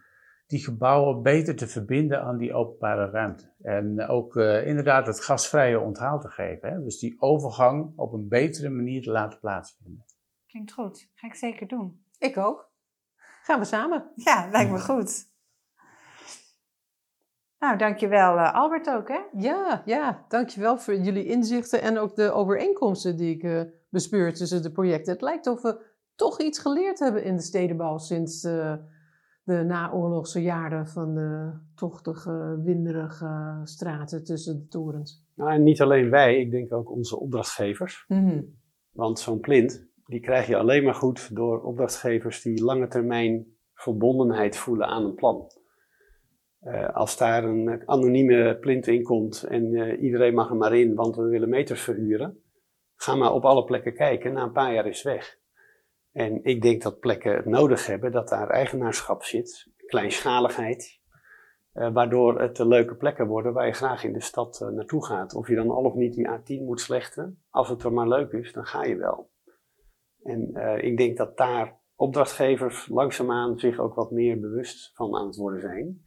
die 0.49 0.63
gebouwen 0.63 1.21
beter 1.21 1.55
te 1.55 1.67
verbinden 1.67 2.21
aan 2.21 2.37
die 2.37 2.53
openbare 2.53 3.09
ruimte. 3.09 3.53
En 3.61 4.07
ook 4.07 4.35
uh, 4.35 4.67
inderdaad 4.67 5.07
het 5.07 5.23
gasvrije 5.23 5.79
onthaal 5.79 6.19
te 6.19 6.29
geven. 6.29 6.69
Hè? 6.69 6.83
Dus 6.83 6.99
die 6.99 7.21
overgang 7.21 7.93
op 7.95 8.13
een 8.13 8.27
betere 8.27 8.69
manier 8.69 9.01
te 9.01 9.11
laten 9.11 9.39
plaatsvinden. 9.39 10.05
Klinkt 10.47 10.71
goed. 10.71 11.09
Ga 11.13 11.27
ik 11.27 11.33
zeker 11.33 11.67
doen. 11.67 12.03
Ik 12.17 12.37
ook. 12.37 12.68
Gaan 13.49 13.59
we 13.59 13.65
samen. 13.65 14.11
Ja, 14.15 14.47
lijkt 14.51 14.71
me 14.71 14.79
goed. 14.79 15.27
Nou, 17.59 17.77
dankjewel 17.77 18.35
uh, 18.35 18.53
Albert 18.53 18.89
ook, 18.89 19.07
hè? 19.07 19.19
Ja, 19.33 19.81
ja, 19.85 20.25
dankjewel 20.27 20.77
voor 20.77 20.95
jullie 20.95 21.25
inzichten 21.25 21.81
en 21.81 21.97
ook 21.97 22.15
de 22.15 22.31
overeenkomsten 22.31 23.17
die 23.17 23.35
ik 23.35 23.43
uh, 23.43 23.61
bespeur 23.89 24.33
tussen 24.33 24.61
de 24.61 24.71
projecten. 24.71 25.13
Het 25.13 25.21
lijkt 25.21 25.47
of 25.47 25.61
we 25.61 25.81
toch 26.15 26.41
iets 26.41 26.59
geleerd 26.59 26.99
hebben 26.99 27.23
in 27.23 27.35
de 27.35 27.41
stedenbouw 27.41 27.97
sinds 27.97 28.41
de 28.41 29.63
naoorlogse 29.65 30.41
jaren 30.41 30.87
van 30.87 31.13
de 31.13 31.59
tochtige, 31.75 32.61
winderige 32.63 33.61
straten 33.63 34.23
tussen 34.23 34.57
de 34.57 34.67
torens. 34.67 35.25
Nou, 35.35 35.51
en 35.51 35.63
niet 35.63 35.81
alleen 35.81 36.09
wij, 36.09 36.39
ik 36.39 36.51
denk 36.51 36.73
ook 36.73 36.91
onze 36.91 37.19
opdrachtgevers. 37.19 38.05
Mhm. 38.07 38.41
Want 38.91 39.19
zo'n 39.19 39.39
plint, 39.39 39.88
die 40.09 40.19
krijg 40.19 40.47
je 40.47 40.57
alleen 40.57 40.83
maar 40.83 40.93
goed 40.93 41.35
door 41.35 41.61
opdrachtgevers 41.61 42.41
die 42.41 42.63
lange 42.63 42.87
termijn 42.87 43.57
verbondenheid 43.73 44.57
voelen 44.57 44.87
aan 44.87 45.05
een 45.05 45.15
plan. 45.15 45.51
Uh, 46.61 46.89
als 46.95 47.17
daar 47.17 47.43
een 47.43 47.83
anonieme 47.85 48.57
plint 48.59 48.87
in 48.87 49.03
komt 49.03 49.43
en 49.43 49.71
uh, 49.71 50.01
iedereen 50.01 50.33
mag 50.33 50.49
er 50.49 50.55
maar 50.55 50.75
in, 50.75 50.95
want 50.95 51.15
we 51.15 51.23
willen 51.23 51.49
meters 51.49 51.81
verhuren, 51.81 52.43
ga 52.95 53.15
maar 53.15 53.33
op 53.33 53.45
alle 53.45 53.63
plekken 53.63 53.93
kijken, 53.93 54.33
na 54.33 54.43
een 54.43 54.51
paar 54.51 54.73
jaar 54.73 54.87
is 54.87 55.03
weg. 55.03 55.37
En 56.11 56.43
ik 56.43 56.61
denk 56.61 56.81
dat 56.81 56.99
plekken 56.99 57.35
het 57.35 57.45
nodig 57.45 57.85
hebben 57.85 58.11
dat 58.11 58.29
daar 58.29 58.49
eigenaarschap 58.49 59.23
zit, 59.23 59.71
kleinschaligheid, 59.85 60.99
uh, 61.73 61.93
waardoor 61.93 62.41
het 62.41 62.57
leuke 62.57 62.95
plekken 62.95 63.27
worden 63.27 63.53
waar 63.53 63.65
je 63.65 63.73
graag 63.73 64.03
in 64.03 64.13
de 64.13 64.21
stad 64.21 64.69
naartoe 64.71 65.05
gaat. 65.05 65.33
Of 65.33 65.47
je 65.47 65.55
dan 65.55 65.69
al 65.69 65.83
of 65.83 65.93
niet 65.93 66.13
die 66.13 66.27
A10 66.27 66.63
moet 66.65 66.81
slechten, 66.81 67.43
als 67.49 67.69
het 67.69 67.83
er 67.83 67.93
maar 67.93 68.07
leuk 68.07 68.31
is, 68.31 68.53
dan 68.53 68.65
ga 68.65 68.83
je 68.83 68.95
wel. 68.95 69.28
En 70.23 70.49
uh, 70.53 70.83
ik 70.83 70.97
denk 70.97 71.17
dat 71.17 71.37
daar 71.37 71.77
opdrachtgevers 71.95 72.87
langzaamaan 72.87 73.59
zich 73.59 73.79
ook 73.79 73.93
wat 73.93 74.11
meer 74.11 74.39
bewust 74.39 74.91
van 74.93 75.15
aan 75.15 75.25
het 75.25 75.35
worden 75.35 75.61
zijn. 75.61 76.03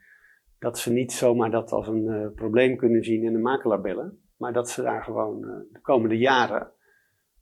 Dat 0.58 0.78
ze 0.78 0.92
niet 0.92 1.12
zomaar 1.12 1.50
dat 1.50 1.72
als 1.72 1.88
een 1.88 2.32
probleem 2.34 2.76
kunnen 2.76 3.04
zien 3.04 3.22
in 3.22 3.32
de 3.32 3.38
makelaar 3.38 3.80
bellen, 3.80 4.22
maar 4.36 4.52
dat 4.52 4.70
ze 4.70 4.82
daar 4.82 5.02
gewoon 5.02 5.40
de 5.40 5.80
komende 5.82 6.18
jaren 6.18 6.72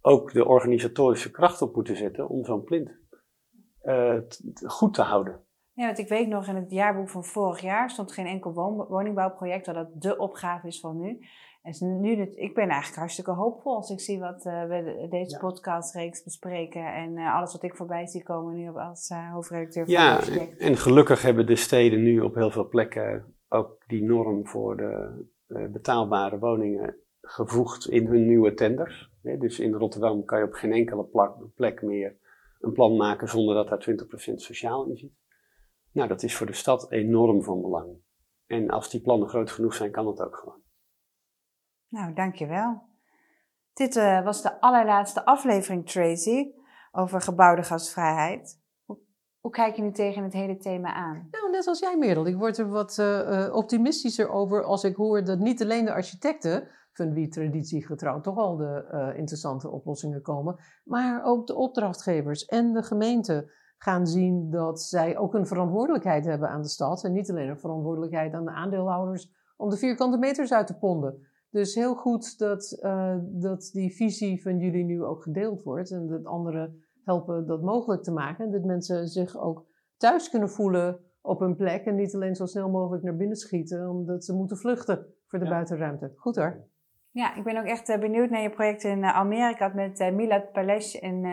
ook 0.01 0.33
de 0.33 0.45
organisatorische 0.45 1.31
kracht 1.31 1.63
op 1.63 1.75
moeten 1.75 1.97
zetten 1.97 2.29
om 2.29 2.45
zo'n 2.45 2.65
plint 2.65 2.91
goed 4.67 4.95
te 4.95 5.03
houden. 5.03 5.45
Ja, 5.73 5.87
want 5.87 5.99
ik 5.99 6.09
weet 6.09 6.29
nog 6.29 6.47
in 6.47 6.57
het 6.57 6.71
jaarboek 6.71 7.09
van 7.09 7.25
vorig 7.25 7.61
jaar 7.61 7.91
stond 7.91 8.13
geen 8.13 8.27
enkel 8.27 8.53
woningbouwproject, 8.89 9.65
dat 9.65 9.75
dat 9.75 10.03
de 10.03 10.19
opgave 10.19 10.67
is 10.67 10.81
van 10.81 10.99
nu. 10.99 11.19
En 11.63 12.01
nu, 12.01 12.11
ik 12.21 12.55
ben 12.55 12.69
eigenlijk 12.69 12.97
hartstikke 12.97 13.31
hoopvol 13.31 13.75
als 13.75 13.91
ik 13.91 14.01
zie 14.01 14.19
wat 14.19 14.45
uh, 14.47 14.65
we 14.65 15.07
deze 15.11 15.31
ja. 15.31 15.39
podcastreeks 15.39 16.23
bespreken 16.23 16.95
en 16.95 17.17
uh, 17.17 17.35
alles 17.35 17.53
wat 17.53 17.63
ik 17.63 17.77
voorbij 17.77 18.07
zie 18.07 18.23
komen 18.23 18.55
nu 18.55 18.69
als 18.69 19.11
uh, 19.11 19.33
hoofdredacteur 19.33 19.85
van 19.85 19.95
ja, 19.95 20.17
project. 20.17 20.59
En 20.59 20.77
gelukkig 20.77 21.23
hebben 21.23 21.47
de 21.47 21.57
steden 21.57 22.03
nu 22.03 22.21
op 22.21 22.35
heel 22.35 22.51
veel 22.51 22.69
plekken 22.69 23.35
ook 23.49 23.85
die 23.87 24.03
norm 24.03 24.47
voor 24.47 24.77
de 24.77 25.69
betaalbare 25.73 26.39
woningen 26.39 26.97
gevoegd 27.21 27.89
in 27.89 28.07
hun 28.07 28.27
nieuwe 28.27 28.55
tenders. 28.55 29.11
Dus 29.23 29.59
in 29.59 29.73
Rotterdam 29.73 30.25
kan 30.25 30.39
je 30.39 30.45
op 30.45 30.53
geen 30.53 30.73
enkele 30.73 31.07
plek 31.55 31.83
meer 31.83 32.17
een 32.61 32.73
plan 32.73 32.97
maken 32.97 33.29
zonder 33.29 33.55
dat 33.55 33.69
daar 33.69 33.97
20% 34.31 34.35
sociaal 34.35 34.87
in 34.87 34.97
zit. 34.97 35.13
Nou, 35.93 36.09
dat 36.09 36.23
is 36.23 36.37
voor 36.37 36.47
de 36.47 36.53
stad 36.53 36.91
enorm 36.91 37.43
van 37.43 37.61
belang. 37.61 37.97
En 38.47 38.71
als 38.71 38.91
die 38.91 39.01
plannen 39.01 39.29
groot 39.29 39.51
genoeg 39.51 39.75
zijn, 39.75 39.91
kan 39.91 40.07
het 40.07 40.21
ook 40.21 40.37
gewoon. 40.37 40.63
Nou, 41.91 42.13
dankjewel. 42.13 42.83
Dit 43.73 43.97
uh, 43.97 44.25
was 44.25 44.43
de 44.43 44.61
allerlaatste 44.61 45.25
aflevering, 45.25 45.87
Tracy, 45.91 46.53
over 46.93 47.21
gebouwde 47.21 47.63
gastvrijheid. 47.63 48.59
Hoe, 49.41 49.53
kijk 49.53 49.77
je 49.77 49.83
nu 49.83 49.93
tegen 49.93 50.23
het 50.23 50.33
hele 50.33 50.57
thema 50.57 50.95
aan? 50.95 51.29
Nou, 51.31 51.51
net 51.51 51.67
als 51.67 51.79
jij, 51.79 51.97
Merel. 51.99 52.27
Ik 52.27 52.37
word 52.37 52.59
er 52.59 52.69
wat 52.69 52.99
uh, 53.01 53.55
optimistischer 53.55 54.31
over 54.31 54.65
als 54.65 54.85
ik 54.85 54.97
hoor 54.97 55.25
dat 55.25 55.39
niet 55.39 55.63
alleen 55.63 55.85
de 55.85 55.93
architecten 55.93 56.69
van 56.93 57.13
wie 57.13 57.29
traditiegetrouw 57.29 58.21
toch 58.21 58.37
al 58.37 58.57
de 58.57 59.13
interessante 59.17 59.71
oplossingen 59.71 60.23
komen. 60.23 60.57
Maar 60.85 61.25
ook 61.25 61.47
de 61.47 61.55
opdrachtgevers 61.55 62.45
en 62.45 62.73
de 62.73 62.83
gemeente 62.83 63.53
gaan 63.79 64.07
zien 64.07 64.51
dat 64.51 64.83
zij 64.83 65.19
ook 65.19 65.35
een 65.35 65.47
verantwoordelijkheid 65.47 66.25
hebben 66.25 66.49
aan 66.49 66.63
de 66.63 66.69
stad. 66.69 67.05
En 67.05 67.13
niet 67.13 67.31
alleen 67.31 67.49
een 67.49 67.59
verantwoordelijkheid 67.59 68.35
aan 68.35 68.45
de 68.45 68.51
aandeelhouders 68.51 69.31
om 69.57 69.71
de 69.71 69.77
vierkante 69.77 70.19
meters 70.19 70.53
uit 70.53 70.67
te 70.67 70.79
ponden. 70.79 71.30
Dus 71.51 71.75
heel 71.75 71.95
goed 71.95 72.39
dat, 72.39 72.79
uh, 72.83 73.17
dat 73.23 73.71
die 73.73 73.95
visie 73.95 74.43
van 74.43 74.59
jullie 74.59 74.85
nu 74.85 75.05
ook 75.05 75.23
gedeeld 75.23 75.63
wordt. 75.63 75.91
En 75.91 76.07
dat 76.07 76.25
anderen 76.25 76.85
helpen 77.05 77.47
dat 77.47 77.63
mogelijk 77.63 78.03
te 78.03 78.13
maken. 78.13 78.45
En 78.45 78.51
dat 78.51 78.65
mensen 78.65 79.09
zich 79.09 79.39
ook 79.39 79.67
thuis 79.97 80.31
kunnen 80.31 80.51
voelen 80.51 81.01
op 81.21 81.41
hun 81.41 81.57
plek. 81.57 81.85
En 81.85 81.95
niet 81.95 82.15
alleen 82.15 82.35
zo 82.35 82.47
snel 82.47 82.71
mogelijk 82.71 83.03
naar 83.03 83.17
binnen 83.17 83.37
schieten, 83.37 83.89
omdat 83.89 84.25
ze 84.25 84.35
moeten 84.35 84.57
vluchten 84.57 85.07
voor 85.27 85.39
de 85.39 85.45
ja. 85.45 85.51
buitenruimte. 85.51 86.13
Goed 86.17 86.37
hoor. 86.37 86.69
Ja, 87.11 87.35
ik 87.37 87.45
ben 87.45 87.59
ook 87.59 87.67
echt 87.67 87.89
uh, 87.89 87.99
benieuwd 87.99 88.31
naar 88.31 88.43
je 88.43 88.51
project 88.51 88.85
in 88.85 89.05
Almere. 89.05 89.51
Ik 89.51 89.59
had 89.59 89.75
met 89.75 90.13
Milad 90.15 90.53
Palesh 90.53 90.95
in, 90.95 91.25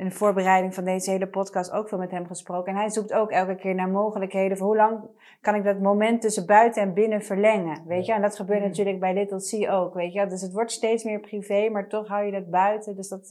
in 0.00 0.08
de 0.08 0.14
voorbereiding 0.14 0.74
van 0.74 0.84
deze 0.84 1.10
hele 1.10 1.26
podcast 1.26 1.72
ook 1.72 1.88
veel 1.88 1.98
met 1.98 2.10
hem 2.10 2.26
gesproken. 2.26 2.72
En 2.72 2.78
hij 2.78 2.90
zoekt 2.90 3.12
ook 3.12 3.30
elke 3.30 3.54
keer 3.54 3.74
naar 3.74 3.88
mogelijkheden 3.88 4.56
voor 4.56 4.66
hoe 4.66 4.76
lang 4.76 5.00
kan 5.40 5.54
ik 5.54 5.64
dat 5.64 5.80
moment 5.80 6.20
tussen 6.20 6.46
buiten 6.46 6.82
en 6.82 6.94
binnen 6.94 7.22
verlengen. 7.22 7.82
Weet 7.86 8.06
je, 8.06 8.12
en 8.12 8.22
dat 8.22 8.36
gebeurt 8.36 8.62
natuurlijk 8.62 9.00
bij 9.00 9.14
Little 9.14 9.66
C 9.66 9.70
ook. 9.70 9.94
Weet 9.94 10.12
je, 10.12 10.26
dus 10.26 10.42
het 10.42 10.52
wordt 10.52 10.72
steeds 10.72 11.04
meer 11.04 11.20
privé, 11.20 11.68
maar 11.68 11.88
toch 11.88 12.08
hou 12.08 12.24
je 12.24 12.32
dat 12.32 12.50
buiten. 12.50 12.96
Dus 12.96 13.08
dat, 13.08 13.30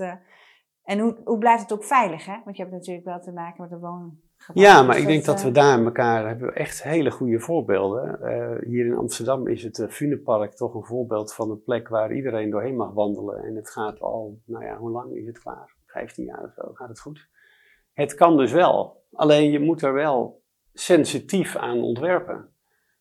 en 0.83 0.99
hoe, 0.99 1.17
hoe 1.23 1.37
blijft 1.37 1.61
het 1.61 1.73
ook 1.73 1.83
veilig, 1.83 2.25
hè? 2.25 2.35
Want 2.43 2.57
je 2.57 2.61
hebt 2.63 2.75
natuurlijk 2.75 3.05
wel 3.05 3.19
te 3.19 3.31
maken 3.31 3.61
met 3.61 3.69
de 3.69 3.79
woning. 3.79 4.11
Ja, 4.53 4.83
maar 4.83 4.97
ik 4.97 5.07
denk 5.07 5.25
dat 5.25 5.43
we 5.43 5.51
daar 5.51 5.83
elkaar 5.83 6.27
hebben 6.27 6.55
echt 6.55 6.83
hele 6.83 7.11
goede 7.11 7.39
voorbeelden. 7.39 8.19
Uh, 8.21 8.69
hier 8.69 8.85
in 8.85 8.97
Amsterdam 8.97 9.47
is 9.47 9.63
het 9.63 9.85
Funenpark 9.89 10.55
toch 10.55 10.73
een 10.73 10.85
voorbeeld 10.85 11.33
van 11.33 11.49
een 11.49 11.63
plek 11.63 11.87
waar 11.87 12.13
iedereen 12.13 12.49
doorheen 12.49 12.75
mag 12.75 12.93
wandelen. 12.93 13.43
En 13.43 13.55
het 13.55 13.69
gaat 13.69 14.01
al, 14.01 14.39
nou 14.45 14.65
ja, 14.65 14.77
hoe 14.77 14.91
lang 14.91 15.15
is 15.15 15.25
het 15.25 15.39
klaar? 15.39 15.77
15 15.89 16.25
jaar 16.25 16.43
of 16.43 16.53
zo, 16.53 16.73
gaat 16.73 16.89
het 16.89 16.99
goed? 16.99 17.29
Het 17.93 18.13
kan 18.13 18.37
dus 18.37 18.51
wel. 18.51 19.03
Alleen 19.11 19.51
je 19.51 19.59
moet 19.59 19.81
er 19.81 19.93
wel 19.93 20.43
sensitief 20.73 21.55
aan 21.55 21.81
ontwerpen. 21.81 22.53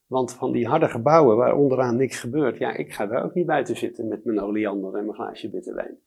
Want 0.07 0.35
van 0.35 0.53
die 0.53 0.67
harde 0.67 0.89
gebouwen 0.89 1.37
waar 1.37 1.55
onderaan 1.55 1.97
niks 1.97 2.21
gebeurt, 2.21 2.59
ja, 2.59 2.73
ik 2.73 2.93
ga 2.93 3.07
daar 3.07 3.25
ook 3.25 3.35
niet 3.35 3.47
buiten 3.47 3.77
zitten 3.77 4.09
met 4.09 4.25
mijn 4.25 4.41
oleander 4.41 4.95
en 4.95 5.05
mijn 5.05 5.15
glaasje 5.15 5.51
bitterwijn. 5.51 5.99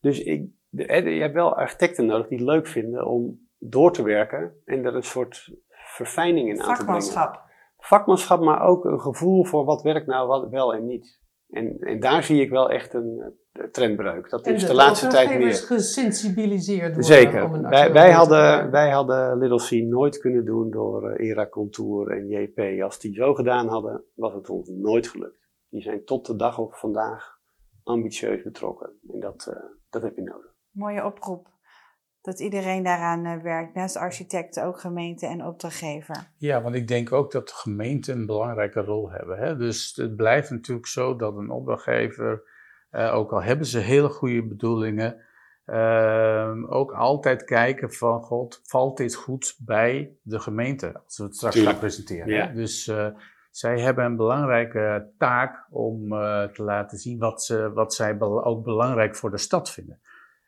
Dus 0.00 0.22
ik, 0.22 0.50
je 0.70 1.20
hebt 1.20 1.34
wel 1.34 1.54
architecten 1.54 2.06
nodig 2.06 2.28
die 2.28 2.38
het 2.38 2.46
leuk 2.46 2.66
vinden 2.66 3.06
om 3.06 3.48
door 3.58 3.92
te 3.92 4.02
werken 4.02 4.54
en 4.64 4.84
er 4.84 4.94
een 4.94 5.02
soort 5.02 5.54
verfijning 5.68 6.48
in 6.48 6.62
aan 6.62 6.74
te 6.74 6.84
brengen. 6.84 7.02
Vakmanschap. 7.02 7.42
Vakmanschap, 7.78 8.40
maar 8.40 8.62
ook 8.62 8.84
een 8.84 9.00
gevoel 9.00 9.44
voor 9.44 9.64
wat 9.64 9.82
werkt 9.82 10.06
nou 10.06 10.28
wat 10.28 10.50
wel 10.50 10.74
en 10.74 10.86
niet. 10.86 11.21
En, 11.52 11.78
en 11.80 12.00
daar 12.00 12.22
zie 12.22 12.40
ik 12.40 12.50
wel 12.50 12.70
echt 12.70 12.94
een 12.94 13.34
uh, 13.52 13.64
trendbreuk. 13.64 14.30
Dat 14.30 14.46
is 14.46 14.60
de, 14.60 14.66
de 14.66 14.74
laatste 14.74 15.06
tijd 15.06 15.38
meer. 15.38 15.54
gesensibiliseerd 15.54 16.86
worden. 16.86 17.04
Zeker. 17.04 17.44
Om 17.44 17.54
een 17.54 17.68
wij, 17.68 17.92
wij, 17.92 18.12
hadden, 18.12 18.70
wij 18.70 18.90
hadden 18.90 19.38
Little 19.38 19.80
C 19.80 19.88
nooit 19.88 20.18
kunnen 20.18 20.44
doen 20.44 20.70
door 20.70 21.10
uh, 21.10 21.28
Era 21.28 21.48
Contour 21.48 22.10
en 22.10 22.28
JP. 22.28 22.82
Als 22.82 22.98
die 22.98 23.14
zo 23.14 23.34
gedaan 23.34 23.68
hadden, 23.68 24.04
was 24.14 24.34
het 24.34 24.50
ons 24.50 24.68
nooit 24.68 25.08
gelukt. 25.08 25.48
Die 25.68 25.82
zijn 25.82 26.04
tot 26.04 26.26
de 26.26 26.36
dag 26.36 26.58
op 26.58 26.74
vandaag 26.74 27.38
ambitieus 27.82 28.42
betrokken. 28.42 28.92
En 29.12 29.20
dat, 29.20 29.46
uh, 29.48 29.54
dat 29.90 30.02
heb 30.02 30.16
je 30.16 30.22
nodig. 30.22 30.54
Mooie 30.70 31.04
oproep 31.04 31.48
dat 32.22 32.40
iedereen 32.40 32.82
daaraan 32.82 33.26
uh, 33.26 33.42
werkt, 33.42 33.74
naast 33.74 33.96
architecten, 33.96 34.64
ook 34.64 34.80
gemeente 34.80 35.26
en 35.26 35.44
opdrachtgever. 35.44 36.16
Ja, 36.36 36.62
want 36.62 36.74
ik 36.74 36.88
denk 36.88 37.12
ook 37.12 37.32
dat 37.32 37.52
gemeenten 37.52 38.16
een 38.16 38.26
belangrijke 38.26 38.80
rol 38.80 39.10
hebben. 39.10 39.38
Hè? 39.38 39.56
Dus 39.56 39.92
het 39.96 40.16
blijft 40.16 40.50
natuurlijk 40.50 40.86
zo 40.86 41.16
dat 41.16 41.36
een 41.36 41.50
opdrachtgever, 41.50 42.42
uh, 42.92 43.14
ook 43.14 43.32
al 43.32 43.42
hebben 43.42 43.66
ze 43.66 43.78
hele 43.78 44.08
goede 44.08 44.46
bedoelingen, 44.46 45.22
Ehm, 45.64 46.64
ook 46.64 46.92
altijd 46.92 47.44
kijken 47.44 47.92
van, 47.92 48.22
god, 48.22 48.60
valt 48.62 48.96
dit 48.96 49.14
goed 49.14 49.56
bij 49.58 50.16
de 50.22 50.40
gemeente? 50.40 51.00
Als 51.04 51.18
we 51.18 51.24
het 51.24 51.36
straks 51.36 51.60
gaan 51.60 51.78
presenteren. 51.78 52.28
Ja. 52.28 52.46
Dus 52.46 52.86
uh, 52.86 53.06
zij 53.50 53.80
hebben 53.80 54.04
een 54.04 54.16
belangrijke 54.16 55.10
taak 55.18 55.66
om 55.70 56.12
uh, 56.12 56.44
te 56.44 56.62
laten 56.62 56.98
zien 56.98 57.18
wat, 57.18 57.44
ze, 57.44 57.72
wat 57.72 57.94
zij 57.94 58.16
be 58.16 58.44
ook 58.44 58.64
belangrijk 58.64 59.16
voor 59.16 59.30
de 59.30 59.38
stad 59.38 59.70
vinden. 59.70 60.00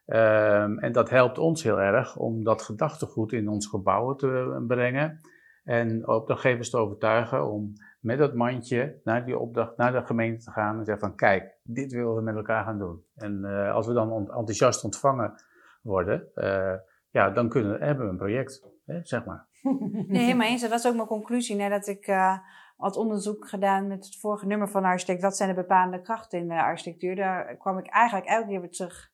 Um, 0.07 0.79
en 0.79 0.93
dat 0.93 1.11
helpt 1.11 1.39
ons 1.39 1.63
heel 1.63 1.81
erg 1.81 2.17
om 2.17 2.45
dat 2.45 2.63
gedachtegoed 2.63 3.33
in 3.33 3.49
ons 3.49 3.67
gebouwen 3.67 4.17
te 4.17 4.63
brengen. 4.67 5.21
En 5.65 6.09
opdrachtgevers 6.09 6.71
te 6.71 6.77
overtuigen 6.77 7.51
om 7.51 7.73
met 8.01 8.19
dat 8.19 8.35
mandje 8.35 9.01
naar 9.05 9.25
die 9.25 9.39
opdracht, 9.39 9.77
naar 9.77 9.93
de 9.93 10.05
gemeente 10.05 10.45
te 10.45 10.51
gaan 10.51 10.79
en 10.79 10.85
zeggen 10.85 11.09
van 11.09 11.17
kijk, 11.17 11.55
dit 11.63 11.93
willen 11.93 12.15
we 12.15 12.23
met 12.23 12.37
elkaar 12.37 12.65
gaan 12.65 12.79
doen. 12.79 13.05
En 13.15 13.41
uh, 13.43 13.75
als 13.75 13.87
we 13.87 13.93
dan 13.93 14.13
enthousiast 14.13 14.85
ontvangen 14.85 15.35
worden, 15.83 16.29
uh, 16.35 16.75
ja, 17.11 17.31
dan 17.31 17.49
kunnen, 17.49 17.81
hebben 17.81 18.05
we 18.05 18.11
een 18.11 18.17
project, 18.17 18.63
hè, 18.85 19.01
zeg 19.03 19.25
maar. 19.25 19.47
Nee, 20.09 20.23
helemaal 20.23 20.47
eens. 20.47 20.61
Dat 20.61 20.71
was 20.71 20.87
ook 20.87 20.95
mijn 20.95 21.07
conclusie 21.07 21.57
nadat 21.57 21.87
ik 21.87 22.07
uh, 22.07 22.39
had 22.77 22.97
onderzoek 22.97 23.49
gedaan 23.49 23.87
met 23.87 24.05
het 24.05 24.17
vorige 24.17 24.47
nummer 24.47 24.69
van 24.69 24.85
architect. 24.85 25.23
Wat 25.23 25.37
zijn 25.37 25.49
de 25.49 25.55
bepalende 25.55 26.01
krachten 26.01 26.39
in 26.39 26.49
de 26.49 26.63
architectuur? 26.63 27.17
Daar 27.17 27.57
kwam 27.57 27.79
ik 27.79 27.87
eigenlijk 27.87 28.27
elke 28.27 28.49
keer 28.49 28.61
weer 28.61 28.71
terug 28.71 29.13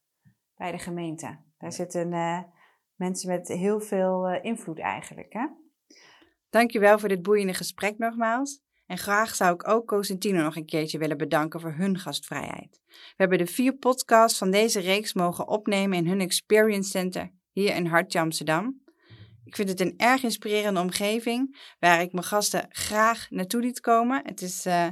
bij 0.61 0.73
de 0.73 0.79
gemeente. 0.79 1.39
Daar 1.59 1.73
zitten 1.73 2.09
mensen 2.95 3.29
met 3.29 3.49
heel 3.49 3.81
veel 3.81 4.41
invloed 4.43 4.79
eigenlijk. 4.79 5.33
Hè? 5.33 5.47
Dankjewel 6.51 6.99
voor 6.99 7.09
dit 7.09 7.23
boeiende 7.23 7.55
gesprek 7.55 7.99
nogmaals. 7.99 8.61
En 8.87 8.99
graag 8.99 9.35
zou 9.35 9.55
ik 9.55 9.69
ook 9.69 9.87
Cosentino 9.87 10.43
nog 10.43 10.57
een 10.57 10.67
keertje 10.67 10.99
willen 10.99 11.17
bedanken 11.17 11.61
voor 11.61 11.73
hun 11.73 11.99
gastvrijheid. 11.99 12.81
We 12.87 13.15
hebben 13.17 13.39
de 13.39 13.47
vier 13.47 13.73
podcasts 13.77 14.39
van 14.39 14.51
deze 14.51 14.81
reeks 14.81 15.15
mogen 15.15 15.49
opnemen 15.49 15.99
in 15.99 16.07
hun 16.07 16.21
Experience 16.21 16.91
Center 16.91 17.33
hier 17.53 17.75
in 17.75 17.87
Hartje 17.87 18.21
Amsterdam. 18.21 18.83
Ik 19.45 19.57
vind 19.57 19.69
het 19.69 19.81
een 19.81 19.95
erg 19.97 20.23
inspirerende 20.23 20.81
omgeving 20.81 21.75
waar 21.79 22.01
ik 22.01 22.13
mijn 22.13 22.25
gasten 22.25 22.67
graag 22.69 23.31
naartoe 23.31 23.61
liet 23.61 23.81
komen. 23.81 24.21
Het 24.25 24.41
is 24.41 24.67
uh, 24.67 24.87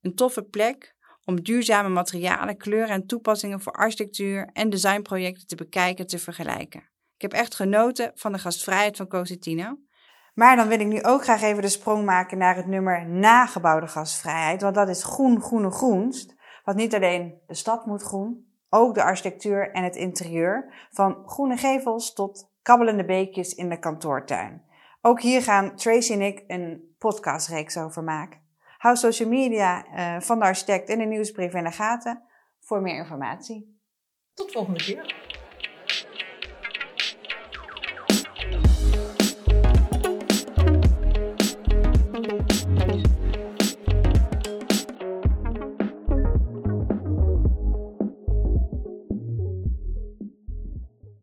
een 0.00 0.14
toffe 0.14 0.42
plek 0.42 0.94
om 1.30 1.42
duurzame 1.42 1.88
materialen, 1.88 2.56
kleuren 2.56 2.94
en 2.94 3.06
toepassingen 3.06 3.60
voor 3.60 3.72
architectuur 3.72 4.50
en 4.52 4.70
designprojecten 4.70 5.46
te 5.46 5.54
bekijken 5.54 6.04
en 6.04 6.10
te 6.10 6.18
vergelijken. 6.18 6.80
Ik 7.16 7.22
heb 7.22 7.32
echt 7.32 7.54
genoten 7.54 8.12
van 8.14 8.32
de 8.32 8.38
gastvrijheid 8.38 8.96
van 8.96 9.08
Cosentino. 9.08 9.78
Maar 10.34 10.56
dan 10.56 10.68
wil 10.68 10.80
ik 10.80 10.86
nu 10.86 11.02
ook 11.02 11.22
graag 11.22 11.42
even 11.42 11.62
de 11.62 11.68
sprong 11.68 12.04
maken 12.04 12.38
naar 12.38 12.56
het 12.56 12.66
nummer 12.66 13.08
nagebouwde 13.08 13.86
gasvrijheid. 13.86 14.62
Want 14.62 14.74
dat 14.74 14.88
is 14.88 15.04
groen, 15.04 15.40
groene 15.40 15.70
groenst. 15.70 16.34
Want 16.64 16.76
niet 16.76 16.94
alleen 16.94 17.40
de 17.46 17.54
stad 17.54 17.86
moet 17.86 18.02
groen, 18.02 18.46
ook 18.68 18.94
de 18.94 19.02
architectuur 19.02 19.70
en 19.70 19.84
het 19.84 19.96
interieur. 19.96 20.74
Van 20.90 21.22
groene 21.24 21.56
gevels 21.56 22.12
tot 22.12 22.50
kabbelende 22.62 23.04
beekjes 23.04 23.54
in 23.54 23.68
de 23.68 23.78
kantoortuin. 23.78 24.62
Ook 25.00 25.20
hier 25.20 25.42
gaan 25.42 25.76
Tracy 25.76 26.12
en 26.12 26.20
ik 26.20 26.44
een 26.46 26.94
podcastreeks 26.98 27.76
over 27.76 28.04
maken. 28.04 28.49
Hou 28.80 28.96
social 28.96 29.28
media 29.28 29.84
uh, 29.86 30.20
van 30.20 30.38
de 30.38 30.44
architect 30.44 30.88
en 30.88 30.98
de 30.98 31.04
nieuwsbrief 31.04 31.54
in 31.54 31.64
de 31.64 31.70
gaten 31.70 32.22
voor 32.60 32.80
meer 32.80 32.96
informatie. 32.96 33.80
Tot 34.34 34.52
volgende 34.52 34.84
keer. 34.84 35.29